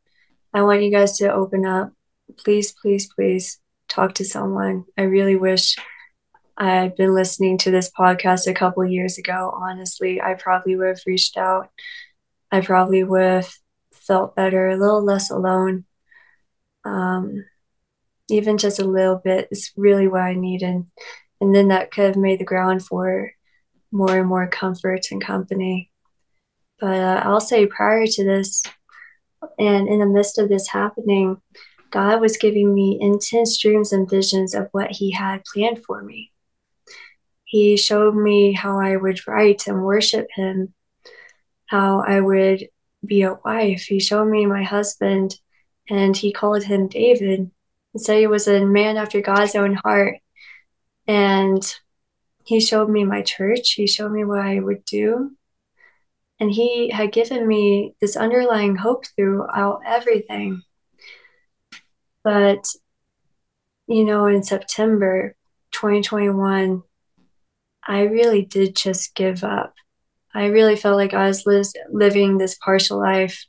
I 0.53 0.63
want 0.63 0.83
you 0.83 0.91
guys 0.91 1.17
to 1.19 1.31
open 1.31 1.65
up. 1.65 1.93
Please, 2.37 2.73
please, 2.73 3.07
please 3.13 3.59
talk 3.87 4.15
to 4.15 4.25
someone. 4.25 4.85
I 4.97 5.03
really 5.03 5.37
wish 5.37 5.77
I 6.57 6.71
had 6.71 6.95
been 6.95 7.13
listening 7.13 7.57
to 7.59 7.71
this 7.71 7.89
podcast 7.89 8.47
a 8.47 8.53
couple 8.53 8.83
years 8.85 9.17
ago. 9.17 9.57
Honestly, 9.61 10.19
I 10.19 10.33
probably 10.33 10.75
would 10.75 10.87
have 10.87 11.01
reached 11.05 11.37
out. 11.37 11.69
I 12.51 12.61
probably 12.61 13.03
would 13.03 13.23
have 13.23 13.53
felt 13.93 14.35
better, 14.35 14.67
a 14.67 14.77
little 14.77 15.03
less 15.03 15.29
alone 15.29 15.85
um, 16.87 17.45
even 18.29 18.57
just 18.57 18.79
a 18.79 18.85
little 18.85 19.21
bit 19.23 19.47
is 19.51 19.71
really 19.77 20.07
what 20.07 20.21
I 20.21 20.33
need. 20.33 20.61
And, 20.61 20.87
and 21.41 21.53
then 21.53 21.69
that 21.69 21.91
could 21.91 22.05
have 22.05 22.17
made 22.17 22.39
the 22.39 22.45
ground 22.45 22.85
for 22.85 23.31
more 23.91 24.17
and 24.17 24.27
more 24.27 24.47
comfort 24.47 25.07
and 25.11 25.23
company. 25.23 25.91
But 26.79 26.97
uh, 26.97 27.21
I'll 27.23 27.41
say 27.41 27.65
prior 27.65 28.05
to 28.05 28.23
this, 28.23 28.63
and 29.57 29.87
in 29.87 29.99
the 29.99 30.05
midst 30.05 30.37
of 30.37 30.49
this 30.49 30.67
happening, 30.67 31.41
God 31.89 32.21
was 32.21 32.37
giving 32.37 32.73
me 32.73 32.97
intense 32.99 33.57
dreams 33.57 33.93
and 33.93 34.09
visions 34.09 34.53
of 34.53 34.67
what 34.71 34.91
He 34.91 35.11
had 35.11 35.43
planned 35.53 35.83
for 35.85 36.03
me. 36.03 36.31
He 37.45 37.77
showed 37.77 38.15
me 38.15 38.51
how 38.51 38.79
I 38.79 38.97
would 38.97 39.25
write 39.25 39.67
and 39.67 39.83
worship 39.83 40.27
Him, 40.35 40.73
how 41.67 42.01
I 42.01 42.19
would 42.19 42.67
be 43.05 43.21
a 43.21 43.39
wife. 43.45 43.83
He 43.83 43.99
showed 43.99 44.25
me 44.25 44.45
my 44.45 44.63
husband 44.63 45.39
and 45.89 46.15
he 46.15 46.31
called 46.31 46.63
him 46.63 46.87
David 46.87 47.51
and 47.93 48.01
said 48.01 48.19
he 48.19 48.27
was 48.27 48.47
a 48.47 48.65
man 48.65 48.97
after 48.97 49.21
God's 49.21 49.55
own 49.55 49.75
heart. 49.75 50.17
And 51.07 51.63
he 52.43 52.59
showed 52.59 52.89
me 52.89 53.03
my 53.03 53.21
church, 53.21 53.73
he 53.73 53.87
showed 53.87 54.11
me 54.11 54.23
what 54.23 54.39
I 54.39 54.59
would 54.59 54.85
do. 54.85 55.31
And 56.39 56.51
he 56.51 56.89
had 56.89 57.11
given 57.11 57.47
me 57.47 57.95
this 57.99 58.15
underlying 58.15 58.75
hope 58.75 59.05
throughout 59.15 59.81
everything. 59.85 60.61
But, 62.23 62.67
you 63.87 64.03
know, 64.05 64.27
in 64.27 64.43
September 64.43 65.35
2021, 65.71 66.83
I 67.87 68.01
really 68.01 68.43
did 68.43 68.75
just 68.75 69.15
give 69.15 69.43
up. 69.43 69.73
I 70.33 70.45
really 70.47 70.75
felt 70.75 70.97
like 70.97 71.13
I 71.13 71.27
was 71.27 71.45
li- 71.45 71.63
living 71.91 72.37
this 72.37 72.55
partial 72.55 72.99
life 72.99 73.45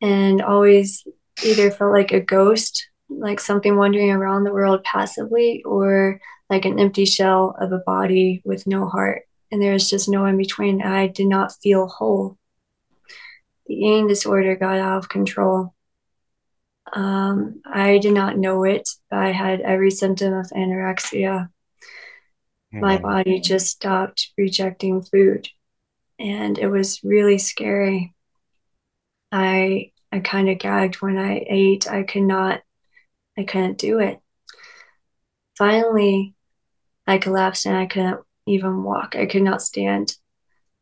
and 0.00 0.40
always 0.40 1.04
either 1.44 1.70
felt 1.70 1.92
like 1.92 2.12
a 2.12 2.20
ghost, 2.20 2.88
like 3.08 3.40
something 3.40 3.76
wandering 3.76 4.10
around 4.10 4.44
the 4.44 4.52
world 4.52 4.84
passively, 4.84 5.62
or 5.64 6.20
like 6.50 6.64
an 6.64 6.78
empty 6.78 7.04
shell 7.04 7.56
of 7.60 7.72
a 7.72 7.78
body 7.78 8.42
with 8.44 8.66
no 8.66 8.88
heart. 8.88 9.22
And 9.50 9.62
there 9.62 9.72
was 9.72 9.88
just 9.88 10.08
no 10.08 10.26
in 10.26 10.36
between. 10.36 10.82
I 10.82 11.06
did 11.06 11.26
not 11.26 11.54
feel 11.62 11.86
whole. 11.86 12.38
The 13.66 13.74
eating 13.74 14.08
disorder 14.08 14.56
got 14.56 14.78
out 14.78 14.98
of 14.98 15.08
control. 15.08 15.74
Um, 16.92 17.60
I 17.66 17.98
did 17.98 18.14
not 18.14 18.38
know 18.38 18.64
it, 18.64 18.88
but 19.10 19.18
I 19.18 19.32
had 19.32 19.60
every 19.60 19.90
symptom 19.90 20.32
of 20.32 20.46
anorexia. 20.46 21.50
Mm-hmm. 22.74 22.80
My 22.80 22.98
body 22.98 23.40
just 23.40 23.68
stopped 23.68 24.32
rejecting 24.36 25.02
food, 25.02 25.48
and 26.18 26.58
it 26.58 26.68
was 26.68 27.02
really 27.02 27.38
scary. 27.38 28.14
I 29.30 29.92
I 30.10 30.20
kind 30.20 30.48
of 30.48 30.58
gagged 30.58 30.96
when 30.96 31.18
I 31.18 31.44
ate. 31.46 31.90
I 31.90 32.02
could 32.02 32.22
not, 32.22 32.62
I 33.36 33.44
couldn't 33.44 33.78
do 33.78 33.98
it. 33.98 34.18
Finally, 35.56 36.34
I 37.06 37.18
collapsed 37.18 37.66
and 37.66 37.76
I 37.76 37.86
couldn't 37.86 38.20
even 38.46 38.82
walk. 38.82 39.16
I 39.16 39.26
could 39.26 39.42
not 39.42 39.62
stand. 39.62 40.16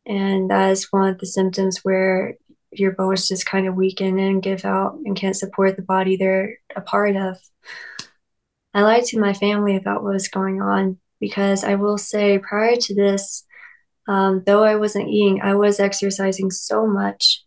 And 0.05 0.49
that 0.49 0.71
is 0.71 0.91
one 0.91 1.09
of 1.09 1.17
the 1.17 1.25
symptoms 1.25 1.79
where 1.83 2.35
your 2.71 2.91
bones 2.91 3.27
just 3.27 3.45
kind 3.45 3.67
of 3.67 3.75
weaken 3.75 4.19
and 4.19 4.41
give 4.43 4.65
out 4.65 4.97
and 5.05 5.15
can't 5.15 5.35
support 5.35 5.75
the 5.75 5.81
body 5.81 6.15
they're 6.15 6.59
a 6.75 6.81
part 6.81 7.15
of. 7.15 7.37
I 8.73 8.81
lied 8.81 9.05
to 9.05 9.19
my 9.19 9.33
family 9.33 9.75
about 9.75 10.03
what 10.03 10.13
was 10.13 10.27
going 10.27 10.61
on 10.61 10.97
because 11.19 11.63
I 11.63 11.75
will 11.75 11.97
say 11.97 12.37
prior 12.39 12.75
to 12.75 12.95
this, 12.95 13.43
um, 14.07 14.43
though 14.45 14.63
I 14.63 14.75
wasn't 14.75 15.09
eating, 15.09 15.41
I 15.41 15.55
was 15.55 15.79
exercising 15.79 16.51
so 16.51 16.85
much, 16.85 17.43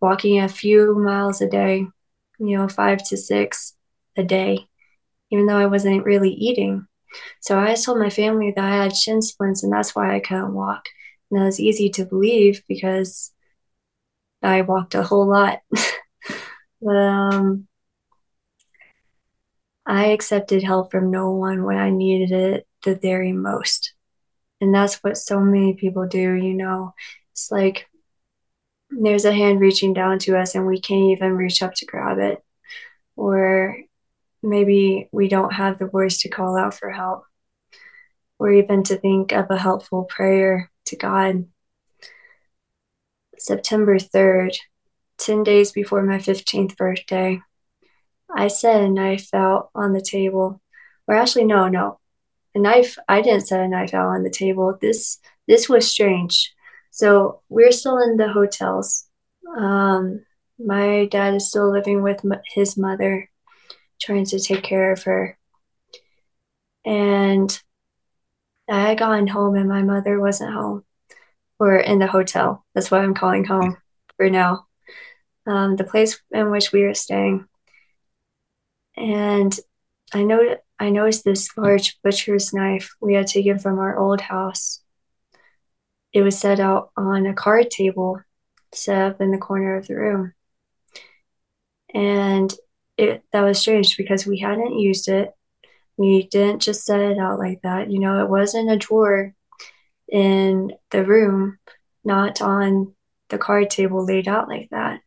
walking 0.00 0.40
a 0.40 0.48
few 0.48 0.94
miles 0.98 1.40
a 1.40 1.48
day, 1.48 1.86
you 2.38 2.56
know, 2.58 2.68
five 2.68 3.02
to 3.08 3.16
six 3.16 3.74
a 4.16 4.22
day, 4.24 4.66
even 5.30 5.46
though 5.46 5.56
I 5.58 5.66
wasn't 5.66 6.04
really 6.04 6.30
eating. 6.30 6.86
So 7.40 7.58
I 7.58 7.74
told 7.74 7.98
my 7.98 8.10
family 8.10 8.52
that 8.54 8.64
I 8.64 8.82
had 8.84 8.96
shin 8.96 9.22
splints 9.22 9.62
and 9.62 9.72
that's 9.72 9.94
why 9.94 10.14
I 10.14 10.20
couldn't 10.20 10.54
walk. 10.54 10.84
And 11.30 11.40
that 11.40 11.44
was 11.46 11.60
easy 11.60 11.90
to 11.90 12.04
believe 12.06 12.62
because 12.68 13.32
I 14.42 14.62
walked 14.62 14.94
a 14.94 15.02
whole 15.02 15.28
lot. 15.28 15.60
but 16.80 16.96
um, 16.96 17.68
I 19.86 20.06
accepted 20.08 20.62
help 20.62 20.90
from 20.90 21.10
no 21.10 21.30
one 21.30 21.64
when 21.64 21.78
I 21.78 21.90
needed 21.90 22.30
it 22.32 22.66
the 22.84 22.94
very 22.94 23.32
most. 23.32 23.94
And 24.60 24.74
that's 24.74 24.96
what 25.04 25.16
so 25.16 25.40
many 25.40 25.74
people 25.74 26.06
do, 26.06 26.34
you 26.34 26.54
know. 26.54 26.94
It's 27.32 27.50
like 27.50 27.87
there's 28.90 29.24
a 29.24 29.32
hand 29.32 29.60
reaching 29.60 29.92
down 29.92 30.18
to 30.20 30.36
us 30.36 30.54
and 30.54 30.66
we 30.66 30.80
can't 30.80 31.10
even 31.10 31.36
reach 31.36 31.62
up 31.62 31.74
to 31.74 31.86
grab 31.86 32.18
it. 32.18 32.42
Or 33.16 33.76
maybe 34.42 35.08
we 35.12 35.28
don't 35.28 35.52
have 35.52 35.78
the 35.78 35.86
voice 35.86 36.18
to 36.22 36.28
call 36.28 36.56
out 36.56 36.74
for 36.74 36.90
help 36.90 37.24
or 38.38 38.52
even 38.52 38.82
to 38.84 38.96
think 38.96 39.32
of 39.32 39.50
a 39.50 39.58
helpful 39.58 40.04
prayer 40.04 40.70
to 40.86 40.96
God. 40.96 41.46
September 43.36 43.98
3rd, 43.98 44.56
10 45.18 45.42
days 45.42 45.72
before 45.72 46.02
my 46.02 46.18
15th 46.18 46.76
birthday, 46.76 47.40
I 48.34 48.48
set 48.48 48.82
a 48.82 48.88
knife 48.88 49.28
out 49.32 49.70
on 49.74 49.92
the 49.92 50.00
table. 50.00 50.60
Or 51.06 51.14
actually, 51.14 51.44
no, 51.44 51.68
no. 51.68 51.98
A 52.54 52.58
knife, 52.58 52.98
I 53.08 53.22
didn't 53.22 53.46
set 53.46 53.60
a 53.60 53.68
knife 53.68 53.94
out 53.94 54.08
on 54.08 54.22
the 54.22 54.30
table. 54.30 54.76
This 54.80 55.18
this 55.46 55.68
was 55.68 55.90
strange. 55.90 56.52
So 56.98 57.42
we're 57.48 57.70
still 57.70 57.98
in 57.98 58.16
the 58.16 58.26
hotels. 58.26 59.04
Um, 59.56 60.26
my 60.58 61.04
dad 61.04 61.34
is 61.34 61.48
still 61.48 61.70
living 61.70 62.02
with 62.02 62.20
his 62.44 62.76
mother, 62.76 63.30
trying 64.00 64.24
to 64.24 64.40
take 64.40 64.64
care 64.64 64.90
of 64.90 65.04
her. 65.04 65.38
And 66.84 67.56
I 68.68 68.80
had 68.80 68.98
gotten 68.98 69.28
home 69.28 69.54
and 69.54 69.68
my 69.68 69.82
mother 69.82 70.18
wasn't 70.18 70.52
home 70.52 70.84
or 71.60 71.76
in 71.76 72.00
the 72.00 72.08
hotel. 72.08 72.64
That's 72.74 72.90
what 72.90 73.02
I'm 73.02 73.14
calling 73.14 73.44
home 73.44 73.76
for 74.16 74.28
now. 74.28 74.66
Um, 75.46 75.76
the 75.76 75.84
place 75.84 76.20
in 76.32 76.50
which 76.50 76.72
we 76.72 76.82
were 76.82 76.94
staying. 76.94 77.46
And 78.96 79.56
I 80.12 80.24
know 80.24 80.56
I 80.80 80.90
noticed 80.90 81.22
this 81.22 81.56
large 81.56 82.02
butcher's 82.02 82.52
knife 82.52 82.90
we 83.00 83.14
had 83.14 83.28
taken 83.28 83.60
from 83.60 83.78
our 83.78 83.96
old 83.96 84.20
house. 84.20 84.82
It 86.18 86.22
was 86.22 86.36
set 86.36 86.58
out 86.58 86.90
on 86.96 87.26
a 87.26 87.32
card 87.32 87.70
table 87.70 88.20
set 88.72 88.98
up 88.98 89.20
in 89.20 89.30
the 89.30 89.38
corner 89.38 89.76
of 89.76 89.86
the 89.86 89.94
room. 89.94 90.32
And 91.94 92.52
it 92.96 93.22
that 93.30 93.42
was 93.42 93.60
strange 93.60 93.96
because 93.96 94.26
we 94.26 94.40
hadn't 94.40 94.80
used 94.80 95.08
it. 95.08 95.32
We 95.96 96.24
didn't 96.24 96.62
just 96.62 96.84
set 96.84 96.98
it 96.98 97.18
out 97.18 97.38
like 97.38 97.62
that. 97.62 97.92
You 97.92 98.00
know, 98.00 98.20
it 98.20 98.28
was 98.28 98.56
in 98.56 98.68
a 98.68 98.76
drawer 98.76 99.32
in 100.08 100.72
the 100.90 101.04
room, 101.04 101.60
not 102.02 102.42
on 102.42 102.96
the 103.28 103.38
card 103.38 103.70
table 103.70 104.04
laid 104.04 104.26
out 104.26 104.48
like 104.48 104.70
that. 104.72 105.02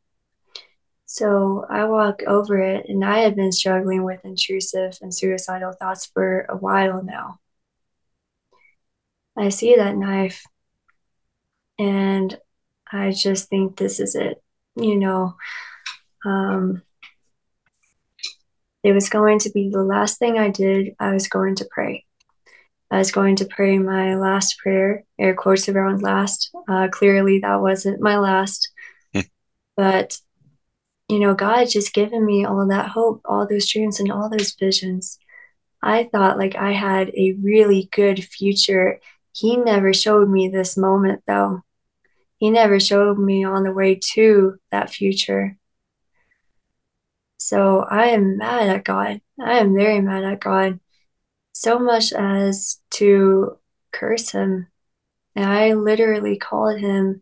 So 1.07 1.66
I 1.70 1.84
walk 1.88 2.22
over 2.26 2.57
it, 2.57 2.86
and 2.88 3.03
I 3.03 3.20
had 3.20 3.36
been 3.36 3.51
struggling 3.51 4.05
with 4.05 4.24
intrusive 4.24 4.97
and 5.01 5.14
suicidal 5.14 5.74
thoughts 5.74 6.05
for 6.05 6.45
a 6.47 6.55
while 6.55 7.03
now. 7.03 7.41
I 9.36 9.49
see 9.49 9.76
that 9.76 9.97
knife, 9.97 10.45
and 11.82 12.38
I 12.92 13.10
just 13.12 13.50
think 13.50 13.76
this 13.76 14.00
is 14.00 14.14
it. 14.14 14.42
You 14.76 14.98
know, 14.98 15.36
um, 16.24 16.84
it 18.84 18.94
was 18.94 19.10
going 19.10 19.40
to 19.40 19.50
be 19.50 19.70
the 19.70 19.84
last 19.84 20.20
thing 20.20 20.38
I 20.38 20.50
did. 20.50 20.96
I 21.00 21.12
was 21.12 21.28
going 21.28 21.56
to 21.56 21.68
pray. 21.72 22.06
I 22.92 23.00
was 23.00 23.12
going 23.12 23.38
to 23.38 23.46
pray 23.46 23.80
my 23.80 24.16
last 24.16 24.60
prayer, 24.60 25.06
air 25.18 25.34
quotes 25.34 25.68
around 25.68 26.04
last. 26.04 26.52
Uh, 26.70 26.88
clearly, 26.90 27.40
that 27.40 27.62
wasn't 27.62 28.00
my 28.00 28.18
last. 28.18 28.70
Hmm. 29.14 29.22
but, 29.76 30.20
you 31.10 31.18
know, 31.18 31.34
God 31.34 31.68
just 31.68 31.94
given 31.94 32.24
me 32.24 32.46
all 32.46 32.68
that 32.68 32.90
hope, 32.90 33.22
all 33.26 33.48
those 33.48 33.68
dreams, 33.68 34.00
and 34.00 34.12
all 34.12 34.30
those 34.30 34.54
visions. 34.54 35.18
I 35.82 36.04
thought 36.04 36.38
like 36.38 36.56
I 36.56 36.74
had 36.74 37.10
a 37.10 37.36
really 37.42 37.90
good 37.92 38.24
future. 38.24 39.00
He 39.34 39.58
never 39.58 39.94
showed 39.94 40.30
me 40.30 40.48
this 40.48 40.78
moment, 40.78 41.24
though. 41.26 41.64
He 42.42 42.50
never 42.50 42.80
showed 42.80 43.20
me 43.20 43.44
on 43.44 43.62
the 43.62 43.72
way 43.72 44.00
to 44.14 44.56
that 44.72 44.89
future. 44.89 45.60
So 47.38 47.86
I 47.88 48.08
am 48.08 48.38
mad 48.38 48.68
at 48.68 48.84
God. 48.84 49.22
I 49.39 49.60
am 49.60 49.76
very 49.76 50.02
mad 50.02 50.24
at 50.24 50.39
God 50.39 50.80
so 51.54 51.78
much 51.78 52.12
as 52.12 52.82
to 52.96 53.60
curse 53.92 54.32
him. 54.32 54.66
And 55.36 55.46
I 55.46 55.74
literally 55.74 56.39
called 56.39 56.80
him 56.80 57.22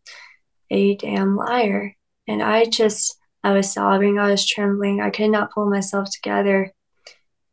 a 0.70 0.96
damn 0.96 1.36
liar. 1.36 1.98
And 2.26 2.42
I 2.42 2.64
just, 2.64 3.18
I 3.44 3.52
was 3.52 3.74
sobbing, 3.74 4.18
I 4.20 4.32
was 4.32 4.48
trembling, 4.48 5.02
I 5.02 5.10
could 5.10 5.32
not 5.32 5.52
pull 5.52 5.70
myself 5.70 6.08
together. 6.10 6.72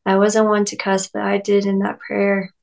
I 0.05 0.19
wasn't 0.19 0.47
one 0.47 0.67
to 0.67 0.77
cuss, 0.77 1.09
but 1.09 1.23
I 1.23 1.39
did 1.39 1.67
in 1.67 1.81
that 1.81 1.99
prayer. 1.99 2.55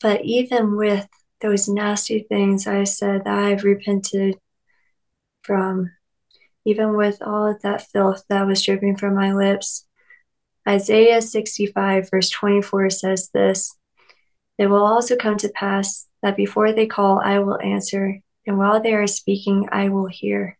But 0.00 0.24
even 0.24 0.76
with 0.76 1.08
those 1.44 1.68
nasty 1.68 2.20
things 2.20 2.66
I 2.66 2.84
said 2.84 3.24
that 3.24 3.38
I've 3.38 3.64
repented 3.64 4.38
from, 5.42 5.90
even 6.64 6.96
with 6.96 7.20
all 7.20 7.46
of 7.46 7.60
that 7.60 7.86
filth 7.90 8.24
that 8.30 8.46
was 8.46 8.64
dripping 8.64 8.96
from 8.96 9.14
my 9.14 9.34
lips, 9.34 9.86
Isaiah 10.66 11.20
65, 11.20 12.08
verse 12.10 12.30
24 12.30 12.88
says 12.88 13.28
this 13.34 13.76
It 14.56 14.68
will 14.68 14.86
also 14.86 15.16
come 15.16 15.36
to 15.36 15.50
pass 15.50 16.06
that 16.22 16.34
before 16.34 16.72
they 16.72 16.86
call, 16.86 17.20
I 17.22 17.40
will 17.40 17.60
answer, 17.60 18.20
and 18.46 18.56
while 18.56 18.80
they 18.80 18.94
are 18.94 19.06
speaking, 19.06 19.68
I 19.70 19.90
will 19.90 20.08
hear. 20.08 20.56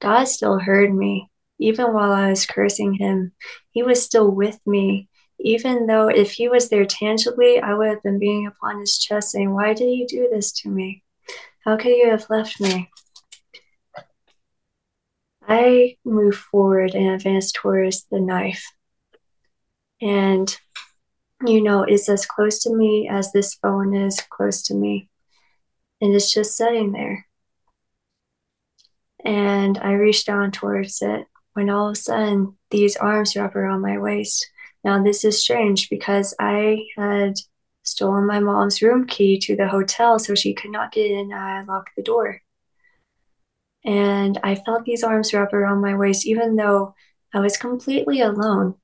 God 0.00 0.28
still 0.28 0.60
heard 0.60 0.94
me, 0.94 1.28
even 1.58 1.92
while 1.92 2.12
I 2.12 2.30
was 2.30 2.46
cursing 2.46 2.94
him. 2.94 3.32
He 3.72 3.82
was 3.82 4.04
still 4.04 4.30
with 4.30 4.60
me, 4.64 5.08
even 5.38 5.86
though 5.86 6.08
if 6.08 6.32
he 6.32 6.48
was 6.48 6.68
there 6.68 6.86
tangibly, 6.86 7.60
I 7.60 7.74
would 7.74 7.88
have 7.88 8.02
been 8.02 8.18
beating 8.18 8.46
upon 8.46 8.80
his 8.80 8.98
chest 8.98 9.30
saying, 9.30 9.52
Why 9.52 9.74
did 9.74 9.90
you 9.90 10.06
do 10.06 10.28
this 10.30 10.52
to 10.62 10.68
me? 10.68 11.02
How 11.64 11.76
could 11.76 11.96
you 11.96 12.10
have 12.10 12.26
left 12.30 12.60
me? 12.60 12.90
I 15.48 15.96
move 16.04 16.36
forward 16.36 16.94
and 16.94 17.08
advance 17.08 17.52
towards 17.52 18.04
the 18.10 18.20
knife. 18.20 18.64
And, 20.00 20.56
you 21.46 21.62
know, 21.62 21.82
it's 21.84 22.08
as 22.08 22.26
close 22.26 22.60
to 22.64 22.74
me 22.74 23.08
as 23.10 23.32
this 23.32 23.54
phone 23.54 23.94
is 23.94 24.20
close 24.30 24.62
to 24.64 24.74
me. 24.74 25.08
And 26.00 26.14
it's 26.14 26.32
just 26.32 26.56
sitting 26.56 26.92
there. 26.92 27.26
And 29.24 29.78
I 29.78 29.92
reach 29.92 30.24
down 30.24 30.50
towards 30.50 31.00
it 31.02 31.26
when 31.54 31.70
all 31.70 31.88
of 31.88 31.92
a 31.92 31.96
sudden 31.96 32.56
these 32.70 32.96
arms 32.96 33.34
wrap 33.34 33.56
around 33.56 33.80
my 33.80 33.98
waist. 33.98 34.46
Now, 34.86 35.02
this 35.02 35.24
is 35.24 35.40
strange 35.40 35.90
because 35.90 36.32
I 36.38 36.86
had 36.96 37.34
stolen 37.82 38.24
my 38.24 38.38
mom's 38.38 38.80
room 38.80 39.04
key 39.04 39.36
to 39.40 39.56
the 39.56 39.66
hotel 39.66 40.20
so 40.20 40.36
she 40.36 40.54
could 40.54 40.70
not 40.70 40.92
get 40.92 41.10
in. 41.10 41.32
I 41.32 41.64
locked 41.64 41.96
the 41.96 42.04
door. 42.04 42.40
And 43.84 44.38
I 44.44 44.54
felt 44.54 44.84
these 44.84 45.02
arms 45.02 45.34
wrap 45.34 45.52
around 45.52 45.80
my 45.80 45.96
waist, 45.96 46.24
even 46.24 46.54
though 46.54 46.94
I 47.34 47.40
was 47.40 47.56
completely 47.56 48.20
alone. 48.20 48.76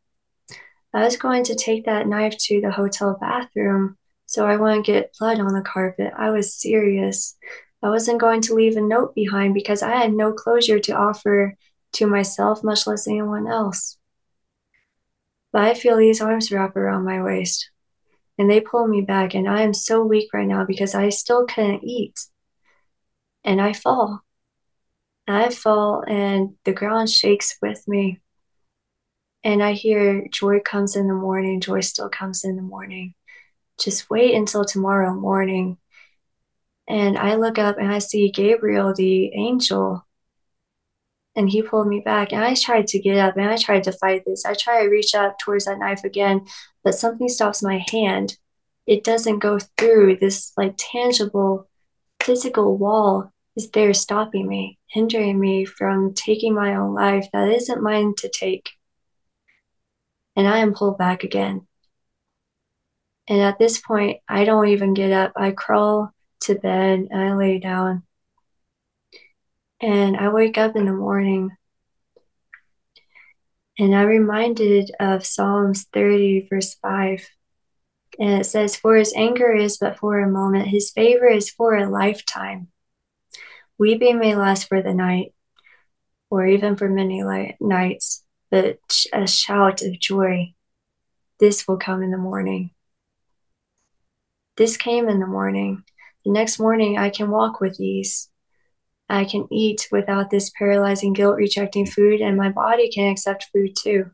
I 0.93 1.05
was 1.05 1.17
going 1.17 1.45
to 1.45 1.55
take 1.55 1.85
that 1.85 2.09
knife 2.09 2.37
to 2.47 2.61
the 2.61 2.73
hotel 2.73 3.17
bathroom 3.21 3.97
so 4.27 4.45
I 4.45 4.57
wouldn't 4.57 4.87
get 4.87 5.15
blood 5.21 5.39
on 5.39 5.55
the 5.55 5.63
carpet. 5.63 6.13
I 6.19 6.31
was 6.31 6.53
serious. 6.53 7.37
I 7.81 7.91
wasn't 7.91 8.21
going 8.21 8.41
to 8.41 8.55
leave 8.55 8.77
a 8.77 8.81
note 8.81 9.15
behind 9.15 9.55
because 9.55 9.85
I 9.85 9.95
had 9.95 10.13
no 10.13 10.33
closure 10.33 10.81
to 10.81 10.97
offer 10.97 11.57
to 11.93 12.07
myself, 12.09 12.65
much 12.65 12.89
less 12.89 13.07
anyone 13.07 13.47
else. 13.47 13.99
But 15.53 15.63
I 15.63 15.75
feel 15.75 15.97
these 15.99 16.21
arms 16.21 16.51
wrap 16.51 16.77
around 16.77 17.05
my 17.05 17.23
waist 17.23 17.71
and 18.39 18.51
they 18.51 18.61
pull 18.61 18.87
me 18.87 19.03
back, 19.03 19.35
and 19.35 19.49
I 19.49 19.63
am 19.63 19.75
so 19.75 20.03
weak 20.03 20.31
right 20.33 20.47
now 20.47 20.65
because 20.65 20.95
I 20.95 21.11
still 21.11 21.47
couldn't 21.47 21.85
eat. 21.85 22.19
And 23.45 23.61
I 23.61 23.73
fall. 23.73 24.23
I 25.29 25.51
fall 25.51 26.03
and 26.07 26.55
the 26.65 26.73
ground 26.73 27.11
shakes 27.11 27.57
with 27.63 27.87
me. 27.87 28.21
And 29.45 29.63
I 29.63 29.73
hear 29.73 30.27
joy 30.29 30.61
comes 30.61 30.97
in 30.97 31.09
the 31.09 31.15
morning, 31.15 31.61
joy 31.61 31.81
still 31.81 32.09
comes 32.09 32.45
in 32.45 32.57
the 32.57 32.63
morning. 32.63 33.15
Just 33.79 34.11
wait 34.11 34.35
until 34.35 34.65
tomorrow 34.65 35.15
morning. 35.15 35.79
And 36.89 37.17
I 37.19 37.37
look 37.37 37.59
up 37.59 37.79
and 37.79 37.93
I 37.93 37.99
see 37.99 38.31
Gabriel, 38.31 38.95
the 38.95 39.33
angel, 39.35 40.07
and 41.35 41.49
he 41.49 41.63
pulled 41.63 41.89
me 41.89 42.01
back. 42.01 42.33
And 42.33 42.45
I 42.45 42.55
tried 42.55 42.87
to 42.89 42.99
get 42.99 43.19
up 43.19 43.37
and 43.37 43.49
I 43.49 43.57
tried 43.57 43.85
to 43.85 43.93
fight 43.93 44.25
this. 44.27 44.45
I 44.45 44.55
try 44.55 44.83
to 44.83 44.89
reach 44.89 45.15
up 45.15 45.39
towards 45.39 45.65
that 45.65 45.79
knife 45.79 46.05
again, 46.05 46.47
but 46.85 46.95
something 46.95 47.29
stops 47.29 47.63
my 47.63 47.85
hand. 47.91 48.37
It 48.87 49.05
doesn't 49.05 49.39
go 49.39 49.59
through 49.79 50.17
this 50.17 50.53
like 50.57 50.75
tangible 50.77 51.69
physical 52.21 52.77
wall 52.77 53.33
is 53.57 53.71
there 53.71 53.93
stopping 53.93 54.49
me, 54.49 54.79
hindering 54.89 55.39
me 55.39 55.65
from 55.65 56.15
taking 56.15 56.55
my 56.55 56.75
own 56.75 56.95
life 56.95 57.29
that 57.33 57.49
isn't 57.49 57.83
mine 57.83 58.15
to 58.19 58.29
take. 58.29 58.71
And 60.37 60.49
I 60.49 60.59
am 60.59 60.73
pulled 60.73 60.97
back 60.97 61.23
again. 61.25 61.67
And 63.29 63.41
at 63.41 63.59
this 63.59 63.79
point, 63.79 64.19
I 64.29 64.45
don't 64.45 64.69
even 64.69 64.95
get 64.95 65.13
up. 65.13 65.33
I 65.37 65.51
crawl 65.51 66.13
to 66.43 66.55
bed 66.55 67.07
and 67.11 67.23
I 67.23 67.35
lay 67.35 67.59
down. 67.59 68.05
And 69.83 70.17
I 70.17 70.29
wake 70.29 70.59
up 70.59 70.77
in 70.77 70.87
the 70.87 70.93
morning 70.93 71.51
and 73.79 73.95
I'm 73.95 74.07
reminded 74.07 74.93
of 75.01 75.27
Psalms 75.27 75.87
30, 75.93 76.47
verse 76.49 76.75
5. 76.75 77.29
And 78.21 78.41
it 78.41 78.45
says, 78.45 78.77
For 78.77 78.97
his 78.97 79.13
anger 79.17 79.51
is 79.51 79.79
but 79.79 79.99
for 79.99 80.21
a 80.21 80.31
moment, 80.31 80.69
his 80.69 80.93
favor 80.93 81.27
is 81.27 81.51
for 81.51 81.75
a 81.75 81.91
lifetime. 81.91 82.69
Weeping 83.79 84.19
may 84.19 84.37
last 84.37 84.69
for 84.69 84.83
the 84.83 84.95
night, 84.95 85.35
or 86.31 86.47
even 86.47 86.77
for 86.77 86.89
many 86.89 87.25
nights, 87.61 88.25
but 88.51 88.79
a 89.13 89.27
shout 89.27 89.83
of 89.83 89.99
joy, 89.99 90.55
this 91.41 91.67
will 91.67 91.79
come 91.79 92.03
in 92.03 92.13
the 92.13 92.19
morning. 92.19 92.71
This 94.57 94.77
came 94.77 95.09
in 95.09 95.19
the 95.19 95.27
morning. 95.27 95.83
The 96.25 96.31
next 96.31 96.61
morning, 96.61 96.99
I 96.99 97.11
can 97.11 97.31
walk 97.31 97.61
with 97.61 97.81
ease. 97.81 98.29
I 99.13 99.27
can 99.27 99.47
eat 99.51 99.89
without 99.93 100.31
this 100.31 100.51
paralyzing 100.59 101.13
guilt 101.13 101.37
rejecting 101.37 101.85
food, 101.85 102.23
and 102.23 102.35
my 102.35 102.49
body 102.49 102.91
can 102.91 103.13
accept 103.13 103.51
food 103.53 103.77
too. 103.77 104.11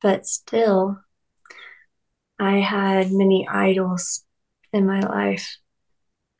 But 0.00 0.26
still, 0.26 0.98
I 2.38 2.60
had 2.60 3.12
many 3.12 3.46
idols 3.46 4.24
in 4.72 4.86
my 4.86 5.00
life. 5.00 5.58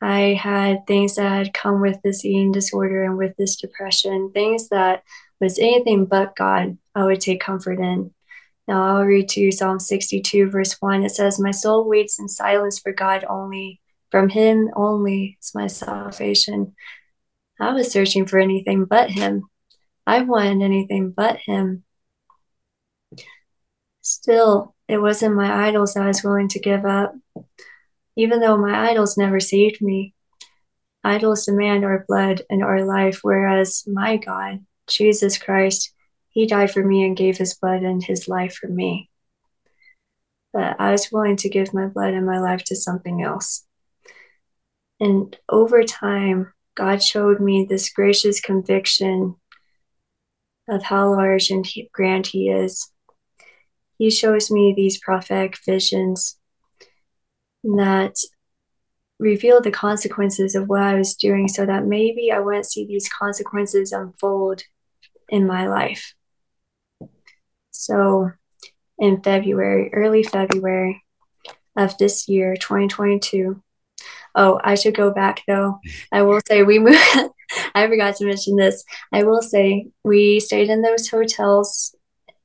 I 0.01 0.33
had 0.33 0.87
things 0.87 1.15
that 1.15 1.29
had 1.29 1.53
come 1.53 1.79
with 1.79 2.01
this 2.01 2.25
eating 2.25 2.51
disorder 2.51 3.03
and 3.03 3.17
with 3.17 3.37
this 3.37 3.57
depression, 3.57 4.31
things 4.33 4.69
that 4.69 5.03
was 5.39 5.59
anything 5.59 6.05
but 6.05 6.35
God, 6.35 6.75
I 6.95 7.03
would 7.03 7.21
take 7.21 7.39
comfort 7.39 7.79
in. 7.79 8.15
Now 8.67 8.97
I'll 8.97 9.03
read 9.03 9.29
to 9.29 9.41
you 9.41 9.51
Psalm 9.51 9.79
62, 9.79 10.49
verse 10.49 10.75
1. 10.79 11.03
It 11.03 11.11
says, 11.11 11.39
My 11.39 11.51
soul 11.51 11.87
waits 11.87 12.19
in 12.19 12.27
silence 12.27 12.79
for 12.79 12.93
God 12.93 13.25
only. 13.29 13.80
From 14.11 14.27
Him 14.27 14.69
only 14.75 15.37
is 15.41 15.55
my 15.55 15.67
salvation. 15.67 16.75
I 17.59 17.73
was 17.73 17.91
searching 17.91 18.25
for 18.25 18.39
anything 18.39 18.85
but 18.85 19.09
Him. 19.09 19.43
I 20.05 20.21
wanted 20.21 20.61
anything 20.61 21.11
but 21.11 21.37
Him. 21.37 21.83
Still, 24.01 24.75
it 24.87 24.97
wasn't 24.97 25.35
my 25.35 25.67
idols 25.67 25.95
I 25.95 26.07
was 26.07 26.23
willing 26.23 26.49
to 26.49 26.59
give 26.59 26.85
up, 26.85 27.15
even 28.17 28.41
though 28.41 28.57
my 28.57 28.89
idols 28.89 29.17
never 29.17 29.39
saved 29.39 29.81
me. 29.81 30.13
Idols 31.03 31.45
demand 31.45 31.85
our 31.85 32.03
blood 32.07 32.41
and 32.49 32.63
our 32.63 32.83
life, 32.83 33.19
whereas 33.21 33.83
my 33.87 34.17
God, 34.17 34.65
Jesus 34.87 35.37
Christ, 35.37 35.93
He 36.29 36.47
died 36.47 36.71
for 36.71 36.83
me 36.83 37.05
and 37.05 37.15
gave 37.15 37.37
His 37.37 37.53
blood 37.53 37.83
and 37.83 38.03
His 38.03 38.27
life 38.27 38.55
for 38.55 38.67
me. 38.67 39.09
But 40.51 40.75
I 40.79 40.91
was 40.91 41.11
willing 41.11 41.37
to 41.37 41.49
give 41.49 41.73
my 41.73 41.85
blood 41.85 42.13
and 42.13 42.25
my 42.25 42.39
life 42.39 42.65
to 42.65 42.75
something 42.75 43.23
else. 43.23 43.65
And 45.01 45.37
over 45.49 45.83
time, 45.83 46.53
God 46.75 47.03
showed 47.03 47.41
me 47.41 47.65
this 47.69 47.89
gracious 47.89 48.39
conviction 48.39 49.35
of 50.69 50.83
how 50.83 51.11
large 51.11 51.49
and 51.49 51.67
grand 51.91 52.27
He 52.27 52.49
is 52.49 52.89
he 54.01 54.09
shows 54.09 54.49
me 54.49 54.73
these 54.75 54.97
prophetic 54.97 55.59
visions 55.63 56.39
that 57.63 58.15
reveal 59.19 59.61
the 59.61 59.69
consequences 59.69 60.55
of 60.55 60.67
what 60.67 60.81
I 60.81 60.95
was 60.95 61.13
doing 61.13 61.47
so 61.47 61.67
that 61.67 61.85
maybe 61.85 62.31
I 62.31 62.39
wouldn't 62.39 62.65
see 62.65 62.87
these 62.87 63.07
consequences 63.07 63.91
unfold 63.91 64.63
in 65.29 65.45
my 65.45 65.67
life. 65.67 66.15
So 67.69 68.31
in 68.97 69.21
February, 69.21 69.93
early 69.93 70.23
February 70.23 71.03
of 71.77 71.95
this 71.99 72.27
year, 72.27 72.55
2022. 72.55 73.61
Oh, 74.35 74.59
I 74.63 74.75
should 74.75 74.95
go 74.95 75.11
back 75.11 75.43
though. 75.47 75.79
I 76.11 76.21
will 76.23 76.39
say 76.47 76.63
we 76.63 76.79
moved. 76.79 76.97
I 77.75 77.87
forgot 77.87 78.15
to 78.17 78.25
mention 78.25 78.55
this. 78.55 78.83
I 79.11 79.23
will 79.23 79.41
say 79.41 79.87
we 80.03 80.39
stayed 80.39 80.69
in 80.69 80.81
those 80.81 81.09
hotels 81.09 81.95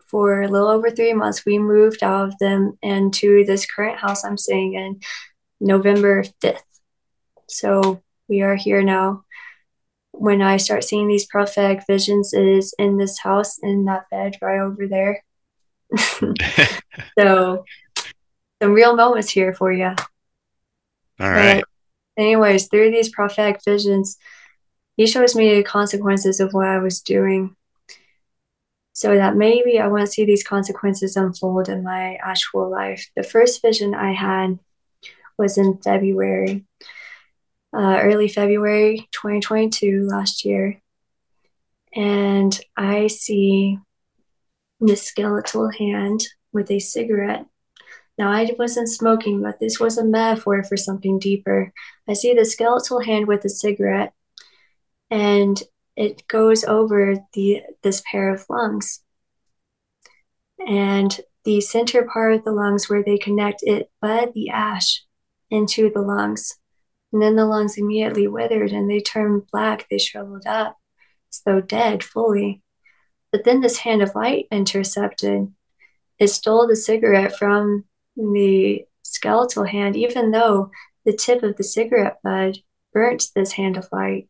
for 0.06 0.42
a 0.42 0.48
little 0.48 0.68
over 0.68 0.90
three 0.90 1.12
months. 1.12 1.44
We 1.44 1.58
moved 1.58 2.02
out 2.02 2.28
of 2.28 2.38
them 2.38 2.78
into 2.82 3.44
this 3.44 3.66
current 3.66 3.98
house 3.98 4.24
I'm 4.24 4.36
staying 4.36 4.74
in 4.74 5.00
November 5.60 6.24
5th. 6.42 6.60
So 7.48 8.02
we 8.28 8.42
are 8.42 8.56
here 8.56 8.82
now. 8.82 9.22
When 10.12 10.42
I 10.42 10.56
start 10.56 10.84
seeing 10.84 11.08
these 11.08 11.26
prophetic 11.26 11.84
visions, 11.86 12.32
it 12.32 12.46
is 12.46 12.74
in 12.78 12.96
this 12.96 13.18
house 13.18 13.58
in 13.62 13.84
that 13.84 14.04
bed 14.10 14.36
right 14.40 14.60
over 14.60 14.86
there. 14.88 15.22
so 17.18 17.64
some 18.62 18.72
real 18.72 18.96
moments 18.96 19.30
here 19.30 19.52
for 19.52 19.72
you. 19.72 19.94
All 21.20 21.30
right. 21.30 21.62
But 21.62 21.68
anyways, 22.16 22.68
through 22.68 22.90
these 22.90 23.08
prophetic 23.08 23.60
visions, 23.64 24.16
he 24.96 25.06
shows 25.06 25.34
me 25.34 25.54
the 25.54 25.62
consequences 25.62 26.40
of 26.40 26.52
what 26.52 26.68
I 26.68 26.78
was 26.78 27.00
doing 27.00 27.56
so 28.96 29.14
that 29.14 29.36
maybe 29.36 29.78
I 29.78 29.88
won't 29.88 30.10
see 30.10 30.24
these 30.24 30.42
consequences 30.42 31.16
unfold 31.16 31.68
in 31.68 31.84
my 31.84 32.14
actual 32.14 32.70
life. 32.70 33.10
The 33.14 33.22
first 33.22 33.60
vision 33.60 33.94
I 33.94 34.12
had 34.12 34.58
was 35.36 35.58
in 35.58 35.76
February, 35.76 36.64
uh, 37.76 37.98
early 38.00 38.28
February 38.28 39.06
2022, 39.12 40.06
last 40.10 40.46
year. 40.46 40.80
And 41.94 42.58
I 42.74 43.08
see 43.08 43.78
the 44.80 44.96
skeletal 44.96 45.70
hand 45.70 46.26
with 46.54 46.70
a 46.70 46.78
cigarette. 46.78 47.44
Now, 48.18 48.30
I 48.30 48.50
wasn't 48.58 48.88
smoking, 48.88 49.42
but 49.42 49.60
this 49.60 49.78
was 49.78 49.98
a 49.98 50.04
metaphor 50.04 50.62
for 50.64 50.76
something 50.76 51.18
deeper. 51.18 51.72
I 52.08 52.14
see 52.14 52.32
the 52.32 52.44
skeletal 52.44 53.00
hand 53.00 53.26
with 53.26 53.44
a 53.44 53.50
cigarette, 53.50 54.14
and 55.10 55.62
it 55.96 56.26
goes 56.26 56.64
over 56.64 57.16
the 57.34 57.62
this 57.82 58.02
pair 58.10 58.32
of 58.32 58.46
lungs. 58.48 59.00
And 60.66 61.18
the 61.44 61.60
center 61.60 62.04
part 62.04 62.34
of 62.34 62.44
the 62.44 62.52
lungs 62.52 62.88
where 62.88 63.02
they 63.02 63.18
connect 63.18 63.62
it 63.62 63.90
bled 64.00 64.32
the 64.34 64.50
ash 64.50 65.04
into 65.50 65.90
the 65.90 66.02
lungs. 66.02 66.58
And 67.12 67.22
then 67.22 67.36
the 67.36 67.46
lungs 67.46 67.78
immediately 67.78 68.26
withered 68.26 68.72
and 68.72 68.90
they 68.90 69.00
turned 69.00 69.46
black, 69.52 69.86
they 69.88 69.98
shriveled 69.98 70.46
up, 70.46 70.76
as 71.32 71.40
though 71.46 71.60
dead 71.60 72.02
fully. 72.02 72.62
But 73.30 73.44
then 73.44 73.60
this 73.60 73.78
hand 73.78 74.02
of 74.02 74.14
light 74.14 74.46
intercepted. 74.50 75.52
It 76.18 76.28
stole 76.28 76.66
the 76.66 76.76
cigarette 76.76 77.36
from 77.36 77.84
the 78.16 78.84
skeletal 79.02 79.64
hand, 79.64 79.96
even 79.96 80.30
though 80.30 80.70
the 81.04 81.12
tip 81.12 81.42
of 81.42 81.56
the 81.56 81.64
cigarette 81.64 82.18
bud 82.22 82.58
burnt 82.92 83.28
this 83.34 83.52
hand 83.52 83.76
of 83.76 83.88
light. 83.92 84.28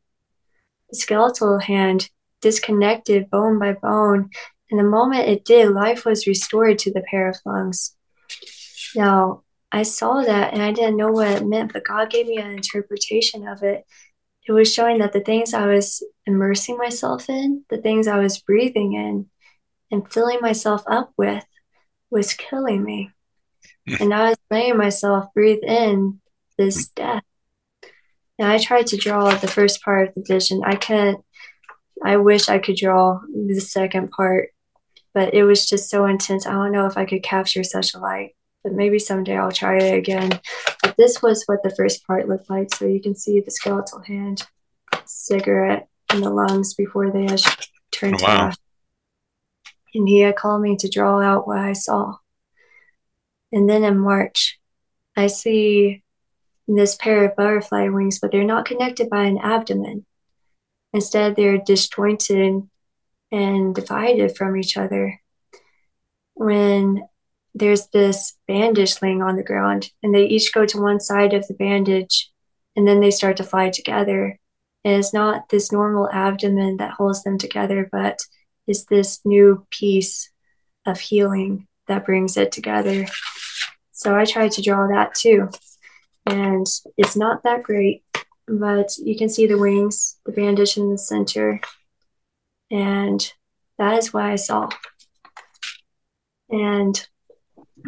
The 0.91 0.97
skeletal 0.97 1.59
hand 1.59 2.11
disconnected 2.41 3.31
bone 3.31 3.59
by 3.59 3.73
bone, 3.73 4.31
and 4.71 4.79
the 4.79 4.85
moment 4.85 5.29
it 5.29 5.45
did, 5.45 5.71
life 5.71 6.05
was 6.05 6.27
restored 6.27 6.79
to 6.81 6.93
the 6.93 7.05
pair 7.11 7.29
of 7.29 7.37
lungs. 7.45 7.97
Now, 8.95 9.43
I 9.73 9.83
saw 9.83 10.23
that 10.23 10.53
and 10.53 10.63
I 10.63 10.73
didn't 10.73 10.97
know 10.97 11.11
what 11.11 11.29
it 11.29 11.47
meant, 11.47 11.73
but 11.73 11.85
God 11.85 12.11
gave 12.11 12.27
me 12.27 12.39
an 12.39 12.51
interpretation 12.51 13.47
of 13.47 13.63
it. 13.63 13.85
It 14.49 14.53
was 14.53 14.73
showing 14.73 14.99
that 14.99 15.13
the 15.13 15.21
things 15.21 15.55
I 15.55 15.67
was 15.67 16.05
immersing 16.25 16.77
myself 16.77 17.29
in, 17.29 17.65
the 17.69 17.79
things 17.79 18.07
I 18.07 18.19
was 18.19 18.39
breathing 18.39 18.95
in 18.95 19.27
and 19.91 20.11
filling 20.13 20.41
myself 20.41 20.83
up 20.87 21.13
with, 21.17 21.45
was 22.11 22.33
killing 22.33 22.83
me. 22.83 23.11
And 24.01 24.13
I 24.13 24.31
was 24.31 24.39
letting 24.51 24.77
myself 24.77 25.33
breathe 25.35 25.63
in 25.63 26.21
this 26.59 26.89
hmm. 26.89 27.03
death. 27.03 27.23
And 28.39 28.49
I 28.49 28.59
tried 28.59 28.89
to 28.89 28.97
draw 28.97 29.35
the 29.35 29.49
first 29.49 29.83
part 29.83 30.09
of 30.09 30.15
the 30.15 30.25
vision. 30.27 30.63
I 30.65 30.77
can't, 30.77 31.25
I 32.05 32.19
wish 32.19 32.49
I 32.49 32.59
could 32.59 32.77
draw 32.77 33.21
the 33.33 33.61
second 33.61 34.11
part, 34.11 34.51
but 35.15 35.33
it 35.33 35.45
was 35.45 35.67
just 35.67 35.89
so 35.89 36.05
intense. 36.05 36.47
I 36.47 36.53
don't 36.53 36.73
know 36.73 36.87
if 36.87 36.99
I 36.99 37.07
could 37.07 37.23
capture 37.23 37.65
such 37.65 37.95
a 37.95 37.99
light, 37.99 38.37
but 38.63 38.75
maybe 38.75 38.99
someday 38.99 39.39
I'll 39.39 39.53
try 39.53 39.79
it 39.79 39.97
again. 39.97 40.39
But 40.83 40.97
this 40.99 41.23
was 41.23 41.45
what 41.47 41.63
the 41.63 41.75
first 41.75 42.07
part 42.07 42.29
looked 42.29 42.51
like. 42.51 42.75
So 42.75 42.85
you 42.87 43.01
can 43.01 43.15
see 43.15 43.41
the 43.41 43.51
skeletal 43.51 44.03
hand, 44.03 44.47
cigarette, 45.07 45.89
and 46.11 46.23
the 46.23 46.31
lungs 46.31 46.75
before 46.75 47.11
they 47.11 47.25
had 47.25 47.41
turned 47.91 48.21
oh, 48.21 48.25
wow. 48.25 48.37
to 48.37 48.43
ash. 48.49 48.57
and 49.95 50.07
he 50.07 50.21
had 50.21 50.37
called 50.37 50.61
me 50.61 50.77
to 50.77 50.91
draw 50.91 51.23
out 51.23 51.49
what 51.49 51.59
I 51.59 51.73
saw. 51.73 52.17
And 53.57 53.71
then 53.71 53.85
in 53.85 53.97
March, 53.99 54.61
I 55.17 55.29
see 55.29 56.03
this 56.69 56.95
pair 56.95 57.25
of 57.25 57.37
butterfly 57.37 57.89
wings, 57.89 58.19
but 58.21 58.31
they're 58.31 58.45
not 58.45 58.67
connected 58.67 59.09
by 59.09 59.25
an 59.25 59.39
abdomen. 59.39 60.05
Instead, 60.93 61.37
they're 61.37 61.57
disjointed 61.57 62.69
and 63.33 63.75
divided 63.75 64.37
from 64.37 64.59
each 64.59 64.77
other. 64.77 65.19
When 66.35 67.09
there's 67.55 67.87
this 67.87 68.37
bandage 68.47 69.01
laying 69.01 69.23
on 69.23 69.37
the 69.37 69.43
ground, 69.43 69.91
and 70.03 70.15
they 70.15 70.27
each 70.27 70.53
go 70.53 70.67
to 70.67 70.83
one 70.83 71.01
side 71.01 71.33
of 71.33 71.49
the 71.49 71.55
bandage, 71.55 72.31
and 72.77 72.87
then 72.87 73.01
they 73.01 73.11
start 73.11 73.39
to 73.39 73.43
fly 73.43 73.71
together. 73.71 74.39
And 74.85 74.97
it's 74.97 75.15
not 75.15 75.49
this 75.49 75.73
normal 75.73 76.11
abdomen 76.13 76.77
that 76.77 76.93
holds 76.93 77.23
them 77.23 77.39
together, 77.39 77.89
but 77.91 78.21
is 78.67 78.85
this 78.85 79.23
new 79.25 79.67
piece 79.71 80.29
of 80.85 81.01
healing 81.01 81.69
that 81.89 82.05
brings 82.05 82.37
it 82.37 82.53
together. 82.53 83.07
So 83.97 84.15
I 84.15 84.27
tried 84.27 84.53
to 84.53 84.63
draw 84.63 84.87
that 84.89 85.15
too. 85.15 85.49
And 86.27 86.67
it's 86.99 87.17
not 87.17 87.43
that 87.45 87.63
great, 87.63 88.05
but 88.47 88.95
you 88.99 89.17
can 89.17 89.31
see 89.31 89.47
the 89.47 89.57
wings, 89.57 90.19
the 90.27 90.33
bandage 90.33 90.77
in 90.77 90.91
the 90.91 90.99
center. 90.99 91.63
And 92.71 93.33
that 93.79 93.97
is 93.97 94.13
what 94.13 94.25
I 94.25 94.37
saw. 94.37 94.69
And 96.51 97.07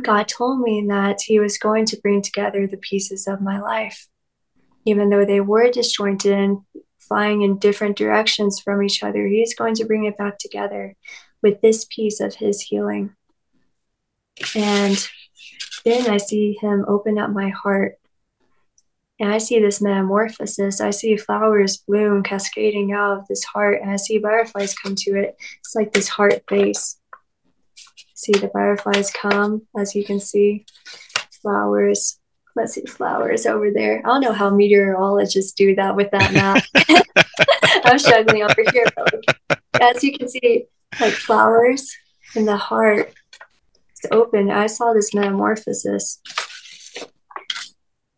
God 0.03 0.29
told 0.29 0.61
me 0.61 0.87
that 0.89 1.21
He 1.21 1.41
was 1.41 1.59
going 1.59 1.85
to 1.87 2.01
bring 2.01 2.23
together 2.23 2.67
the 2.67 2.79
pieces 2.79 3.29
of 3.29 3.43
my 3.43 3.61
life, 3.61 4.09
even 4.87 5.11
though 5.11 5.27
they 5.27 5.43
were 5.43 5.71
disjointed 5.71 6.33
and 6.33 6.59
flying 6.99 7.43
in 7.43 7.59
different 7.59 7.99
directions 7.99 8.61
from 8.61 8.83
each 8.83 9.03
other. 9.03 9.27
He 9.27 9.43
is 9.43 9.55
going 9.55 9.75
to 9.75 9.85
bring 9.85 10.05
it 10.05 10.17
back 10.17 10.39
together 10.39 10.97
with 11.43 11.61
this 11.61 11.85
piece 11.85 12.19
of 12.21 12.35
His 12.35 12.63
healing. 12.63 13.15
And 14.55 15.07
then 15.85 16.11
I 16.11 16.17
see 16.17 16.59
Him 16.61 16.85
open 16.89 17.19
up 17.19 17.31
my 17.31 17.51
heart. 17.51 17.99
And 19.21 19.33
I 19.33 19.39
see 19.39 19.59
this 19.59 19.81
metamorphosis. 19.81 20.81
I 20.81 20.91
see 20.91 21.17
flowers 21.17 21.79
bloom 21.79 22.23
cascading 22.23 22.93
out 22.93 23.19
of 23.19 23.27
this 23.27 23.43
heart, 23.43 23.81
and 23.83 23.91
I 23.91 23.97
see 23.97 24.19
butterflies 24.19 24.75
come 24.75 24.95
to 24.95 25.17
it. 25.17 25.37
It's 25.59 25.75
like 25.75 25.93
this 25.93 26.09
heart 26.09 26.47
base 26.47 26.99
see 28.19 28.33
the 28.33 28.49
butterflies 28.49 29.11
come, 29.13 29.63
as 29.79 29.95
you 29.95 30.05
can 30.05 30.19
see. 30.21 30.67
Flowers. 31.41 32.19
Let's 32.57 32.75
see 32.75 32.85
flowers 32.85 33.47
over 33.47 33.71
there. 33.71 34.03
I 34.05 34.09
don't 34.09 34.21
know 34.21 34.33
how 34.33 34.51
meteorologists 34.51 35.53
do 35.53 35.77
that 35.77 35.95
with 35.95 36.11
that 36.11 36.33
map. 36.33 36.65
I'm 37.85 37.99
struggling 37.99 38.43
over 38.43 38.65
here, 38.73 38.87
but 38.97 39.13
like, 39.13 39.61
as 39.81 40.03
you 40.03 40.19
can 40.19 40.29
see, 40.29 40.67
like 41.01 41.13
flowers 41.13 41.95
in 42.35 42.45
the 42.45 42.57
heart 42.57 43.13
open. 44.13 44.51
I 44.51 44.67
saw 44.67 44.93
this 44.93 45.15
metamorphosis. 45.15 46.21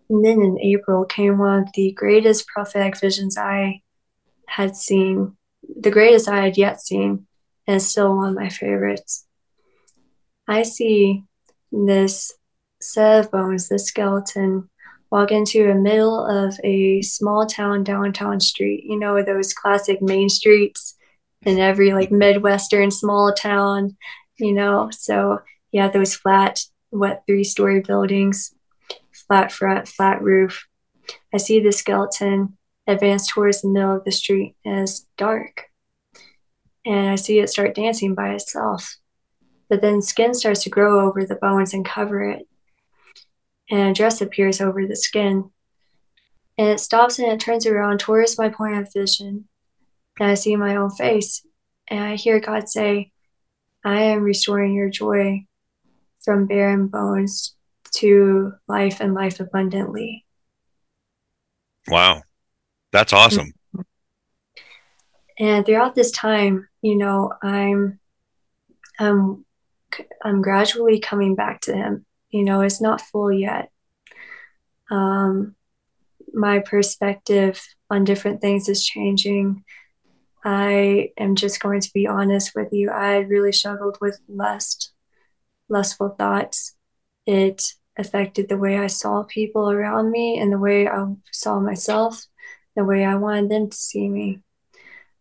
And 0.09 0.25
then 0.25 0.43
in 0.43 0.59
April 0.61 1.05
came 1.05 1.39
one 1.39 1.61
of 1.61 1.69
the 1.75 1.93
greatest 1.93 2.47
prophetic 2.49 2.99
visions 2.99 3.39
I 3.39 3.83
had 4.49 4.77
seen, 4.77 5.37
the 5.63 5.91
greatest 5.91 6.29
I 6.29 6.43
had 6.45 6.59
yet 6.59 6.81
seen, 6.81 7.27
and 7.67 7.81
still 7.81 8.17
one 8.17 8.31
of 8.31 8.35
my 8.35 8.49
favorites. 8.49 9.27
I 10.49 10.65
see 10.65 11.23
this 11.71 12.33
set 12.81 13.25
of 13.25 13.31
bones, 13.31 13.69
this 13.69 13.87
skeleton, 13.87 14.69
walk 15.11 15.31
into 15.31 15.67
the 15.67 15.75
middle 15.75 16.27
of 16.27 16.59
a 16.65 17.03
small 17.03 17.47
town 17.47 17.85
downtown 17.85 18.41
street. 18.41 18.85
You 18.85 18.99
know, 18.99 19.23
those 19.23 19.53
classic 19.53 20.01
main 20.03 20.29
streets 20.29 20.97
in 21.43 21.59
every 21.59 21.93
like 21.93 22.11
Midwestern 22.11 22.91
small 22.91 23.33
town, 23.33 23.97
you 24.39 24.53
know. 24.53 24.91
So 24.93 25.41
have 25.79 25.93
those 25.93 26.15
flat, 26.15 26.65
wet 26.91 27.23
three 27.27 27.45
story 27.45 27.81
buildings, 27.81 28.55
flat 29.13 29.53
front, 29.53 29.87
flat 29.87 30.21
roof. 30.23 30.67
I 31.33 31.37
see 31.37 31.61
the 31.61 31.73
skeleton 31.73 32.57
advance 32.87 33.31
towards 33.31 33.63
the 33.63 33.69
middle 33.69 33.97
of 33.97 34.05
the 34.05 34.11
street 34.11 34.57
as 34.67 35.07
dark. 35.17 35.67
And 36.85 37.11
I 37.11 37.15
see 37.15 37.39
it 37.39 37.51
start 37.51 37.75
dancing 37.75 38.15
by 38.15 38.31
itself 38.31 39.01
but 39.71 39.81
then 39.81 40.03
skin 40.03 40.35
starts 40.35 40.65
to 40.65 40.69
grow 40.69 41.07
over 41.07 41.25
the 41.25 41.37
bones 41.37 41.73
and 41.73 41.85
cover 41.85 42.25
it. 42.25 42.47
And 43.71 43.91
a 43.91 43.95
dress 43.95 44.21
appears 44.21 44.61
over 44.61 44.85
the 44.85 44.97
skin. 44.97 45.51
And 46.59 46.69
it 46.69 46.81
stops 46.81 47.21
and 47.21 47.29
it 47.33 47.39
turns 47.39 47.67
around 47.67 48.01
towards 48.01 48.37
my 48.37 48.49
point 48.49 48.77
of 48.77 48.93
vision. 48.93 49.47
And 50.19 50.29
I 50.29 50.35
see 50.35 50.57
my 50.57 50.75
own 50.75 50.91
face. 50.91 51.47
And 51.87 52.01
I 52.01 52.17
hear 52.17 52.41
God 52.41 52.69
say, 52.69 53.13
I 53.85 54.03
am 54.03 54.25
restoring 54.25 54.75
your 54.75 54.91
joy 54.91 55.47
from 56.25 56.47
barren 56.47 56.87
bones 56.89 57.55
to 57.93 58.53
life 58.69 59.01
and 59.01 59.15
life 59.15 59.41
abundantly. 59.41 60.25
Wow. 61.89 62.23
That's 62.93 63.13
awesome. 63.13 63.53
And 65.39 65.65
throughout 65.65 65.95
this 65.95 66.11
time, 66.11 66.69
you 66.83 66.97
know, 66.97 67.33
I'm 67.43 67.99
I'm 68.99 69.45
I'm 70.23 70.43
gradually 70.43 71.01
coming 71.01 71.35
back 71.35 71.63
to 71.63 71.75
him. 71.75 72.05
You 72.31 72.45
know, 72.45 72.61
it's 72.61 72.81
not 72.81 73.01
full 73.01 73.33
yet. 73.33 73.71
Um, 74.91 75.57
my 76.33 76.59
perspective 76.61 77.61
on 77.89 78.05
different 78.05 78.41
things 78.41 78.69
is 78.69 78.85
changing. 78.85 79.65
I 80.45 81.11
am 81.19 81.35
just 81.35 81.61
going 81.61 81.81
to 81.81 81.91
be 81.93 82.07
honest 82.07 82.53
with 82.55 82.69
you. 82.73 82.91
I 82.91 83.19
really 83.19 83.53
struggled 83.53 83.99
with 84.01 84.21
lust, 84.29 84.93
lustful 85.71 86.11
thoughts. 86.11 86.75
It 87.27 87.75
affected 87.97 88.49
the 88.49 88.59
way 88.59 88.79
I 88.79 88.87
saw 88.89 89.25
people 89.25 89.71
around 89.71 90.11
me 90.11 90.39
and 90.39 90.53
the 90.53 90.59
way 90.59 90.89
I 90.89 91.07
saw 91.33 91.61
myself, 91.61 92.27
the 92.77 92.85
way 92.85 93.05
I 93.05 93.17
wanted 93.17 93.51
them 93.51 93.71
to 93.71 93.77
see 93.77 94.09
me. 94.09 94.41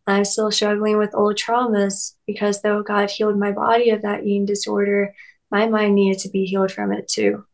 I'm 0.08 0.26
still 0.26 0.52
struggling 0.52 0.98
with 0.98 1.14
old 1.14 1.36
traumas 1.36 2.16
because 2.26 2.62
though 2.62 2.82
God 2.82 3.12
healed 3.12 3.38
my 3.38 3.52
body 3.52 3.92
of 3.92 4.02
that 4.02 4.24
eating 4.24 4.46
disorder, 4.46 5.14
my 5.52 5.68
mind 5.68 5.96
needed 5.96 6.20
to 6.22 6.30
be 6.30 6.46
healed 6.46 6.72
from 6.72 6.92
it 6.92 7.08
too. 7.08 7.46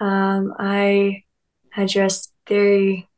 Um, 0.00 0.54
I 0.58 1.24
had 1.70 1.88
dressed 1.88 2.32
very 2.48 3.08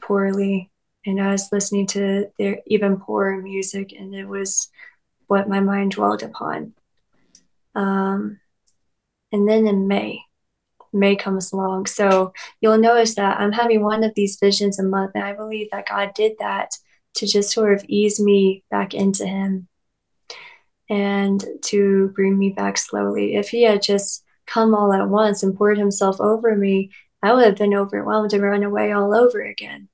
poorly 0.00 0.72
and 1.04 1.20
I 1.20 1.32
was 1.32 1.50
listening 1.52 1.86
to 1.88 2.30
their 2.38 2.60
even 2.66 2.98
poorer 2.98 3.40
music, 3.40 3.92
and 3.92 4.14
it 4.14 4.26
was 4.26 4.68
what 5.26 5.48
my 5.48 5.60
mind 5.60 5.92
dwelled 5.92 6.22
upon. 6.22 6.74
Um, 7.74 8.40
and 9.32 9.48
then 9.48 9.66
in 9.66 9.88
May, 9.88 10.20
May 10.92 11.16
comes 11.16 11.52
along. 11.52 11.86
So 11.86 12.32
you'll 12.60 12.78
notice 12.78 13.14
that 13.14 13.40
I'm 13.40 13.52
having 13.52 13.82
one 13.82 14.04
of 14.04 14.14
these 14.14 14.38
visions 14.38 14.78
a 14.78 14.82
month, 14.82 15.12
and 15.14 15.24
I 15.24 15.32
believe 15.32 15.68
that 15.72 15.88
God 15.88 16.12
did 16.14 16.32
that 16.38 16.70
to 17.14 17.26
just 17.26 17.50
sort 17.50 17.72
of 17.72 17.84
ease 17.88 18.20
me 18.20 18.64
back 18.70 18.94
into 18.94 19.26
him 19.26 19.68
and 20.88 21.44
to 21.62 22.08
bring 22.14 22.38
me 22.38 22.50
back 22.50 22.76
slowly. 22.76 23.36
If 23.36 23.48
he 23.48 23.62
had 23.62 23.82
just 23.82 24.24
come 24.46 24.74
all 24.74 24.92
at 24.92 25.08
once 25.08 25.42
and 25.42 25.56
poured 25.56 25.78
himself 25.78 26.20
over 26.20 26.54
me, 26.54 26.90
I 27.22 27.32
would 27.32 27.44
have 27.44 27.56
been 27.56 27.74
overwhelmed 27.74 28.32
and 28.32 28.42
run 28.42 28.62
away 28.62 28.92
all 28.92 29.14
over 29.14 29.40
again. 29.40 29.88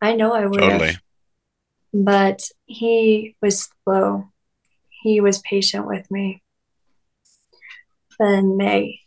I 0.00 0.14
know 0.14 0.32
I 0.32 0.46
would 0.46 0.60
totally. 0.60 0.92
have. 0.92 1.00
But 1.92 2.48
he 2.66 3.34
was 3.40 3.68
slow. 3.84 4.30
He 5.02 5.20
was 5.20 5.38
patient 5.38 5.86
with 5.86 6.08
me. 6.10 6.42
Then 8.18 8.56
May, 8.56 9.00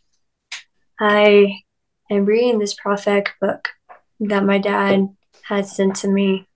I 0.98 1.62
am 2.10 2.24
reading 2.24 2.58
this 2.58 2.74
prophetic 2.74 3.30
book 3.40 3.68
that 4.20 4.44
my 4.44 4.58
dad 4.58 5.08
had 5.44 5.66
sent 5.66 5.96
to 5.96 6.08
me 6.08 6.46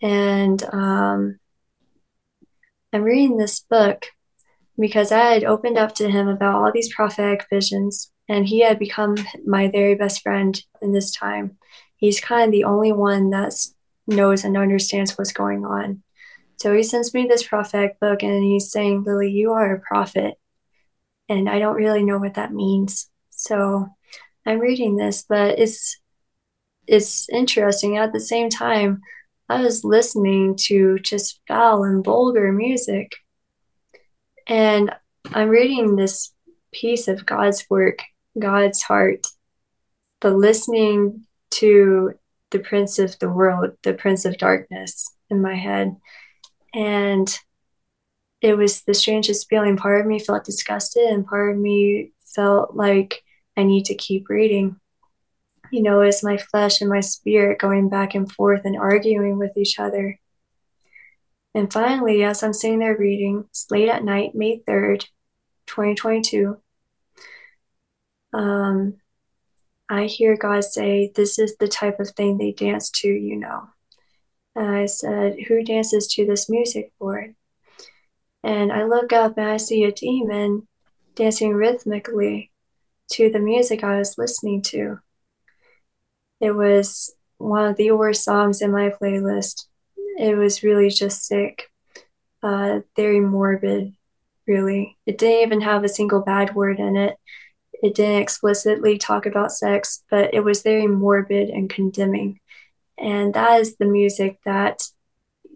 and 0.00 0.62
um, 0.72 1.38
I'm 2.92 3.02
reading 3.02 3.36
this 3.36 3.60
book 3.60 4.06
because 4.78 5.10
I 5.10 5.32
had 5.32 5.44
opened 5.44 5.76
up 5.76 5.94
to 5.96 6.10
him 6.10 6.28
about 6.28 6.54
all 6.54 6.72
these 6.72 6.94
prophetic 6.94 7.46
visions, 7.50 8.12
and 8.28 8.46
he 8.46 8.60
had 8.60 8.78
become 8.78 9.16
my 9.44 9.68
very 9.68 9.94
best 9.94 10.22
friend 10.22 10.60
in 10.80 10.92
this 10.92 11.10
time. 11.10 11.58
He's 11.96 12.20
kind 12.20 12.44
of 12.44 12.52
the 12.52 12.64
only 12.64 12.92
one 12.92 13.30
that 13.30 13.54
knows 14.06 14.44
and 14.44 14.56
understands 14.56 15.18
what's 15.18 15.32
going 15.32 15.64
on. 15.64 16.02
So 16.56 16.74
he 16.74 16.82
sends 16.82 17.12
me 17.12 17.26
this 17.26 17.42
prophetic 17.42 17.98
book, 18.00 18.22
and 18.22 18.42
he's 18.42 18.70
saying, 18.70 19.02
Lily, 19.04 19.30
you 19.30 19.52
are 19.52 19.74
a 19.74 19.80
prophet. 19.80 20.34
And 21.28 21.48
I 21.48 21.58
don't 21.58 21.76
really 21.76 22.02
know 22.02 22.18
what 22.18 22.34
that 22.34 22.52
means. 22.52 23.10
So 23.30 23.88
I'm 24.46 24.58
reading 24.58 24.96
this, 24.96 25.24
but 25.28 25.58
it's 25.58 25.98
it's 26.86 27.28
interesting. 27.28 27.98
At 27.98 28.12
the 28.12 28.20
same 28.20 28.48
time, 28.48 29.02
I 29.48 29.60
was 29.60 29.84
listening 29.84 30.56
to 30.66 30.98
just 30.98 31.40
foul 31.46 31.84
and 31.84 32.04
vulgar 32.04 32.50
music. 32.52 33.14
And 34.46 34.94
I'm 35.26 35.48
reading 35.48 35.96
this 35.96 36.32
piece 36.72 37.08
of 37.08 37.26
God's 37.26 37.64
work, 37.68 37.98
God's 38.38 38.82
heart, 38.82 39.26
the 40.20 40.30
listening 40.30 41.26
to 41.50 42.14
the 42.50 42.58
prince 42.58 42.98
of 42.98 43.18
the 43.18 43.28
world, 43.28 43.76
the 43.82 43.92
prince 43.94 44.24
of 44.24 44.38
darkness 44.38 45.10
in 45.28 45.42
my 45.42 45.54
head. 45.54 45.96
And 46.74 47.38
it 48.40 48.56
was 48.56 48.82
the 48.82 48.94
strangest 48.94 49.48
feeling. 49.48 49.76
Part 49.76 50.00
of 50.00 50.06
me 50.06 50.18
felt 50.18 50.44
disgusted, 50.44 51.04
and 51.04 51.26
part 51.26 51.52
of 51.52 51.58
me 51.58 52.12
felt 52.34 52.74
like 52.74 53.22
I 53.56 53.64
need 53.64 53.86
to 53.86 53.94
keep 53.94 54.28
reading. 54.28 54.76
You 55.70 55.82
know, 55.82 56.00
it's 56.00 56.24
my 56.24 56.38
flesh 56.38 56.80
and 56.80 56.90
my 56.90 57.00
spirit 57.00 57.58
going 57.58 57.88
back 57.88 58.14
and 58.14 58.30
forth 58.30 58.62
and 58.64 58.76
arguing 58.76 59.38
with 59.38 59.56
each 59.56 59.78
other. 59.78 60.18
And 61.54 61.72
finally, 61.72 62.22
as 62.24 62.42
I'm 62.42 62.52
sitting 62.52 62.78
there 62.78 62.96
reading, 62.96 63.44
it's 63.50 63.70
late 63.70 63.88
at 63.88 64.04
night, 64.04 64.34
May 64.34 64.60
3rd, 64.60 65.06
2022, 65.66 66.60
um, 68.32 68.94
I 69.88 70.04
hear 70.04 70.36
God 70.36 70.64
say, 70.64 71.12
This 71.14 71.38
is 71.38 71.56
the 71.56 71.68
type 71.68 72.00
of 72.00 72.10
thing 72.10 72.36
they 72.36 72.52
dance 72.52 72.90
to, 72.90 73.08
you 73.08 73.36
know. 73.36 73.68
And 74.54 74.68
I 74.68 74.86
said, 74.86 75.36
Who 75.48 75.62
dances 75.64 76.06
to 76.14 76.26
this 76.26 76.50
music, 76.50 76.92
Lord? 77.00 77.34
And 78.48 78.72
I 78.72 78.84
look 78.84 79.12
up 79.12 79.36
and 79.36 79.46
I 79.46 79.58
see 79.58 79.84
a 79.84 79.92
demon 79.92 80.66
dancing 81.14 81.52
rhythmically 81.52 82.50
to 83.12 83.28
the 83.28 83.40
music 83.40 83.84
I 83.84 83.98
was 83.98 84.16
listening 84.16 84.62
to. 84.72 85.00
It 86.40 86.52
was 86.52 87.14
one 87.36 87.66
of 87.66 87.76
the 87.76 87.90
worst 87.90 88.24
songs 88.24 88.62
in 88.62 88.72
my 88.72 88.88
playlist. 88.88 89.66
It 90.18 90.34
was 90.34 90.62
really 90.62 90.88
just 90.88 91.26
sick, 91.26 91.70
uh, 92.42 92.80
very 92.96 93.20
morbid, 93.20 93.92
really. 94.46 94.96
It 95.04 95.18
didn't 95.18 95.42
even 95.42 95.60
have 95.60 95.84
a 95.84 95.88
single 95.88 96.22
bad 96.22 96.54
word 96.54 96.78
in 96.78 96.96
it. 96.96 97.18
It 97.82 97.94
didn't 97.94 98.22
explicitly 98.22 98.96
talk 98.96 99.26
about 99.26 99.52
sex, 99.52 100.02
but 100.08 100.32
it 100.32 100.40
was 100.40 100.62
very 100.62 100.86
morbid 100.86 101.50
and 101.50 101.68
condemning. 101.68 102.40
And 102.96 103.34
that 103.34 103.60
is 103.60 103.76
the 103.76 103.84
music 103.84 104.38
that 104.46 104.80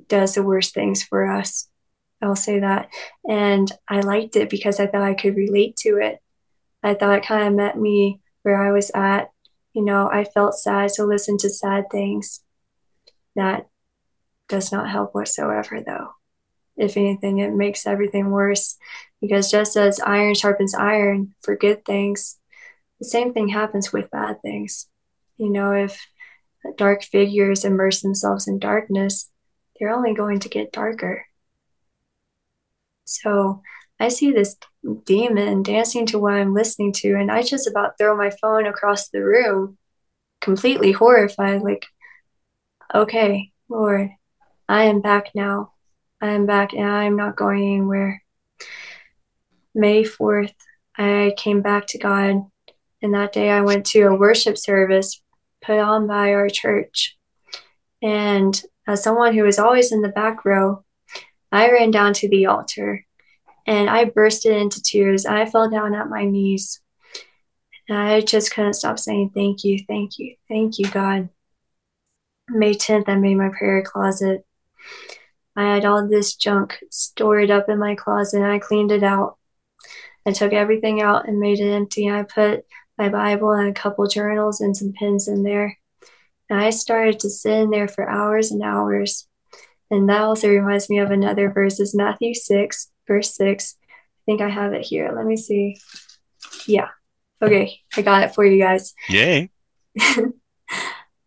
does 0.09 0.35
the 0.35 0.43
worst 0.43 0.75
things 0.75 1.03
for 1.03 1.27
us. 1.27 1.71
I'll 2.23 2.37
say 2.37 2.61
that. 2.61 2.89
And 3.29 3.71
I 3.89 4.01
liked 4.01 4.37
it 4.37 4.49
because 4.49 4.79
I 4.79 4.87
thought 4.87 5.03
I 5.03 5.15
could 5.15 5.37
relate 5.37 5.77
to 5.79 5.99
it. 5.99 6.21
I 6.83 6.95
thought 6.95 7.19
it 7.19 7.27
kind 7.27 7.47
of 7.47 7.55
met 7.55 7.79
me 7.79 8.21
where 8.43 8.63
I 8.63 8.73
was 8.73 8.91
at. 8.95 9.31
You 9.73 9.85
know, 9.85 10.09
I 10.11 10.25
felt 10.25 10.55
sad 10.55 10.91
to 10.95 11.05
listen 11.05 11.39
to 11.39 11.51
sad 11.51 11.85
things. 11.91 12.41
That 13.35 13.67
does 14.49 14.71
not 14.71 14.91
help 14.91 15.15
whatsoever, 15.15 15.83
though. 15.85 16.11
If 16.77 16.97
anything, 16.97 17.39
it 17.39 17.53
makes 17.53 17.87
everything 17.87 18.31
worse 18.31 18.77
because 19.21 19.51
just 19.51 19.77
as 19.77 20.01
iron 20.01 20.35
sharpens 20.35 20.75
iron 20.75 21.35
for 21.43 21.57
good 21.57 21.85
things, 21.85 22.39
the 22.99 23.07
same 23.07 23.33
thing 23.33 23.49
happens 23.49 23.93
with 23.93 24.11
bad 24.11 24.43
things. 24.43 24.89
You 25.39 25.51
know, 25.51 25.73
if 25.73 26.01
dark 26.77 27.03
figures 27.03 27.65
immerse 27.65 28.01
themselves 28.01 28.47
in 28.47 28.59
darkness, 28.59 29.31
they're 29.79 29.95
only 29.95 30.15
going 30.15 30.41
to 30.41 30.49
get 30.49 30.73
darker. 30.73 31.27
So 33.05 33.63
I 34.01 34.09
see 34.09 34.33
this 34.33 34.57
demon 35.05 35.63
dancing 35.63 36.07
to 36.07 36.19
what 36.19 36.35
I'm 36.35 36.55
listening 36.55 36.93
to, 36.95 37.15
and 37.15 37.31
I 37.31 37.43
just 37.43 37.69
about 37.69 37.99
throw 37.99 38.17
my 38.17 38.31
phone 38.41 38.67
across 38.67 39.09
the 39.09 39.23
room, 39.23 39.79
completely 40.41 40.93
horrified, 40.93 41.63
like, 41.63 41.87
okay, 42.95 43.53
Lord, 43.69 44.11
I 44.69 44.85
am 44.85 45.01
back 45.01 45.31
now. 45.35 45.73
I 46.21 46.29
am 46.29 46.47
back 46.47 46.73
and 46.73 46.87
I 46.87 47.05
am 47.05 47.17
not 47.17 47.37
going 47.37 47.63
anywhere. 47.63 48.23
May 49.75 50.05
4th, 50.05 50.55
I 50.97 51.35
came 51.37 51.63
back 51.63 51.87
to 51.89 51.99
God, 51.99 52.43
and 53.01 53.15
that 53.15 53.33
day 53.33 53.51
I 53.51 53.63
went 53.63 53.87
to 53.87 54.03
a 54.03 54.15
worship 54.15 54.59
service 54.59 55.21
put 55.63 55.79
on 55.79 56.07
by 56.07 56.35
our 56.35 56.49
church. 56.49 57.17
And 58.03 58.61
as 58.87 59.03
someone 59.03 59.35
who 59.35 59.45
was 59.45 59.59
always 59.59 59.93
in 59.93 60.03
the 60.03 60.09
back 60.09 60.45
row, 60.45 60.85
I 61.53 61.71
ran 61.71 61.91
down 61.91 62.15
to 62.15 62.29
the 62.29 62.47
altar 62.47 63.05
and 63.67 63.89
I 63.89 64.07
bursted 64.07 64.57
into 64.57 64.83
tears. 64.83 65.27
I 65.27 65.45
fell 65.45 65.71
down 65.71 65.95
at 65.95 66.09
my 66.09 66.25
knees. 66.25 66.81
I 67.91 68.23
just 68.23 68.55
couldn't 68.55 68.75
stop 68.75 68.99
saying, 68.99 69.31
Thank 69.35 69.65
you, 69.65 69.79
thank 69.87 70.19
you, 70.19 70.37
thank 70.49 70.79
you, 70.79 70.89
God. 70.91 71.29
May 72.49 72.75
10th, 72.75 73.09
I 73.09 73.17
made 73.17 73.37
my 73.37 73.51
prayer 73.51 73.83
closet. 73.83 74.45
I 75.55 75.75
had 75.75 75.85
all 75.85 76.09
this 76.09 76.35
junk 76.35 76.79
stored 76.91 77.51
up 77.51 77.69
in 77.69 77.79
my 77.79 77.95
closet 77.95 78.43
I 78.43 78.59
cleaned 78.59 78.91
it 78.91 79.03
out. 79.03 79.37
I 80.25 80.33
took 80.33 80.53
everything 80.53 81.03
out 81.03 81.29
and 81.29 81.39
made 81.39 81.61
it 81.61 81.71
empty. 81.71 82.11
I 82.11 82.23
put 82.23 82.65
my 82.97 83.09
Bible 83.09 83.53
and 83.53 83.69
a 83.69 83.79
couple 83.79 84.07
journals 84.07 84.61
and 84.61 84.77
some 84.77 84.93
pens 84.99 85.29
in 85.29 85.43
there. 85.43 85.77
And 86.49 86.61
I 86.61 86.71
started 86.71 87.21
to 87.21 87.31
sit 87.31 87.53
in 87.53 87.71
there 87.71 87.89
for 87.89 88.09
hours 88.09 88.51
and 88.51 88.63
hours. 88.63 89.27
And 89.93 90.09
that 90.09 90.23
also 90.23 90.49
reminds 90.49 90.89
me 90.89 91.01
of 91.01 91.11
another 91.11 91.53
verse 91.53 91.79
is 91.79 91.95
Matthew 91.95 92.33
6, 92.33 92.91
verse 93.07 93.37
6. 93.37 93.77
I 93.79 93.93
think 94.25 94.41
I 94.41 94.49
have 94.49 94.73
it 94.73 94.87
here. 94.87 95.13
Let 95.15 95.27
me 95.27 95.37
see. 95.37 95.79
Yeah. 96.67 96.89
Okay. 97.43 97.79
I 97.95 98.01
got 98.01 98.23
it 98.23 98.35
for 98.35 98.43
you 98.43 98.59
guys. 98.59 98.95
Yay. 99.11 99.51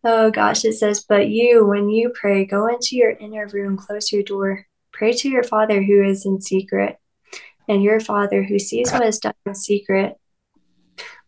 oh 0.04 0.32
gosh. 0.32 0.66
It 0.66 0.74
says, 0.74 1.06
But 1.08 1.30
you, 1.30 1.64
when 1.64 1.90
you 1.90 2.10
pray, 2.10 2.44
go 2.44 2.66
into 2.66 2.96
your 2.96 3.12
inner 3.12 3.46
room, 3.46 3.78
close 3.78 4.12
your 4.12 4.24
door, 4.24 4.66
pray 4.92 5.14
to 5.14 5.30
your 5.30 5.44
Father 5.44 5.84
who 5.84 6.04
is 6.04 6.26
in 6.26 6.42
secret. 6.42 6.98
And 7.70 7.84
your 7.84 8.00
Father 8.00 8.42
who 8.42 8.58
sees 8.58 8.92
what 8.92 9.06
is 9.06 9.20
done 9.20 9.36
in 9.46 9.54
secret 9.54 10.16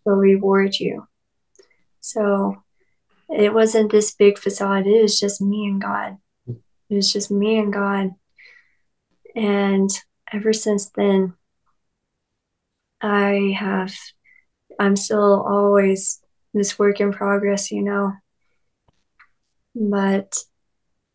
will 0.05 0.15
reward 0.15 0.79
you. 0.79 1.07
So 1.99 2.63
it 3.29 3.53
wasn't 3.53 3.91
this 3.91 4.15
big 4.15 4.39
facade. 4.39 4.88
It 4.88 5.03
was 5.03 5.19
just 5.19 5.39
me 5.39 5.67
and 5.67 5.79
God. 5.79 6.17
It 6.89 6.95
was 6.95 7.11
just 7.11 7.31
me 7.31 7.57
and 7.57 7.73
God. 7.73 8.11
And 9.35 9.89
ever 10.31 10.53
since 10.53 10.89
then, 10.89 11.33
I 13.01 13.55
have, 13.57 13.93
I'm 14.79 14.95
still 14.95 15.45
always 15.47 16.19
this 16.53 16.79
work 16.79 16.99
in 16.99 17.11
progress, 17.11 17.71
you 17.71 17.83
know. 17.83 18.13
But 19.75 20.38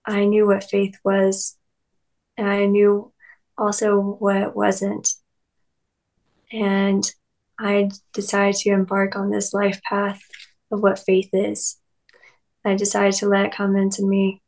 I 0.04 0.24
knew 0.24 0.46
what 0.46 0.64
faith 0.64 0.96
was, 1.04 1.56
and 2.36 2.48
I 2.48 2.66
knew 2.66 3.12
also 3.56 3.98
what 4.00 4.36
it 4.36 4.54
wasn't. 4.54 5.08
And 6.52 7.10
I 7.58 7.90
decided 8.12 8.56
to 8.56 8.70
embark 8.70 9.16
on 9.16 9.30
this 9.30 9.54
life 9.54 9.80
path 9.82 10.20
of 10.70 10.82
what 10.82 10.98
faith 10.98 11.30
is. 11.32 11.78
I 12.64 12.74
decided 12.74 13.14
to 13.14 13.28
let 13.28 13.46
it 13.46 13.54
come 13.54 13.76
into 13.76 14.04
me 14.04 14.41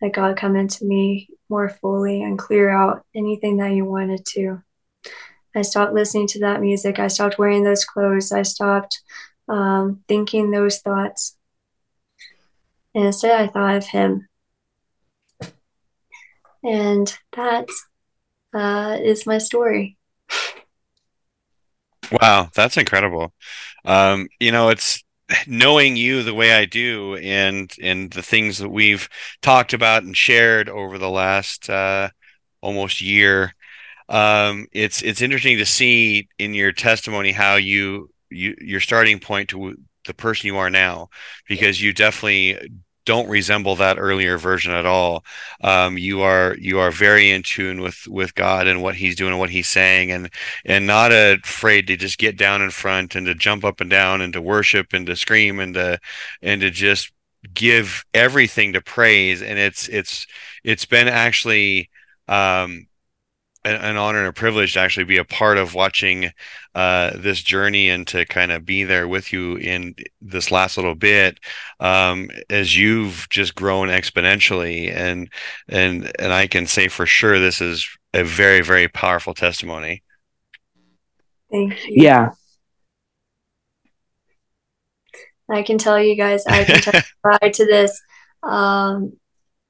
let 0.00 0.12
God 0.12 0.36
come 0.36 0.56
into 0.56 0.84
me 0.84 1.28
more 1.48 1.68
fully 1.68 2.22
and 2.22 2.38
clear 2.38 2.70
out 2.70 3.04
anything 3.14 3.56
that 3.58 3.72
you 3.72 3.84
wanted 3.84 4.24
to. 4.34 4.62
I 5.56 5.62
stopped 5.62 5.94
listening 5.94 6.28
to 6.28 6.40
that 6.40 6.60
music. 6.60 6.98
I 6.98 7.08
stopped 7.08 7.38
wearing 7.38 7.64
those 7.64 7.84
clothes. 7.84 8.32
I 8.32 8.42
stopped 8.42 9.00
um, 9.48 10.04
thinking 10.06 10.50
those 10.50 10.78
thoughts. 10.78 11.36
And 12.94 13.06
instead, 13.06 13.40
I 13.40 13.46
thought 13.48 13.76
of 13.76 13.86
Him. 13.86 14.28
And 16.62 17.16
that 17.32 17.68
uh, 18.54 18.98
is 19.00 19.26
my 19.26 19.38
story. 19.38 19.96
Wow, 22.10 22.50
that's 22.54 22.76
incredible. 22.76 23.32
Um, 23.84 24.28
you 24.40 24.52
know, 24.52 24.70
it's 24.70 25.02
knowing 25.46 25.96
you 25.96 26.22
the 26.22 26.34
way 26.34 26.52
I 26.52 26.64
do 26.64 27.16
and 27.16 27.70
and 27.82 28.10
the 28.10 28.22
things 28.22 28.58
that 28.58 28.68
we've 28.68 29.08
talked 29.42 29.72
about 29.72 30.02
and 30.02 30.16
shared 30.16 30.68
over 30.68 30.98
the 30.98 31.10
last 31.10 31.68
uh, 31.68 32.10
almost 32.60 33.00
year, 33.00 33.54
um, 34.08 34.66
it's 34.72 35.02
it's 35.02 35.22
interesting 35.22 35.58
to 35.58 35.66
see 35.66 36.28
in 36.38 36.54
your 36.54 36.72
testimony 36.72 37.32
how 37.32 37.56
you 37.56 38.10
you 38.30 38.54
your 38.60 38.80
starting 38.80 39.18
point 39.20 39.50
to 39.50 39.74
the 40.06 40.14
person 40.14 40.46
you 40.46 40.56
are 40.56 40.70
now 40.70 41.08
because 41.46 41.80
you 41.80 41.92
definitely 41.92 42.58
don't 43.08 43.30
resemble 43.30 43.74
that 43.76 43.98
earlier 43.98 44.36
version 44.36 44.70
at 44.70 44.84
all. 44.84 45.24
Um, 45.62 45.96
you 45.96 46.20
are 46.20 46.54
you 46.60 46.78
are 46.78 46.90
very 46.90 47.30
in 47.30 47.42
tune 47.42 47.80
with 47.80 48.06
with 48.06 48.34
God 48.34 48.66
and 48.66 48.82
what 48.82 48.96
He's 48.96 49.16
doing 49.16 49.30
and 49.30 49.40
what 49.40 49.48
He's 49.48 49.66
saying, 49.66 50.12
and 50.12 50.30
and 50.66 50.86
not 50.86 51.10
afraid 51.10 51.86
to 51.86 51.96
just 51.96 52.18
get 52.18 52.36
down 52.36 52.60
in 52.60 52.70
front 52.70 53.14
and 53.14 53.24
to 53.24 53.34
jump 53.34 53.64
up 53.64 53.80
and 53.80 53.88
down 53.88 54.20
and 54.20 54.34
to 54.34 54.42
worship 54.42 54.92
and 54.92 55.06
to 55.06 55.16
scream 55.16 55.58
and 55.58 55.72
to 55.72 55.98
and 56.42 56.60
to 56.60 56.70
just 56.70 57.10
give 57.54 58.04
everything 58.12 58.74
to 58.74 58.82
praise. 58.82 59.40
And 59.40 59.58
it's 59.58 59.88
it's 59.88 60.26
it's 60.62 60.84
been 60.84 61.08
actually 61.08 61.88
um, 62.28 62.87
an, 63.64 63.96
honor 63.96 64.20
and 64.20 64.28
a 64.28 64.32
privilege 64.32 64.74
to 64.74 64.80
actually 64.80 65.04
be 65.04 65.18
a 65.18 65.24
part 65.24 65.58
of 65.58 65.74
watching 65.74 66.30
uh, 66.74 67.10
this 67.16 67.42
journey 67.42 67.88
and 67.88 68.06
to 68.06 68.24
kind 68.26 68.52
of 68.52 68.64
be 68.64 68.84
there 68.84 69.08
with 69.08 69.32
you 69.32 69.56
in 69.56 69.94
this 70.20 70.50
last 70.50 70.76
little 70.76 70.94
bit 70.94 71.38
um, 71.80 72.30
as 72.48 72.76
you've 72.76 73.26
just 73.30 73.54
grown 73.54 73.88
exponentially 73.88 74.92
and 74.94 75.28
and 75.68 76.10
and 76.18 76.32
I 76.32 76.46
can 76.46 76.66
say 76.66 76.88
for 76.88 77.06
sure 77.06 77.38
this 77.38 77.60
is 77.60 77.88
a 78.14 78.24
very 78.24 78.60
very 78.60 78.88
powerful 78.88 79.34
testimony. 79.34 80.02
Thank 81.50 81.86
you. 81.86 82.02
Yeah. 82.02 82.30
I 85.50 85.62
can 85.62 85.78
tell 85.78 85.98
you 85.98 86.14
guys, 86.14 86.46
I 86.46 86.64
can 86.64 86.80
testify 86.80 87.48
to 87.54 87.64
this. 87.64 88.02
Um, 88.42 89.14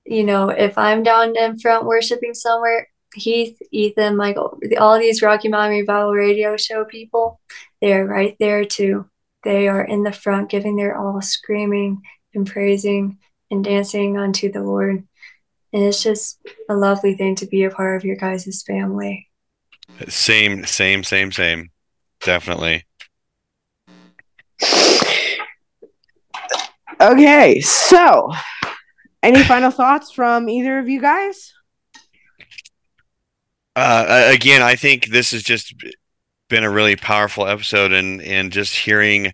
you 0.05 0.25
know, 0.25 0.49
if 0.49 0.77
I'm 0.77 1.03
down 1.03 1.37
in 1.37 1.59
front 1.59 1.85
worshiping 1.85 2.35
somewhere, 2.35 2.89
Heath, 3.19 3.59
Ethan, 3.71 4.17
Michael, 4.17 4.59
all 4.79 4.99
these 4.99 5.23
Rocky 5.23 5.49
Mountain 5.49 5.79
Revival 5.79 6.13
radio 6.13 6.57
show 6.57 6.85
people, 6.85 7.41
they're 7.81 8.07
right 8.07 8.37
there 8.39 8.65
too. 8.65 9.09
They 9.45 9.69
are 9.69 9.83
in 9.83 10.03
the 10.03 10.13
front, 10.13 10.51
giving 10.51 10.77
their 10.77 10.97
all, 10.97 11.21
screaming 11.23 12.03
and 12.35 12.47
praising 12.47 13.19
and 13.51 13.65
dancing 13.65 14.19
unto 14.19 14.51
the 14.51 14.63
Lord. 14.63 15.07
And 15.73 15.83
it's 15.83 16.03
just 16.03 16.39
a 16.69 16.75
lovely 16.75 17.15
thing 17.15 17.35
to 17.37 17.47
be 17.47 17.65
a 17.65 17.71
part 17.71 17.97
of 17.97 18.05
your 18.05 18.17
guys' 18.17 18.63
family. 18.67 19.29
Same, 20.09 20.65
same, 20.65 21.05
same, 21.05 21.33
same. 21.33 21.71
Definitely. 22.21 22.85
Okay, 27.01 27.61
so 27.61 28.33
any 29.23 29.45
final 29.45 29.71
thoughts 29.71 30.11
from 30.11 30.49
either 30.49 30.79
of 30.79 30.89
you 30.89 31.01
guys? 31.01 31.55
Uh, 33.79 34.31
again, 34.33 34.63
I 34.63 34.75
think 34.77 35.07
this 35.09 35.31
has 35.33 35.43
just 35.43 35.75
been 36.49 36.65
a 36.65 36.71
really 36.71 36.97
powerful 36.97 37.47
episode, 37.47 37.93
and 37.93 38.23
and 38.23 38.53
just 38.53 38.75
hearing 38.77 39.33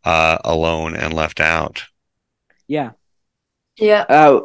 uh, 0.04 0.38
alone 0.44 0.96
and 0.96 1.14
left 1.14 1.38
out. 1.38 1.84
Yeah. 2.66 2.90
Yeah. 3.78 4.04
Uh, 4.08 4.40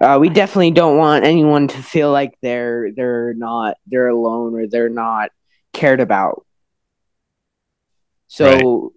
uh, 0.00 0.18
we 0.20 0.28
definitely 0.28 0.70
don't 0.70 0.96
want 0.96 1.24
anyone 1.24 1.68
to 1.68 1.82
feel 1.82 2.10
like 2.10 2.34
they're 2.42 2.90
they're 2.94 3.34
not 3.34 3.76
they're 3.86 4.08
alone 4.08 4.54
or 4.54 4.66
they're 4.66 4.88
not 4.88 5.30
cared 5.72 6.00
about. 6.00 6.44
So 8.28 8.92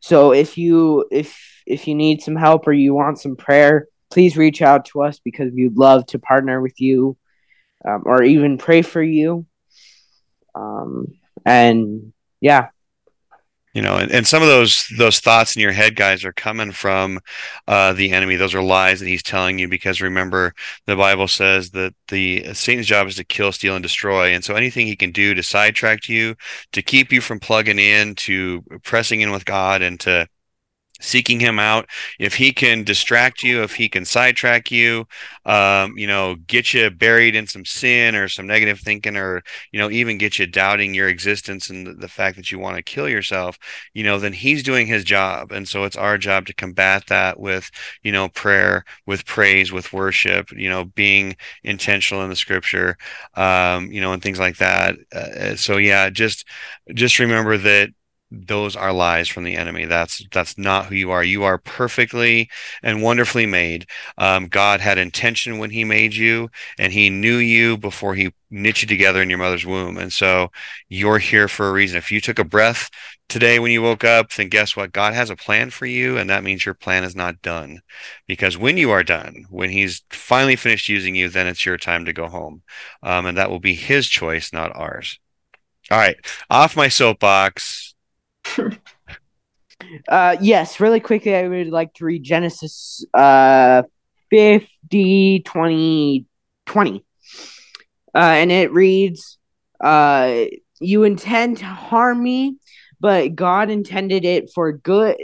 so 0.00 0.32
if 0.32 0.56
you 0.56 1.06
if 1.10 1.38
if 1.66 1.88
you 1.88 1.94
need 1.94 2.22
some 2.22 2.36
help 2.36 2.66
or 2.66 2.72
you 2.72 2.94
want 2.94 3.18
some 3.18 3.36
prayer, 3.36 3.88
please 4.10 4.36
reach 4.36 4.62
out 4.62 4.86
to 4.86 5.02
us 5.02 5.18
because 5.18 5.52
we'd 5.52 5.76
love 5.76 6.06
to 6.06 6.18
partner 6.18 6.60
with 6.60 6.80
you 6.80 7.16
um, 7.86 8.02
or 8.06 8.22
even 8.22 8.58
pray 8.58 8.82
for 8.82 9.02
you. 9.02 9.46
Um, 10.54 11.18
and 11.44 12.12
yeah, 12.40 12.68
you 13.76 13.82
know 13.82 13.98
and, 13.98 14.10
and 14.10 14.26
some 14.26 14.42
of 14.42 14.48
those 14.48 14.88
those 14.96 15.20
thoughts 15.20 15.54
in 15.54 15.60
your 15.60 15.70
head 15.70 15.96
guys 15.96 16.24
are 16.24 16.32
coming 16.32 16.72
from 16.72 17.20
uh, 17.68 17.92
the 17.92 18.10
enemy. 18.10 18.36
Those 18.36 18.54
are 18.54 18.62
lies 18.62 19.00
that 19.00 19.06
he's 19.06 19.22
telling 19.22 19.58
you 19.58 19.68
because 19.68 20.00
remember 20.00 20.54
the 20.86 20.96
bible 20.96 21.28
says 21.28 21.72
that 21.72 21.94
the 22.08 22.54
satan's 22.54 22.86
job 22.86 23.06
is 23.06 23.16
to 23.16 23.24
kill 23.24 23.52
steal 23.52 23.76
and 23.76 23.82
destroy. 23.82 24.32
And 24.32 24.42
so 24.42 24.54
anything 24.54 24.86
he 24.86 24.96
can 24.96 25.12
do 25.12 25.34
to 25.34 25.42
sidetrack 25.42 26.08
you 26.08 26.36
to 26.72 26.80
keep 26.80 27.12
you 27.12 27.20
from 27.20 27.38
plugging 27.38 27.78
in 27.78 28.14
to 28.14 28.62
pressing 28.82 29.20
in 29.20 29.30
with 29.30 29.44
god 29.44 29.82
and 29.82 30.00
to 30.00 30.26
seeking 31.00 31.40
him 31.40 31.58
out. 31.58 31.88
If 32.18 32.34
he 32.34 32.52
can 32.52 32.84
distract 32.84 33.42
you 33.42 33.62
if 33.62 33.74
he 33.74 33.88
can 33.88 34.04
sidetrack 34.04 34.70
you 34.70 35.06
um, 35.44 35.96
you 35.96 36.06
know 36.06 36.36
get 36.46 36.72
you 36.74 36.90
buried 36.90 37.34
in 37.36 37.46
some 37.46 37.64
sin 37.64 38.14
or 38.14 38.28
some 38.28 38.46
negative 38.46 38.80
thinking 38.80 39.16
or 39.16 39.42
you 39.72 39.78
know 39.78 39.90
even 39.90 40.18
get 40.18 40.38
you 40.38 40.46
doubting 40.46 40.94
your 40.94 41.08
existence 41.08 41.70
and 41.70 42.00
the, 42.00 42.06
fact 42.06 42.36
that 42.36 42.52
you 42.52 42.58
want 42.58 42.76
to 42.76 42.82
kill 42.82 43.08
yourself 43.08 43.58
you 43.92 44.04
know 44.04 44.18
then 44.18 44.32
he's 44.32 44.62
doing 44.62 44.86
his 44.86 45.04
job. 45.04 45.52
And 45.52 45.68
so 45.68 45.84
it's 45.84 45.96
our 45.96 46.16
job 46.18 46.46
to 46.46 46.54
combat 46.54 47.06
that 47.08 47.38
with 47.38 47.70
you 48.02 48.12
know 48.12 48.28
prayer 48.28 48.84
with 49.06 49.26
praise 49.26 49.72
with 49.72 49.92
worship 49.92 50.50
you 50.52 50.68
know 50.68 50.84
being 50.84 51.36
intentional 51.64 52.22
in 52.22 52.30
the 52.30 52.36
scripture 52.36 52.96
um, 53.34 53.90
you 53.92 54.00
know 54.00 54.12
and 54.12 54.22
things 54.22 54.38
like 54.38 54.56
that. 54.58 54.96
Uh, 55.14 55.56
so 55.56 55.76
yeah 55.76 56.10
just 56.10 56.46
just 56.94 57.18
remember 57.18 57.56
that 57.58 57.90
those 58.30 58.74
are 58.74 58.92
lies 58.92 59.28
from 59.28 59.44
the 59.44 59.56
enemy. 59.56 59.84
That's 59.84 60.26
that's 60.32 60.58
not 60.58 60.86
who 60.86 60.96
you 60.96 61.12
are. 61.12 61.22
You 61.22 61.44
are 61.44 61.58
perfectly 61.58 62.50
and 62.82 63.02
wonderfully 63.02 63.46
made. 63.46 63.86
Um, 64.18 64.48
god 64.48 64.80
had 64.80 64.98
intention 64.98 65.58
when 65.58 65.70
he 65.70 65.84
made 65.84 66.14
you 66.14 66.50
and 66.78 66.92
he 66.92 67.08
knew 67.08 67.36
you 67.36 67.76
before 67.76 68.14
he 68.14 68.32
knit 68.50 68.82
you 68.82 68.88
together 68.88 69.22
in 69.22 69.28
your 69.30 69.38
mother's 69.38 69.64
womb. 69.64 69.96
And 69.96 70.12
so 70.12 70.50
you're 70.88 71.18
here 71.18 71.46
for 71.46 71.68
a 71.68 71.72
reason. 71.72 71.98
If 71.98 72.10
you 72.10 72.20
took 72.20 72.38
a 72.40 72.44
breath 72.44 72.90
today 73.28 73.58
when 73.60 73.70
you 73.70 73.82
woke 73.82 74.02
up 74.02 74.32
then 74.32 74.48
guess 74.48 74.76
what? 74.76 74.92
God 74.92 75.14
has 75.14 75.30
a 75.30 75.36
plan 75.36 75.70
for 75.70 75.86
you 75.86 76.18
and 76.18 76.28
that 76.28 76.44
means 76.44 76.64
your 76.66 76.74
plan 76.74 77.04
is 77.04 77.14
not 77.14 77.42
done. 77.42 77.80
Because 78.26 78.58
when 78.58 78.76
you 78.76 78.90
are 78.90 79.04
done 79.04 79.46
when 79.50 79.70
he's 79.70 80.02
finally 80.10 80.56
finished 80.56 80.88
using 80.88 81.14
you 81.14 81.28
then 81.28 81.46
it's 81.46 81.64
your 81.64 81.78
time 81.78 82.04
to 82.06 82.12
go 82.12 82.26
home. 82.26 82.62
Um, 83.04 83.26
and 83.26 83.38
that 83.38 83.50
will 83.50 83.60
be 83.60 83.74
his 83.74 84.08
choice 84.08 84.52
not 84.52 84.74
ours. 84.74 85.20
All 85.92 85.98
right 85.98 86.16
off 86.50 86.76
my 86.76 86.88
soapbox 86.88 87.94
Uh, 90.08 90.36
yes, 90.40 90.80
really 90.80 91.00
quickly, 91.00 91.34
I 91.34 91.46
would 91.46 91.68
like 91.68 91.92
to 91.94 92.04
read 92.04 92.22
Genesis 92.22 93.04
uh, 93.12 93.82
50, 94.30 95.40
20, 95.40 96.26
20. 96.66 97.04
Uh, 98.14 98.18
and 98.18 98.50
it 98.50 98.72
reads, 98.72 99.38
uh, 99.80 100.44
You 100.80 101.04
intend 101.04 101.58
to 101.58 101.66
harm 101.66 102.22
me, 102.22 102.56
but 103.00 103.34
God 103.34 103.70
intended 103.70 104.24
it 104.24 104.50
for 104.54 104.72
good, 104.72 105.16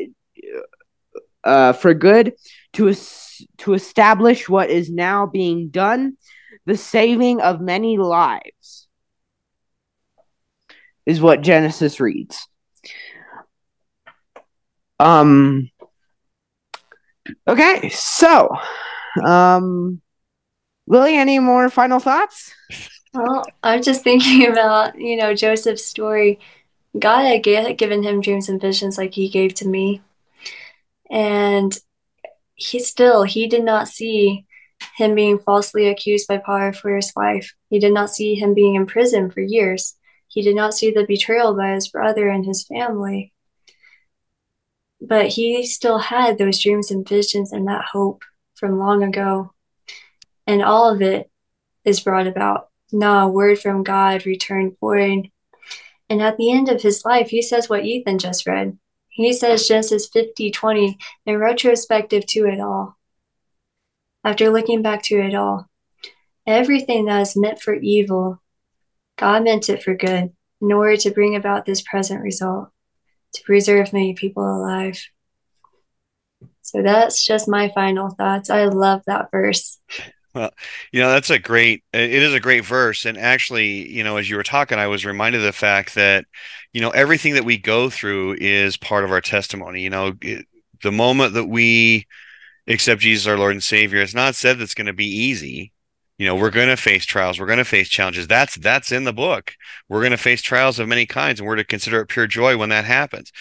uh, 1.45 1.73
for 1.73 1.95
good 1.95 2.35
to, 2.75 2.89
es- 2.91 3.45
to 3.59 3.75
establish 3.75 4.49
what 4.49 4.71
is 4.71 4.91
now 4.91 5.27
being 5.27 5.69
done, 5.69 6.17
the 6.67 6.77
saving 6.77 7.41
of 7.41 7.61
many 7.61 7.97
lives, 7.97 8.87
is 11.07 11.21
what 11.21 11.41
Genesis 11.41 11.99
reads. 11.99 12.47
Um. 15.03 15.69
Okay, 17.49 17.89
so, 17.89 18.49
um, 19.25 20.01
Lily, 20.87 21.17
any 21.17 21.39
more 21.39 21.69
final 21.71 21.99
thoughts? 21.99 22.53
Well, 23.13 23.45
I'm 23.63 23.83
just 23.83 24.05
thinking 24.05 24.47
about, 24.51 24.99
you 24.99 25.17
know, 25.17 25.35
Joseph's 25.35 25.85
story. 25.85 26.39
God 26.99 27.25
had 27.25 27.43
given 27.79 28.03
him 28.03 28.21
dreams 28.21 28.49
and 28.49 28.61
visions 28.61 28.99
like 28.99 29.15
he 29.15 29.29
gave 29.29 29.55
to 29.55 29.69
me. 29.69 30.03
And 31.11 31.77
he 32.55 32.79
still, 32.79 33.25
he 33.25 33.49
did 33.49 33.65
not 33.65 33.89
see 33.89 34.47
him 34.97 35.15
being 35.15 35.39
falsely 35.39 35.89
accused 35.89 36.29
by 36.29 36.39
Potiphar's 36.39 37.13
wife. 37.17 37.55
He 37.71 37.79
did 37.79 37.93
not 37.93 38.11
see 38.11 38.35
him 38.35 38.55
being 38.55 38.75
in 38.75 38.87
prison 38.87 39.31
for 39.31 39.41
years. 39.41 39.97
He 40.29 40.43
did 40.43 40.57
not 40.57 40.75
see 40.75 40.91
the 40.91 41.07
betrayal 41.07 41.55
by 41.55 41.73
his 41.73 41.89
brother 41.89 42.29
and 42.29 42.45
his 42.45 42.65
family. 42.65 43.33
But 45.05 45.27
he 45.27 45.67
still 45.67 45.99
had 45.99 46.39
those 46.39 46.63
dreams 46.63 46.93
and 46.93 47.07
visions 47.07 47.53
and 47.53 47.67
that 47.67 47.87
hope 47.93 48.23
from 48.55 48.79
long 48.79 49.03
ago. 49.03 49.53
And 50.47 50.63
all 50.63 50.93
of 50.93 51.03
it 51.03 51.29
is 51.85 52.01
brought 52.01 52.29
about. 52.29 52.69
Not 52.93 53.25
a 53.25 53.29
word 53.29 53.59
from 53.59 53.83
God 53.83 54.25
returned 54.25 54.77
void. 54.79 55.31
And 56.09 56.23
at 56.23 56.37
the 56.37 56.53
end 56.53 56.69
of 56.69 56.83
his 56.83 57.05
life, 57.05 57.31
he 57.31 57.43
says 57.43 57.69
what 57.69 57.85
Ethan 57.85 58.19
just 58.19 58.47
read. 58.47 58.79
He 59.09 59.33
says 59.33 59.67
Genesis 59.67 60.09
50 60.09 60.51
20 60.51 60.99
in 61.27 61.37
retrospective 61.37 62.27
to 62.27 62.47
it 62.47 62.61
all. 62.61 62.97
After 64.25 64.51
looking 64.51 64.83
back 64.83 65.03
to 65.05 65.17
it 65.17 65.35
all, 65.35 65.69
everything 66.47 67.07
that 67.07 67.21
is 67.21 67.37
meant 67.37 67.61
for 67.61 67.75
evil, 67.75 68.41
God 69.19 69.45
meant 69.45 69.69
it 69.69 69.83
for 69.83 69.95
good. 69.95 70.33
in 70.61 70.73
order 70.73 70.97
to 70.97 71.11
bring 71.11 71.35
about 71.35 71.67
this 71.67 71.83
present 71.83 72.23
result, 72.23 72.69
to 73.35 73.43
preserve 73.45 73.93
many 73.93 74.15
people 74.15 74.45
alive. 74.45 75.03
So 76.63 76.83
that's 76.83 77.25
just 77.25 77.49
my 77.49 77.71
final 77.71 78.11
thoughts. 78.11 78.51
I 78.51 78.65
love 78.65 79.03
that 79.07 79.31
verse. 79.31 79.79
Well, 80.35 80.51
you 80.93 81.01
know, 81.01 81.11
that's 81.11 81.29
a 81.31 81.39
great, 81.39 81.85
it 81.93 82.11
is 82.11 82.33
a 82.33 82.41
great 82.41 82.65
verse. 82.65 83.05
And 83.05 83.19
actually, 83.19 83.91
you 83.91 84.03
know, 84.03 84.17
as 84.17 84.31
you 84.31 84.37
were 84.37 84.43
talking, 84.43 84.79
I 84.79 84.87
was 84.87 85.05
reminded 85.05 85.43
of 85.43 85.45
the 85.45 85.53
fact 85.53 85.95
that, 85.97 86.25
you 86.73 86.81
know, 86.81 86.91
everything 86.91 87.35
that 87.35 87.45
we 87.45 87.59
go 87.59 87.91
through 87.91 88.37
is 88.41 88.77
part 88.77 89.05
of 89.05 89.11
our 89.11 89.21
testimony. 89.21 89.83
You 89.83 89.91
know, 89.91 90.15
it, 90.23 90.47
the 90.83 90.93
moment 90.93 91.35
that 91.35 91.47
we 91.47 92.07
accept 92.67 93.03
Jesus, 93.03 93.27
our 93.27 93.37
Lord 93.37 93.53
and 93.53 93.63
Savior, 93.63 94.01
it's 94.01 94.15
not 94.15 94.35
said 94.35 94.59
that 94.59 94.63
it's 94.63 94.75
going 94.75 94.87
to 94.87 94.93
be 94.95 95.07
easy 95.07 95.72
you 96.23 96.29
know 96.29 96.37
we're 96.37 96.51
going 96.51 96.69
to 96.69 96.77
face 96.77 97.05
trials 97.05 97.41
we're 97.41 97.47
going 97.47 97.59
to 97.59 97.65
face 97.65 97.89
challenges. 97.89 98.29
That's 98.29 98.55
that's 98.55 98.93
in 98.93 99.03
the 99.03 99.13
book. 99.13 99.55
We're 99.89 100.03
going 100.03 100.13
to 100.13 100.17
face 100.17 100.41
trials 100.41 100.79
of 100.79 100.87
many 100.87 101.05
kinds 101.05 101.41
and 101.41 101.49
we're 101.49 101.57
to 101.57 101.65
consider 101.65 102.01
it 102.01 102.07
pure 102.07 102.29
joy 102.29 102.57
when 102.57 102.69
that 102.69 102.85
happens. 102.85 103.33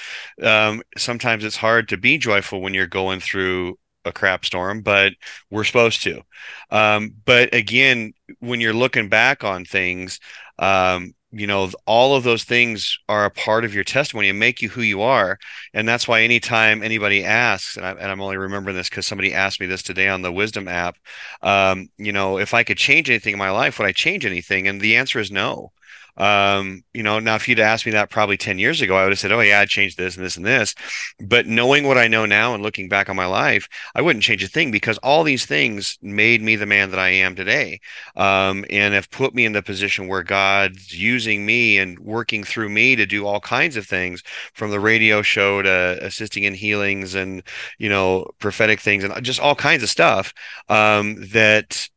Um, 0.42 0.82
sometimes 0.98 1.44
it's 1.44 1.58
hard 1.58 1.90
to 1.90 1.98
be 1.98 2.18
joyful 2.18 2.60
when 2.60 2.74
you're 2.74 2.88
going 2.88 3.20
through 3.20 3.78
a 4.04 4.12
crap 4.12 4.46
storm 4.46 4.82
but 4.82 5.14
we're 5.52 5.64
supposed 5.64 6.02
to. 6.02 6.24
Um, 6.72 7.14
but 7.24 7.54
again 7.54 8.14
when 8.40 8.60
you're 8.60 8.74
looking 8.74 9.10
back 9.10 9.44
on 9.44 9.64
things 9.64 10.20
um, 10.58 11.14
you 11.32 11.48
know 11.48 11.70
all 11.86 12.16
of 12.16 12.24
those 12.24 12.44
things 12.44 12.98
are 13.08 13.26
a 13.26 13.32
part 13.32 13.66
of 13.66 13.74
your 13.74 13.84
testimony 13.84 14.30
and 14.30 14.40
make 14.40 14.62
you 14.62 14.70
who 14.70 14.82
you 14.82 15.02
are. 15.02 15.38
And 15.74 15.88
that's 15.88 16.08
why 16.08 16.22
anytime 16.22 16.84
anybody 16.84 17.24
asks 17.24 17.78
and, 17.78 17.86
I, 17.86 18.12
am 18.12 18.22
only 18.22 18.38
remembering 18.38 18.76
this 18.76 18.90
because 18.90 19.08
somebody 19.08 19.34
asked 19.34 19.60
me 19.60 19.68
this 19.68 19.84
today 19.84 20.08
on 20.10 20.22
the 20.22 20.32
wisdom 20.32 20.68
app 20.68 20.98
um, 21.42 21.90
you 21.98 22.12
know 22.12 22.38
if 22.38 22.54
i 22.54 22.64
could 22.64 22.78
change 22.78 23.10
anything 23.10 23.34
in 23.34 23.40
my 23.40 23.52
life 23.52 23.80
would 23.80 23.88
i 23.88 23.92
change 23.92 24.26
anything? 24.26 24.68
And 24.68 24.82
the 24.82 24.98
answer 24.98 25.20
is 25.20 25.32
no 25.32 25.72
um, 26.18 26.84
you 26.94 27.04
know, 27.04 27.20
now 27.20 27.36
if 27.36 27.48
you'd 27.48 27.60
asked 27.60 27.86
me 27.86 27.92
that 27.94 28.10
probably 28.10 28.38
10 28.38 28.60
years 28.60 28.82
ago, 28.82 28.96
I 28.96 29.04
would 29.04 29.12
have 29.12 29.20
said, 29.20 29.32
Oh 29.32 29.40
yeah, 29.40 29.60
I'd 29.60 29.70
change 29.70 29.96
this 29.96 30.16
and 30.16 30.26
this 30.26 30.38
and 30.38 30.46
this. 30.46 30.76
But 31.20 31.48
knowing 31.48 31.88
what 31.88 31.98
I 31.98 32.08
know 32.08 32.26
now 32.26 32.54
and 32.54 32.64
looking 32.64 32.90
back 32.90 33.10
on 33.10 33.16
my 33.16 33.26
life, 33.26 33.68
I 33.96 34.02
wouldn't 34.02 34.24
change 34.24 34.44
a 34.44 34.48
thing 34.48 34.72
because 34.72 34.98
all 35.00 35.24
these 35.24 35.46
things 35.46 35.98
made 36.02 36.42
me 36.42 36.56
the 36.56 36.66
man 36.66 36.92
that 36.92 37.00
I 37.00 37.10
am 37.10 37.36
today. 37.36 37.80
Um, 38.16 38.66
and 38.70 38.94
have 38.94 39.10
put 39.10 39.34
me 39.34 39.46
in 39.46 39.54
the 39.54 39.64
position 39.64 40.08
where 40.08 40.24
God's 40.24 40.94
using 40.94 41.46
me 41.46 41.78
and 41.78 41.98
working 42.00 42.44
through 42.44 42.70
me 42.70 42.96
to 42.96 43.06
do 43.06 43.26
all 43.26 43.40
kinds 43.40 43.78
of 43.78 43.88
things 43.88 44.24
from 44.54 44.72
the 44.72 44.80
radio 44.80 45.22
show 45.22 45.62
to 45.62 45.98
assisting 46.02 46.44
in 46.44 46.54
healings 46.54 47.16
and, 47.16 47.44
you 47.78 47.90
know, 47.90 48.30
prophetic 48.40 48.80
things 48.80 49.04
and 49.04 49.24
just 49.24 49.40
all 49.40 49.56
kinds 49.56 49.84
of 49.84 49.90
stuff, 49.90 50.34
um, 50.70 51.16
that 51.30 51.90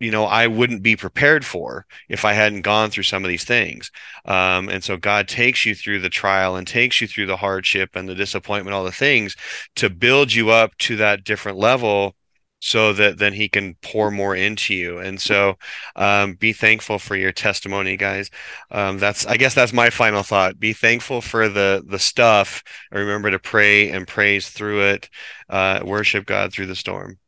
you 0.00 0.10
know 0.10 0.24
I 0.24 0.46
wouldn't 0.46 0.82
be 0.82 0.96
prepared 0.96 1.44
for 1.44 1.86
if 2.08 2.24
I 2.24 2.32
hadn't 2.32 2.62
gone 2.62 2.90
through 2.90 3.04
some 3.04 3.24
of 3.24 3.28
these 3.28 3.44
things. 3.44 3.90
Um, 4.24 4.68
and 4.68 4.82
so 4.82 4.96
God 4.96 5.28
takes 5.28 5.64
you 5.64 5.74
through 5.74 6.00
the 6.00 6.10
trial 6.10 6.56
and 6.56 6.66
takes 6.66 7.00
you 7.00 7.06
through 7.06 7.26
the 7.26 7.36
hardship 7.38 7.90
and 7.94 8.08
the 8.08 8.14
disappointment, 8.14 8.74
all 8.74 8.84
the 8.84 8.92
things 8.92 9.36
to 9.76 9.90
build 9.90 10.32
you 10.32 10.50
up 10.50 10.76
to 10.78 10.96
that 10.96 11.24
different 11.24 11.58
level 11.58 12.16
so 12.60 12.94
that 12.94 13.18
then 13.18 13.34
he 13.34 13.46
can 13.48 13.74
pour 13.82 14.10
more 14.10 14.34
into 14.34 14.74
you. 14.74 14.98
And 14.98 15.20
so 15.20 15.56
um, 15.96 16.34
be 16.34 16.54
thankful 16.54 16.98
for 16.98 17.14
your 17.14 17.32
testimony 17.32 17.96
guys. 17.98 18.30
Um, 18.70 18.98
that's 18.98 19.26
i 19.26 19.36
guess 19.36 19.54
that's 19.54 19.72
my 19.72 19.90
final 19.90 20.22
thought. 20.22 20.58
Be 20.58 20.72
thankful 20.72 21.20
for 21.20 21.48
the 21.48 21.84
the 21.86 21.98
stuff 21.98 22.62
remember 22.90 23.30
to 23.30 23.38
pray 23.38 23.90
and 23.90 24.08
praise 24.08 24.48
through 24.48 24.82
it 24.82 25.10
uh, 25.50 25.80
worship 25.84 26.26
god 26.26 26.52
through 26.52 26.66
the 26.66 26.76
storm 26.76 27.18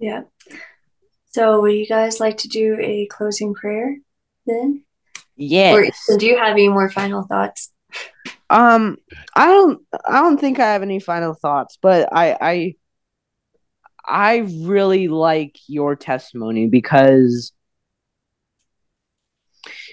Yeah. 0.00 0.22
So, 1.26 1.60
would 1.60 1.74
you 1.74 1.86
guys 1.86 2.18
like 2.18 2.38
to 2.38 2.48
do 2.48 2.76
a 2.80 3.06
closing 3.06 3.54
prayer 3.54 3.96
then? 4.46 4.82
Yes. 5.36 5.96
Or 6.08 6.18
do 6.18 6.26
you 6.26 6.38
have 6.38 6.52
any 6.52 6.68
more 6.68 6.90
final 6.90 7.22
thoughts? 7.22 7.70
Um, 8.48 8.96
I 9.36 9.46
don't. 9.46 9.86
I 10.04 10.20
don't 10.20 10.40
think 10.40 10.58
I 10.58 10.72
have 10.72 10.82
any 10.82 10.98
final 10.98 11.34
thoughts, 11.34 11.78
but 11.80 12.08
I, 12.12 12.36
I, 12.40 12.74
I 14.04 14.36
really 14.38 15.06
like 15.06 15.56
your 15.68 15.94
testimony 15.94 16.66
because 16.66 17.52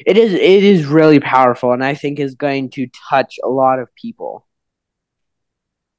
it 0.05 0.17
is. 0.17 0.33
It 0.33 0.63
is 0.63 0.85
really 0.85 1.19
powerful, 1.19 1.71
and 1.71 1.83
I 1.83 1.93
think 1.93 2.19
is 2.19 2.35
going 2.35 2.71
to 2.71 2.87
touch 3.09 3.35
a 3.43 3.49
lot 3.49 3.77
of 3.79 3.93
people. 3.93 4.47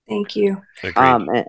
Thank 0.09 0.35
you. 0.35 0.63
Agreed. 0.83 0.97
Um, 0.97 1.29
and, 1.29 1.47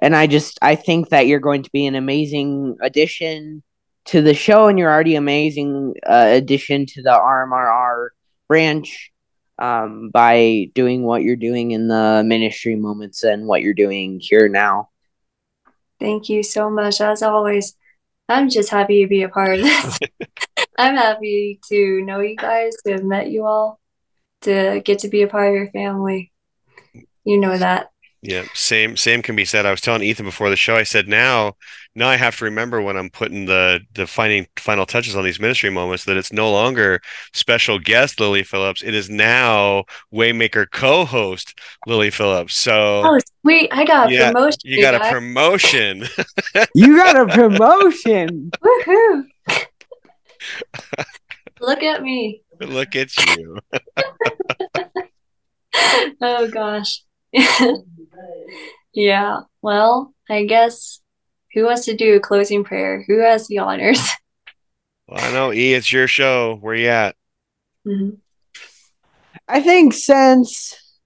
and 0.00 0.16
I 0.16 0.26
just 0.26 0.58
I 0.62 0.74
think 0.74 1.10
that 1.10 1.26
you're 1.26 1.40
going 1.40 1.62
to 1.62 1.70
be 1.70 1.86
an 1.86 1.94
amazing 1.94 2.76
addition 2.80 3.62
to 4.06 4.22
the 4.22 4.34
show, 4.34 4.66
and 4.66 4.78
you're 4.78 4.90
already 4.90 5.14
amazing 5.14 5.94
uh, 6.06 6.28
addition 6.30 6.86
to 6.86 7.02
the 7.02 7.10
RMRR 7.10 8.08
branch 8.48 9.12
um, 9.58 10.10
by 10.10 10.70
doing 10.74 11.02
what 11.02 11.22
you're 11.22 11.36
doing 11.36 11.70
in 11.72 11.88
the 11.88 12.22
ministry 12.24 12.76
moments 12.76 13.22
and 13.22 13.46
what 13.46 13.62
you're 13.62 13.74
doing 13.74 14.18
here 14.20 14.48
now. 14.48 14.88
Thank 16.00 16.30
you 16.30 16.42
so 16.42 16.70
much. 16.70 17.00
As 17.02 17.22
always, 17.22 17.76
I'm 18.28 18.48
just 18.48 18.70
happy 18.70 19.02
to 19.02 19.08
be 19.08 19.22
a 19.22 19.28
part 19.28 19.58
of 19.58 19.62
this. 19.62 19.98
I'm 20.78 20.96
happy 20.96 21.60
to 21.68 22.00
know 22.02 22.20
you 22.20 22.36
guys, 22.36 22.74
to 22.86 22.92
have 22.92 23.04
met 23.04 23.30
you 23.30 23.44
all, 23.44 23.78
to 24.42 24.80
get 24.82 25.00
to 25.00 25.08
be 25.08 25.22
a 25.22 25.28
part 25.28 25.48
of 25.48 25.54
your 25.54 25.70
family. 25.70 26.32
You 27.24 27.38
know 27.38 27.56
that. 27.56 27.90
Yeah, 28.22 28.44
same 28.52 28.98
same 28.98 29.22
can 29.22 29.34
be 29.34 29.46
said. 29.46 29.64
I 29.64 29.70
was 29.70 29.80
telling 29.80 30.02
Ethan 30.02 30.26
before 30.26 30.50
the 30.50 30.56
show. 30.56 30.76
I 30.76 30.82
said 30.82 31.08
now, 31.08 31.54
now 31.94 32.06
I 32.06 32.16
have 32.16 32.36
to 32.36 32.44
remember 32.44 32.82
when 32.82 32.96
I'm 32.96 33.08
putting 33.08 33.46
the 33.46 33.80
the 33.94 34.06
final 34.06 34.44
final 34.56 34.84
touches 34.84 35.16
on 35.16 35.24
these 35.24 35.40
ministry 35.40 35.70
moments 35.70 36.04
that 36.04 36.18
it's 36.18 36.30
no 36.30 36.50
longer 36.50 37.00
special 37.32 37.78
guest 37.78 38.20
Lily 38.20 38.42
Phillips. 38.42 38.82
It 38.82 38.94
is 38.94 39.08
now 39.08 39.84
Waymaker 40.12 40.70
co-host 40.70 41.58
Lily 41.86 42.10
Phillips. 42.10 42.54
So 42.56 43.02
oh 43.04 43.18
sweet, 43.42 43.70
I 43.72 43.86
got 43.86 44.10
a 44.10 44.12
yeah, 44.12 44.32
promotion. 44.32 44.60
You 44.64 44.82
got 44.82 44.94
a 44.94 45.10
promotion. 45.10 46.04
you 46.74 46.96
got 46.96 47.16
a 47.16 47.26
promotion. 47.26 48.50
Woohoo! 48.62 49.24
Look 51.60 51.82
at 51.82 52.02
me. 52.02 52.42
Look 52.60 52.96
at 52.96 53.16
you. 53.36 53.58
oh 56.20 56.48
gosh. 56.48 57.02
Yeah. 58.94 59.40
Well, 59.62 60.14
I 60.28 60.44
guess 60.44 61.00
who 61.54 61.64
wants 61.64 61.84
to 61.86 61.96
do 61.96 62.16
a 62.16 62.20
closing 62.20 62.64
prayer? 62.64 63.04
Who 63.06 63.20
has 63.20 63.46
the 63.48 63.58
honors? 63.58 64.00
Well, 65.08 65.24
I 65.24 65.32
know, 65.32 65.52
E, 65.52 65.74
it's 65.74 65.92
your 65.92 66.06
show. 66.06 66.56
Where 66.60 66.76
you 66.76 66.86
at? 66.86 67.16
Mm-hmm. 67.84 68.14
I 69.48 69.60
think 69.60 69.92
since 69.92 71.00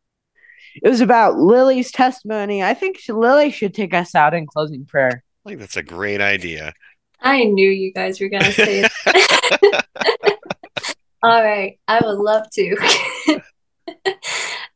it 0.82 0.86
was 0.86 1.00
about 1.00 1.38
Lily's 1.38 1.90
testimony, 1.90 2.62
I 2.62 2.74
think 2.74 2.98
Lily 3.08 3.50
should 3.50 3.72
take 3.72 3.94
us 3.94 4.14
out 4.14 4.34
in 4.34 4.46
closing 4.46 4.84
prayer. 4.84 5.24
I 5.44 5.48
think 5.48 5.60
that's 5.60 5.78
a 5.78 5.82
great 5.82 6.20
idea. 6.20 6.74
I 7.18 7.44
knew 7.44 7.70
you 7.70 7.94
guys 7.94 8.20
were 8.20 8.28
going 8.28 8.44
to 8.44 8.52
say 8.52 8.84
it. 8.84 9.84
All 11.22 11.42
right. 11.42 11.78
I 11.88 12.00
would 12.04 12.18
love 12.18 12.50
to. 12.50 13.40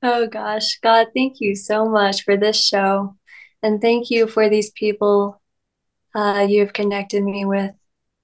Oh 0.03 0.27
gosh, 0.27 0.79
God, 0.81 1.09
thank 1.15 1.41
you 1.41 1.55
so 1.55 1.89
much 1.89 2.25
for 2.25 2.37
this 2.37 2.63
show. 2.63 3.17
And 3.63 3.81
thank 3.81 4.11
you 4.11 4.27
for 4.27 4.49
these 4.49 4.71
people 4.71 5.41
uh, 6.15 6.47
you 6.49 6.61
have 6.61 6.73
connected 6.73 7.23
me 7.23 7.45
with. 7.45 7.73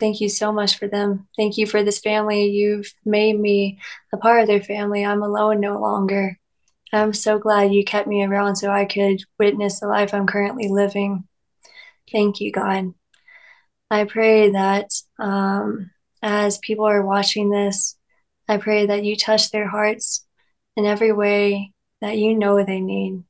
Thank 0.01 0.21
you 0.21 0.29
so 0.29 0.53
much 0.53 0.79
for 0.79 0.89
them. 0.89 1.29
Thank 1.37 1.57
you 1.57 1.67
for 1.67 1.83
this 1.83 2.01
family. 2.01 2.47
You've 2.47 2.93
made 3.05 3.39
me 3.39 3.79
a 4.13 4.17
part 4.17 4.43
of 4.43 4.49
their 4.49 4.63
family. 4.63 5.05
I'm 5.05 5.23
alone 5.23 5.61
no 5.61 5.79
longer. 5.81 6.39
I'm 6.93 7.13
so 7.13 7.39
glad 7.39 7.73
you 7.73 7.85
kept 7.85 8.09
me 8.09 8.25
around 8.25 8.57
so 8.57 8.71
I 8.71 8.85
could 8.85 9.21
witness 9.39 9.81
the 9.81 9.89
life 9.89 10.13
I'm 10.15 10.27
currently 10.27 10.69
living. 10.69 11.25
Thank 12.11 12.41
you, 12.41 12.53
God. 12.53 12.95
I 13.91 14.05
pray 14.05 14.51
that 14.51 14.91
um, 15.19 15.91
as 16.23 16.59
people 16.59 16.87
are 16.87 17.05
watching 17.05 17.51
this, 17.51 17.97
I 18.49 18.59
pray 18.59 18.87
that 18.87 19.05
you 19.05 19.17
touch 19.17 19.51
their 19.51 19.69
hearts 19.69 20.25
in 20.77 20.87
every 20.87 21.13
way 21.13 21.73
that 22.01 22.19
you 22.19 22.37
know 22.37 22.65
they 22.65 22.81
need. 22.81 23.25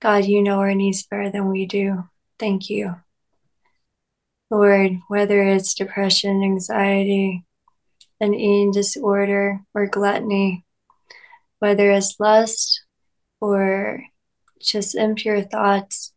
God, 0.00 0.24
you 0.24 0.42
know 0.42 0.58
our 0.60 0.74
needs 0.74 1.06
better 1.06 1.30
than 1.30 1.48
we 1.48 1.66
do. 1.66 2.04
Thank 2.38 2.70
you. 2.70 2.96
Lord, 4.50 4.92
whether 5.08 5.42
it's 5.42 5.74
depression, 5.74 6.42
anxiety, 6.42 7.44
an 8.20 8.34
eating 8.34 8.72
disorder, 8.72 9.60
or 9.74 9.86
gluttony, 9.86 10.64
whether 11.60 11.90
it's 11.90 12.18
lust 12.18 12.82
or 13.40 14.02
just 14.60 14.94
impure 14.94 15.42
thoughts 15.42 16.12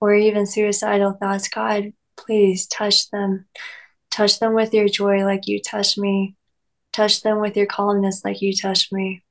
or 0.00 0.14
even 0.14 0.46
suicidal 0.46 1.12
thoughts, 1.12 1.48
God, 1.48 1.92
please 2.16 2.66
touch 2.66 3.08
them. 3.10 3.46
Touch 4.10 4.40
them 4.40 4.54
with 4.54 4.74
your 4.74 4.88
joy 4.88 5.24
like 5.24 5.46
you 5.46 5.60
touched 5.62 5.96
me. 5.96 6.36
Touch 6.92 7.22
them 7.22 7.40
with 7.40 7.56
your 7.56 7.66
calmness 7.66 8.22
like 8.24 8.42
you 8.42 8.54
touched 8.54 8.92
me. 8.92 9.22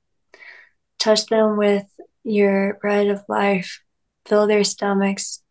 Touch 0.99 1.25
them 1.27 1.57
with 1.57 1.85
your 2.23 2.75
bread 2.81 3.07
of 3.07 3.23
life. 3.27 3.81
Fill 4.25 4.47
their 4.47 4.63
stomachs 4.63 5.43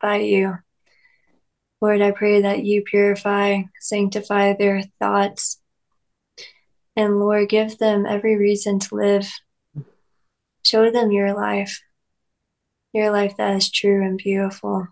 by 0.00 0.16
you. 0.16 0.58
Lord, 1.80 2.00
I 2.00 2.12
pray 2.12 2.42
that 2.42 2.64
you 2.64 2.82
purify, 2.82 3.62
sanctify 3.80 4.54
their 4.54 4.84
thoughts, 5.00 5.60
and 6.94 7.18
Lord, 7.18 7.48
give 7.48 7.78
them 7.78 8.06
every 8.06 8.36
reason 8.36 8.78
to 8.78 8.94
live. 8.94 9.28
Show 10.62 10.90
them 10.90 11.10
your 11.10 11.34
life, 11.34 11.82
your 12.92 13.10
life 13.10 13.36
that 13.36 13.56
is 13.56 13.70
true 13.70 14.04
and 14.04 14.16
beautiful, 14.16 14.86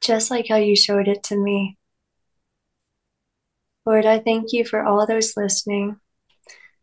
just 0.00 0.30
like 0.30 0.48
how 0.48 0.56
you 0.56 0.74
showed 0.74 1.06
it 1.06 1.22
to 1.24 1.36
me. 1.36 1.77
Lord, 3.88 4.04
I 4.04 4.18
thank 4.18 4.52
you 4.52 4.66
for 4.66 4.84
all 4.84 5.06
those 5.06 5.34
listening. 5.34 5.98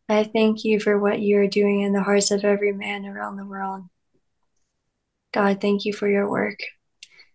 I 0.09 0.23
thank 0.23 0.63
you 0.63 0.79
for 0.79 0.97
what 0.97 1.19
you 1.19 1.37
are 1.37 1.45
doing 1.45 1.81
in 1.81 1.93
the 1.93 2.01
hearts 2.01 2.31
of 2.31 2.43
every 2.43 2.73
man 2.73 3.05
around 3.05 3.37
the 3.37 3.45
world. 3.45 3.83
God, 5.31 5.61
thank 5.61 5.85
you 5.85 5.93
for 5.93 6.07
your 6.07 6.27
work. 6.27 6.57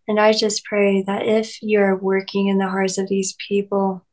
And 0.09 0.19
I 0.19 0.33
just 0.33 0.65
pray 0.65 1.03
that 1.03 1.25
if 1.25 1.63
you're 1.63 1.97
working 1.97 2.49
in 2.49 2.59
the 2.59 2.67
hearts 2.67 2.99
of 2.99 3.09
these 3.09 3.37
people, 3.47 4.05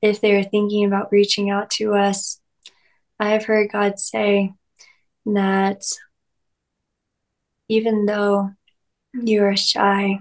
if 0.00 0.22
they're 0.22 0.42
thinking 0.42 0.86
about 0.86 1.12
reaching 1.12 1.50
out 1.50 1.68
to 1.72 1.92
us, 1.92 2.40
I 3.20 3.32
have 3.32 3.44
heard 3.44 3.70
God 3.70 3.98
say 3.98 4.54
that 5.26 5.82
even 7.68 8.06
though 8.06 8.52
you 9.12 9.44
are 9.44 9.54
shy, 9.54 10.20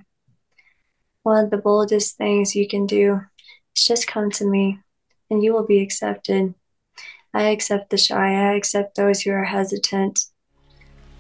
one 1.23 1.41
of 1.41 1.51
the 1.51 1.57
boldest 1.57 2.17
things 2.17 2.53
you 2.53 2.67
can 2.67 2.85
do 2.85 3.21
just 3.75 4.07
come 4.07 4.31
to 4.31 4.45
me 4.45 4.79
and 5.29 5.43
you 5.43 5.53
will 5.53 5.65
be 5.65 5.81
accepted. 5.81 6.53
I 7.33 7.43
accept 7.43 7.89
the 7.89 7.97
shy, 7.97 8.33
I 8.33 8.53
accept 8.53 8.95
those 8.95 9.21
who 9.21 9.31
are 9.31 9.45
hesitant, 9.45 10.25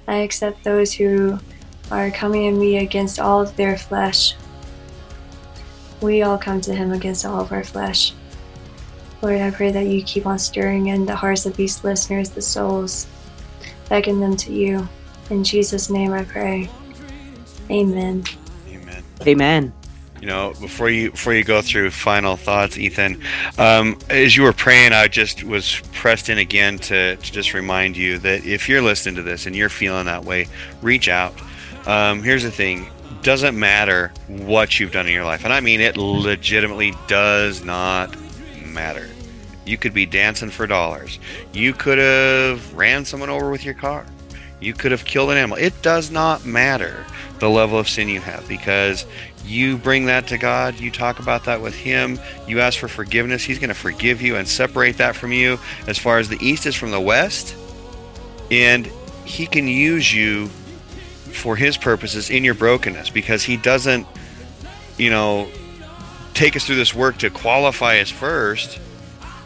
I 0.07 0.17
accept 0.17 0.63
those 0.63 0.93
who 0.93 1.39
are 1.89 2.11
coming 2.11 2.47
at 2.47 2.53
me 2.53 2.77
against 2.77 3.19
all 3.19 3.41
of 3.41 3.55
their 3.55 3.77
flesh. 3.77 4.35
We 6.01 6.23
all 6.23 6.37
come 6.37 6.59
to 6.61 6.73
Him 6.73 6.91
against 6.91 7.25
all 7.25 7.39
of 7.39 7.51
our 7.51 7.63
flesh. 7.63 8.13
Lord, 9.21 9.39
I 9.39 9.51
pray 9.51 9.71
that 9.71 9.85
you 9.85 10.03
keep 10.03 10.25
on 10.25 10.39
stirring 10.39 10.87
in 10.87 11.05
the 11.05 11.15
hearts 11.15 11.45
of 11.45 11.55
these 11.55 11.83
listeners, 11.83 12.31
the 12.31 12.41
souls, 12.41 13.07
beckon 13.87 14.19
them 14.19 14.35
to 14.37 14.51
you. 14.51 14.87
In 15.29 15.43
Jesus' 15.43 15.89
name 15.89 16.11
I 16.11 16.23
pray. 16.23 16.69
Amen. 17.69 18.23
Amen. 18.67 19.03
Amen 19.25 19.73
you 20.21 20.27
know 20.27 20.53
before 20.61 20.89
you 20.89 21.11
before 21.11 21.33
you 21.33 21.43
go 21.43 21.61
through 21.61 21.89
final 21.89 22.37
thoughts 22.37 22.77
ethan 22.77 23.21
um, 23.57 23.97
as 24.09 24.37
you 24.37 24.43
were 24.43 24.53
praying 24.53 24.93
i 24.93 25.07
just 25.07 25.43
was 25.43 25.81
pressed 25.93 26.29
in 26.29 26.37
again 26.37 26.77
to, 26.77 27.15
to 27.17 27.31
just 27.31 27.53
remind 27.53 27.97
you 27.97 28.19
that 28.19 28.45
if 28.45 28.69
you're 28.69 28.81
listening 28.81 29.15
to 29.15 29.23
this 29.23 29.47
and 29.47 29.55
you're 29.55 29.69
feeling 29.69 30.05
that 30.05 30.23
way 30.23 30.47
reach 30.81 31.09
out. 31.09 31.33
Um, 31.87 32.21
here's 32.21 32.43
the 32.43 32.51
thing. 32.51 32.87
Doesn't 33.23 33.57
matter 33.57 34.11
what 34.27 34.79
you've 34.79 34.91
done 34.91 35.07
in 35.07 35.13
your 35.13 35.25
life 35.25 35.43
and 35.43 35.53
i 35.53 35.59
mean 35.59 35.81
it 35.81 35.97
legitimately 35.97 36.93
does 37.07 37.63
not 37.63 38.15
matter. 38.65 39.09
You 39.65 39.77
could 39.77 39.93
be 39.93 40.05
dancing 40.05 40.49
for 40.49 40.65
dollars. 40.65 41.19
You 41.53 41.73
could 41.73 41.97
have 41.97 42.73
ran 42.73 43.05
someone 43.05 43.29
over 43.29 43.49
with 43.51 43.63
your 43.63 43.75
car. 43.75 44.05
You 44.59 44.73
could 44.73 44.91
have 44.91 45.05
killed 45.05 45.31
an 45.31 45.37
animal. 45.37 45.57
It 45.57 45.81
does 45.81 46.11
not 46.11 46.45
matter 46.45 47.05
the 47.39 47.49
level 47.49 47.79
of 47.79 47.89
sin 47.89 48.07
you 48.07 48.21
have 48.21 48.47
because 48.47 49.05
you 49.45 49.77
bring 49.77 50.05
that 50.05 50.27
to 50.27 50.37
God, 50.37 50.79
you 50.79 50.91
talk 50.91 51.19
about 51.19 51.45
that 51.45 51.61
with 51.61 51.75
Him, 51.75 52.19
you 52.47 52.59
ask 52.59 52.79
for 52.79 52.87
forgiveness, 52.87 53.43
He's 53.43 53.59
going 53.59 53.69
to 53.69 53.75
forgive 53.75 54.21
you 54.21 54.35
and 54.35 54.47
separate 54.47 54.97
that 54.97 55.15
from 55.15 55.31
you 55.31 55.59
as 55.87 55.97
far 55.97 56.19
as 56.19 56.29
the 56.29 56.37
east 56.39 56.65
is 56.65 56.75
from 56.75 56.91
the 56.91 57.01
west. 57.01 57.55
And 58.49 58.85
He 59.25 59.47
can 59.47 59.67
use 59.67 60.13
you 60.13 60.47
for 60.47 61.55
His 61.55 61.77
purposes 61.77 62.29
in 62.29 62.43
your 62.43 62.53
brokenness 62.53 63.09
because 63.09 63.43
He 63.43 63.57
doesn't, 63.57 64.05
you 64.97 65.09
know, 65.09 65.49
take 66.33 66.55
us 66.55 66.65
through 66.65 66.75
this 66.75 66.93
work 66.93 67.17
to 67.19 67.29
qualify 67.29 67.99
us 67.99 68.09
first. 68.09 68.79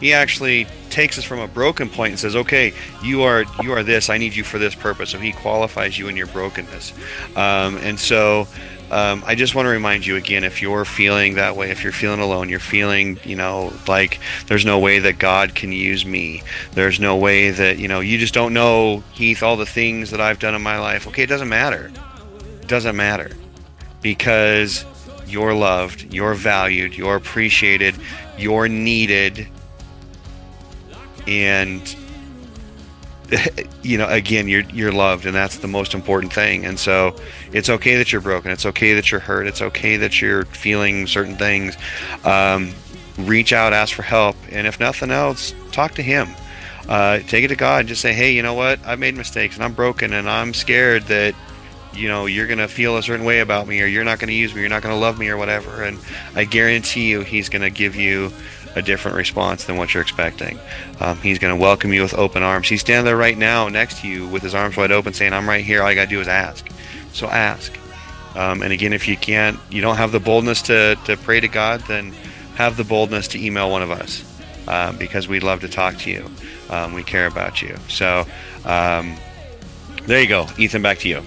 He 0.00 0.12
actually 0.12 0.66
takes 0.90 1.18
us 1.18 1.24
from 1.24 1.38
a 1.40 1.48
broken 1.48 1.88
point 1.88 2.10
and 2.10 2.18
says, 2.18 2.36
"Okay, 2.36 2.74
you 3.02 3.22
are 3.22 3.44
you 3.62 3.72
are 3.72 3.82
this. 3.82 4.10
I 4.10 4.18
need 4.18 4.34
you 4.34 4.44
for 4.44 4.58
this 4.58 4.74
purpose." 4.74 5.10
So 5.10 5.18
He 5.18 5.32
qualifies 5.32 5.98
you 5.98 6.08
in 6.08 6.16
your 6.16 6.26
brokenness, 6.26 6.92
um, 7.34 7.78
and 7.78 7.98
so 7.98 8.46
um, 8.90 9.24
I 9.26 9.34
just 9.34 9.54
want 9.54 9.66
to 9.66 9.70
remind 9.70 10.06
you 10.06 10.16
again 10.16 10.44
if 10.44 10.62
you're 10.62 10.84
feeling 10.84 11.34
that 11.34 11.56
way, 11.56 11.70
if 11.70 11.82
you're 11.82 11.92
feeling 11.92 12.20
alone, 12.20 12.48
you're 12.48 12.60
feeling, 12.60 13.18
you 13.24 13.34
know, 13.34 13.72
like 13.88 14.20
there's 14.46 14.64
no 14.64 14.78
way 14.78 15.00
that 15.00 15.18
God 15.18 15.54
can 15.54 15.72
use 15.72 16.06
me. 16.06 16.42
There's 16.72 17.00
no 17.00 17.16
way 17.16 17.50
that, 17.50 17.78
you 17.78 17.88
know, 17.88 18.00
you 18.00 18.16
just 18.16 18.32
don't 18.32 18.54
know, 18.54 19.02
Heath, 19.12 19.42
all 19.42 19.56
the 19.56 19.66
things 19.66 20.10
that 20.12 20.20
I've 20.20 20.38
done 20.38 20.54
in 20.54 20.62
my 20.62 20.78
life. 20.78 21.08
Okay, 21.08 21.24
it 21.24 21.28
doesn't 21.28 21.48
matter. 21.48 21.90
It 22.60 22.68
doesn't 22.68 22.96
matter 22.96 23.32
because 24.02 24.84
you're 25.26 25.54
loved, 25.54 26.14
you're 26.14 26.34
valued, 26.34 26.96
you're 26.96 27.16
appreciated, 27.16 27.96
you're 28.38 28.68
needed. 28.68 29.48
And 31.26 31.82
you 33.82 33.98
know 33.98 34.08
again 34.08 34.48
you're 34.48 34.62
you're 34.70 34.92
loved 34.92 35.26
and 35.26 35.34
that's 35.34 35.58
the 35.58 35.68
most 35.68 35.94
important 35.94 36.32
thing. 36.32 36.64
And 36.64 36.78
so 36.78 37.16
it's 37.52 37.68
okay 37.68 37.96
that 37.96 38.12
you're 38.12 38.20
broken. 38.20 38.50
It's 38.50 38.66
okay 38.66 38.94
that 38.94 39.10
you're 39.10 39.20
hurt. 39.20 39.46
It's 39.46 39.62
okay 39.62 39.96
that 39.96 40.20
you're 40.20 40.44
feeling 40.46 41.06
certain 41.06 41.36
things. 41.36 41.76
Um, 42.24 42.72
reach 43.18 43.52
out 43.52 43.72
ask 43.72 43.94
for 43.94 44.02
help 44.02 44.36
and 44.50 44.66
if 44.66 44.78
nothing 44.78 45.10
else 45.10 45.54
talk 45.72 45.92
to 45.94 46.02
him. 46.02 46.28
Uh, 46.88 47.18
take 47.20 47.42
it 47.42 47.48
to 47.48 47.56
god 47.56 47.80
and 47.80 47.88
just 47.88 48.00
say 48.00 48.12
hey 48.12 48.32
you 48.32 48.42
know 48.42 48.54
what? 48.54 48.78
I've 48.86 48.98
made 48.98 49.16
mistakes 49.16 49.56
and 49.56 49.64
i'm 49.64 49.74
broken 49.74 50.12
and 50.12 50.30
i'm 50.30 50.54
scared 50.54 51.02
that 51.04 51.34
you 51.92 52.08
know 52.08 52.26
you're 52.26 52.46
going 52.46 52.58
to 52.58 52.68
feel 52.68 52.96
a 52.96 53.02
certain 53.02 53.24
way 53.24 53.40
about 53.40 53.66
me 53.66 53.80
or 53.82 53.86
you're 53.86 54.04
not 54.04 54.18
going 54.18 54.28
to 54.28 54.34
use 54.34 54.54
me 54.54 54.60
you're 54.60 54.70
not 54.70 54.82
going 54.82 54.94
to 54.94 55.00
love 55.00 55.18
me 55.18 55.28
or 55.28 55.36
whatever. 55.36 55.82
And 55.82 55.98
i 56.34 56.44
guarantee 56.44 57.10
you 57.10 57.22
he's 57.22 57.48
going 57.48 57.62
to 57.62 57.70
give 57.70 57.96
you 57.96 58.30
a 58.76 58.82
different 58.82 59.16
response 59.16 59.64
than 59.64 59.76
what 59.76 59.94
you're 59.94 60.02
expecting. 60.02 60.58
Um, 61.00 61.18
he's 61.18 61.38
going 61.38 61.56
to 61.56 61.60
welcome 61.60 61.92
you 61.92 62.02
with 62.02 62.14
open 62.14 62.42
arms. 62.42 62.68
He's 62.68 62.82
standing 62.82 63.06
there 63.06 63.16
right 63.16 63.36
now 63.36 63.68
next 63.68 64.02
to 64.02 64.08
you 64.08 64.28
with 64.28 64.42
his 64.42 64.54
arms 64.54 64.76
wide 64.76 64.92
open, 64.92 65.14
saying, 65.14 65.32
I'm 65.32 65.48
right 65.48 65.64
here. 65.64 65.82
All 65.82 65.90
you 65.90 65.96
got 65.96 66.04
to 66.04 66.10
do 66.10 66.20
is 66.20 66.28
ask. 66.28 66.68
So 67.12 67.26
ask. 67.26 67.76
Um, 68.36 68.62
and 68.62 68.72
again, 68.72 68.92
if 68.92 69.08
you 69.08 69.16
can't, 69.16 69.58
you 69.70 69.80
don't 69.80 69.96
have 69.96 70.12
the 70.12 70.20
boldness 70.20 70.60
to, 70.62 70.96
to 71.06 71.16
pray 71.16 71.40
to 71.40 71.48
God, 71.48 71.80
then 71.88 72.12
have 72.54 72.76
the 72.76 72.84
boldness 72.84 73.28
to 73.28 73.42
email 73.42 73.70
one 73.70 73.82
of 73.82 73.90
us 73.90 74.22
uh, 74.68 74.92
because 74.92 75.26
we'd 75.26 75.42
love 75.42 75.60
to 75.60 75.68
talk 75.68 75.96
to 75.98 76.10
you. 76.10 76.30
Um, 76.68 76.92
we 76.92 77.02
care 77.02 77.26
about 77.26 77.62
you. 77.62 77.76
So 77.88 78.26
um, 78.66 79.16
there 80.04 80.20
you 80.20 80.28
go. 80.28 80.46
Ethan, 80.58 80.82
back 80.82 80.98
to 80.98 81.08
you. 81.08 81.22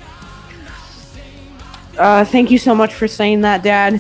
Uh, 1.98 2.24
thank 2.26 2.52
you 2.52 2.60
so 2.60 2.76
much 2.76 2.94
for 2.94 3.08
saying 3.08 3.42
that, 3.42 3.64
Dad. 3.64 4.00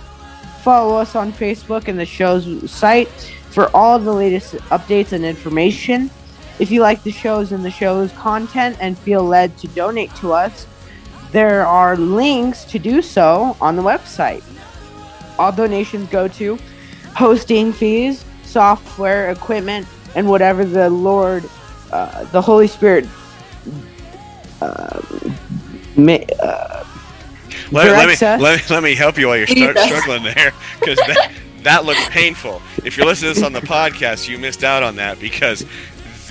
Follow 0.63 0.95
us 0.95 1.13
on 1.13 1.33
Facebook 1.33 1.89
and 1.89 1.99
the 1.99 2.05
show's 2.05 2.71
site 2.71 3.09
for 3.49 3.69
all 3.75 3.99
the 3.99 4.13
latest 4.13 4.53
updates 4.69 5.11
and 5.11 5.25
information. 5.25 6.09
If 6.57 6.71
you 6.71 6.79
like 6.79 7.03
the 7.03 7.11
shows 7.11 7.51
and 7.51 7.65
the 7.65 7.71
show's 7.71 8.13
content 8.13 8.77
and 8.79 8.97
feel 8.97 9.23
led 9.25 9.57
to 9.57 9.67
donate 9.69 10.15
to 10.15 10.31
us, 10.31 10.67
there 11.33 11.67
are 11.67 11.97
links 11.97 12.63
to 12.65 12.79
do 12.79 13.01
so 13.01 13.57
on 13.59 13.75
the 13.75 13.81
website. 13.81 14.43
All 15.37 15.51
donations 15.51 16.07
go 16.09 16.29
to 16.29 16.57
hosting 17.13 17.73
fees, 17.73 18.23
software, 18.51 19.31
equipment, 19.31 19.87
and 20.15 20.27
whatever 20.29 20.65
the 20.65 20.89
Lord, 20.89 21.49
uh, 21.91 22.25
the 22.25 22.41
Holy 22.41 22.67
Spirit, 22.67 23.07
uh, 24.61 25.01
may, 25.95 26.25
uh, 26.41 26.83
let, 27.71 27.87
let, 27.87 28.07
me, 28.09 28.27
let, 28.43 28.59
me, 28.59 28.75
let 28.75 28.83
me 28.83 28.95
help 28.95 29.17
you 29.17 29.27
while 29.27 29.37
you're 29.37 29.47
start, 29.47 29.77
struggling 29.77 30.23
there 30.23 30.53
because 30.79 30.97
that, 30.97 31.31
that 31.63 31.85
looks 31.85 32.07
painful. 32.09 32.61
If 32.83 32.97
you're 32.97 33.05
listening 33.05 33.33
to 33.33 33.39
this 33.39 33.45
on 33.45 33.53
the 33.53 33.61
podcast, 33.61 34.27
you 34.27 34.37
missed 34.37 34.63
out 34.63 34.83
on 34.83 34.97
that 34.97 35.19
because 35.19 35.65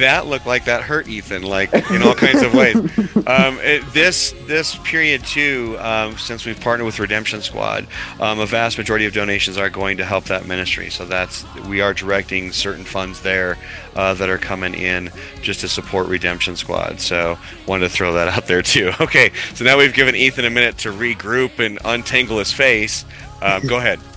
that 0.00 0.26
looked 0.26 0.46
like 0.46 0.66
that 0.66 0.82
hurt 0.82 1.08
Ethan, 1.08 1.42
like 1.42 1.72
in 1.90 2.02
all 2.02 2.14
kinds 2.14 2.42
of 2.42 2.54
ways. 2.54 2.76
Um, 3.26 3.58
it, 3.60 3.84
this 3.92 4.34
this 4.46 4.76
period 4.76 5.24
too, 5.24 5.76
um, 5.78 6.16
since 6.16 6.46
we've 6.46 6.58
partnered 6.58 6.86
with 6.86 6.98
Redemption 6.98 7.42
Squad, 7.42 7.86
um, 8.18 8.40
a 8.40 8.46
vast 8.46 8.78
majority 8.78 9.04
of 9.04 9.12
donations 9.12 9.58
are 9.58 9.68
going 9.68 9.98
to 9.98 10.04
help 10.04 10.24
that 10.24 10.46
ministry. 10.46 10.90
So 10.90 11.04
that's 11.04 11.44
we 11.66 11.80
are 11.80 11.92
directing 11.92 12.50
certain 12.50 12.84
funds 12.84 13.20
there 13.20 13.56
uh, 13.94 14.14
that 14.14 14.28
are 14.28 14.38
coming 14.38 14.74
in 14.74 15.10
just 15.42 15.60
to 15.60 15.68
support 15.68 16.08
Redemption 16.08 16.56
Squad. 16.56 17.00
So 17.00 17.38
wanted 17.66 17.88
to 17.88 17.90
throw 17.90 18.14
that 18.14 18.28
out 18.28 18.46
there 18.46 18.62
too. 18.62 18.92
Okay, 19.00 19.32
so 19.54 19.64
now 19.64 19.76
we've 19.78 19.94
given 19.94 20.14
Ethan 20.14 20.44
a 20.44 20.50
minute 20.50 20.78
to 20.78 20.92
regroup 20.92 21.58
and 21.58 21.78
untangle 21.84 22.38
his 22.38 22.52
face. 22.52 23.04
Um, 23.42 23.66
go 23.66 23.78
ahead. 23.78 24.00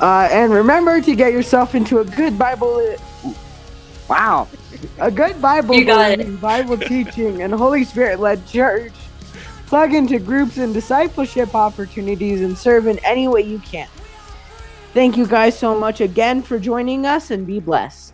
Uh, 0.00 0.28
and 0.32 0.52
remember 0.52 1.00
to 1.00 1.14
get 1.14 1.32
yourself 1.32 1.76
into 1.76 2.00
a 2.00 2.04
good 2.04 2.36
Bible. 2.36 2.96
Wow. 4.12 4.46
A 4.98 5.10
good 5.10 5.40
Bible 5.40 5.68
believing, 5.82 6.36
Bible 6.36 6.76
teaching 6.92 7.40
and 7.40 7.50
Holy 7.50 7.82
Spirit 7.82 8.20
led 8.20 8.46
church. 8.46 8.92
Plug 9.68 9.94
into 9.94 10.18
groups 10.18 10.58
and 10.58 10.74
discipleship 10.74 11.54
opportunities 11.54 12.42
and 12.42 12.56
serve 12.58 12.88
in 12.88 12.98
any 13.06 13.26
way 13.26 13.40
you 13.40 13.58
can. 13.60 13.88
Thank 14.92 15.16
you 15.16 15.26
guys 15.26 15.58
so 15.58 15.78
much 15.78 16.02
again 16.02 16.42
for 16.42 16.58
joining 16.58 17.06
us 17.06 17.30
and 17.30 17.46
be 17.46 17.58
blessed. 17.58 18.11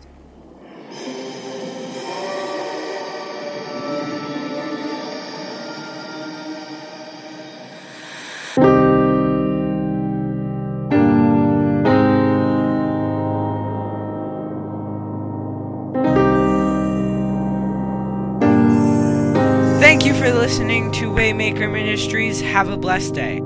Waymaker 21.19 21.69
Ministries. 21.69 22.39
Have 22.39 22.69
a 22.69 22.77
blessed 22.77 23.13
day. 23.13 23.41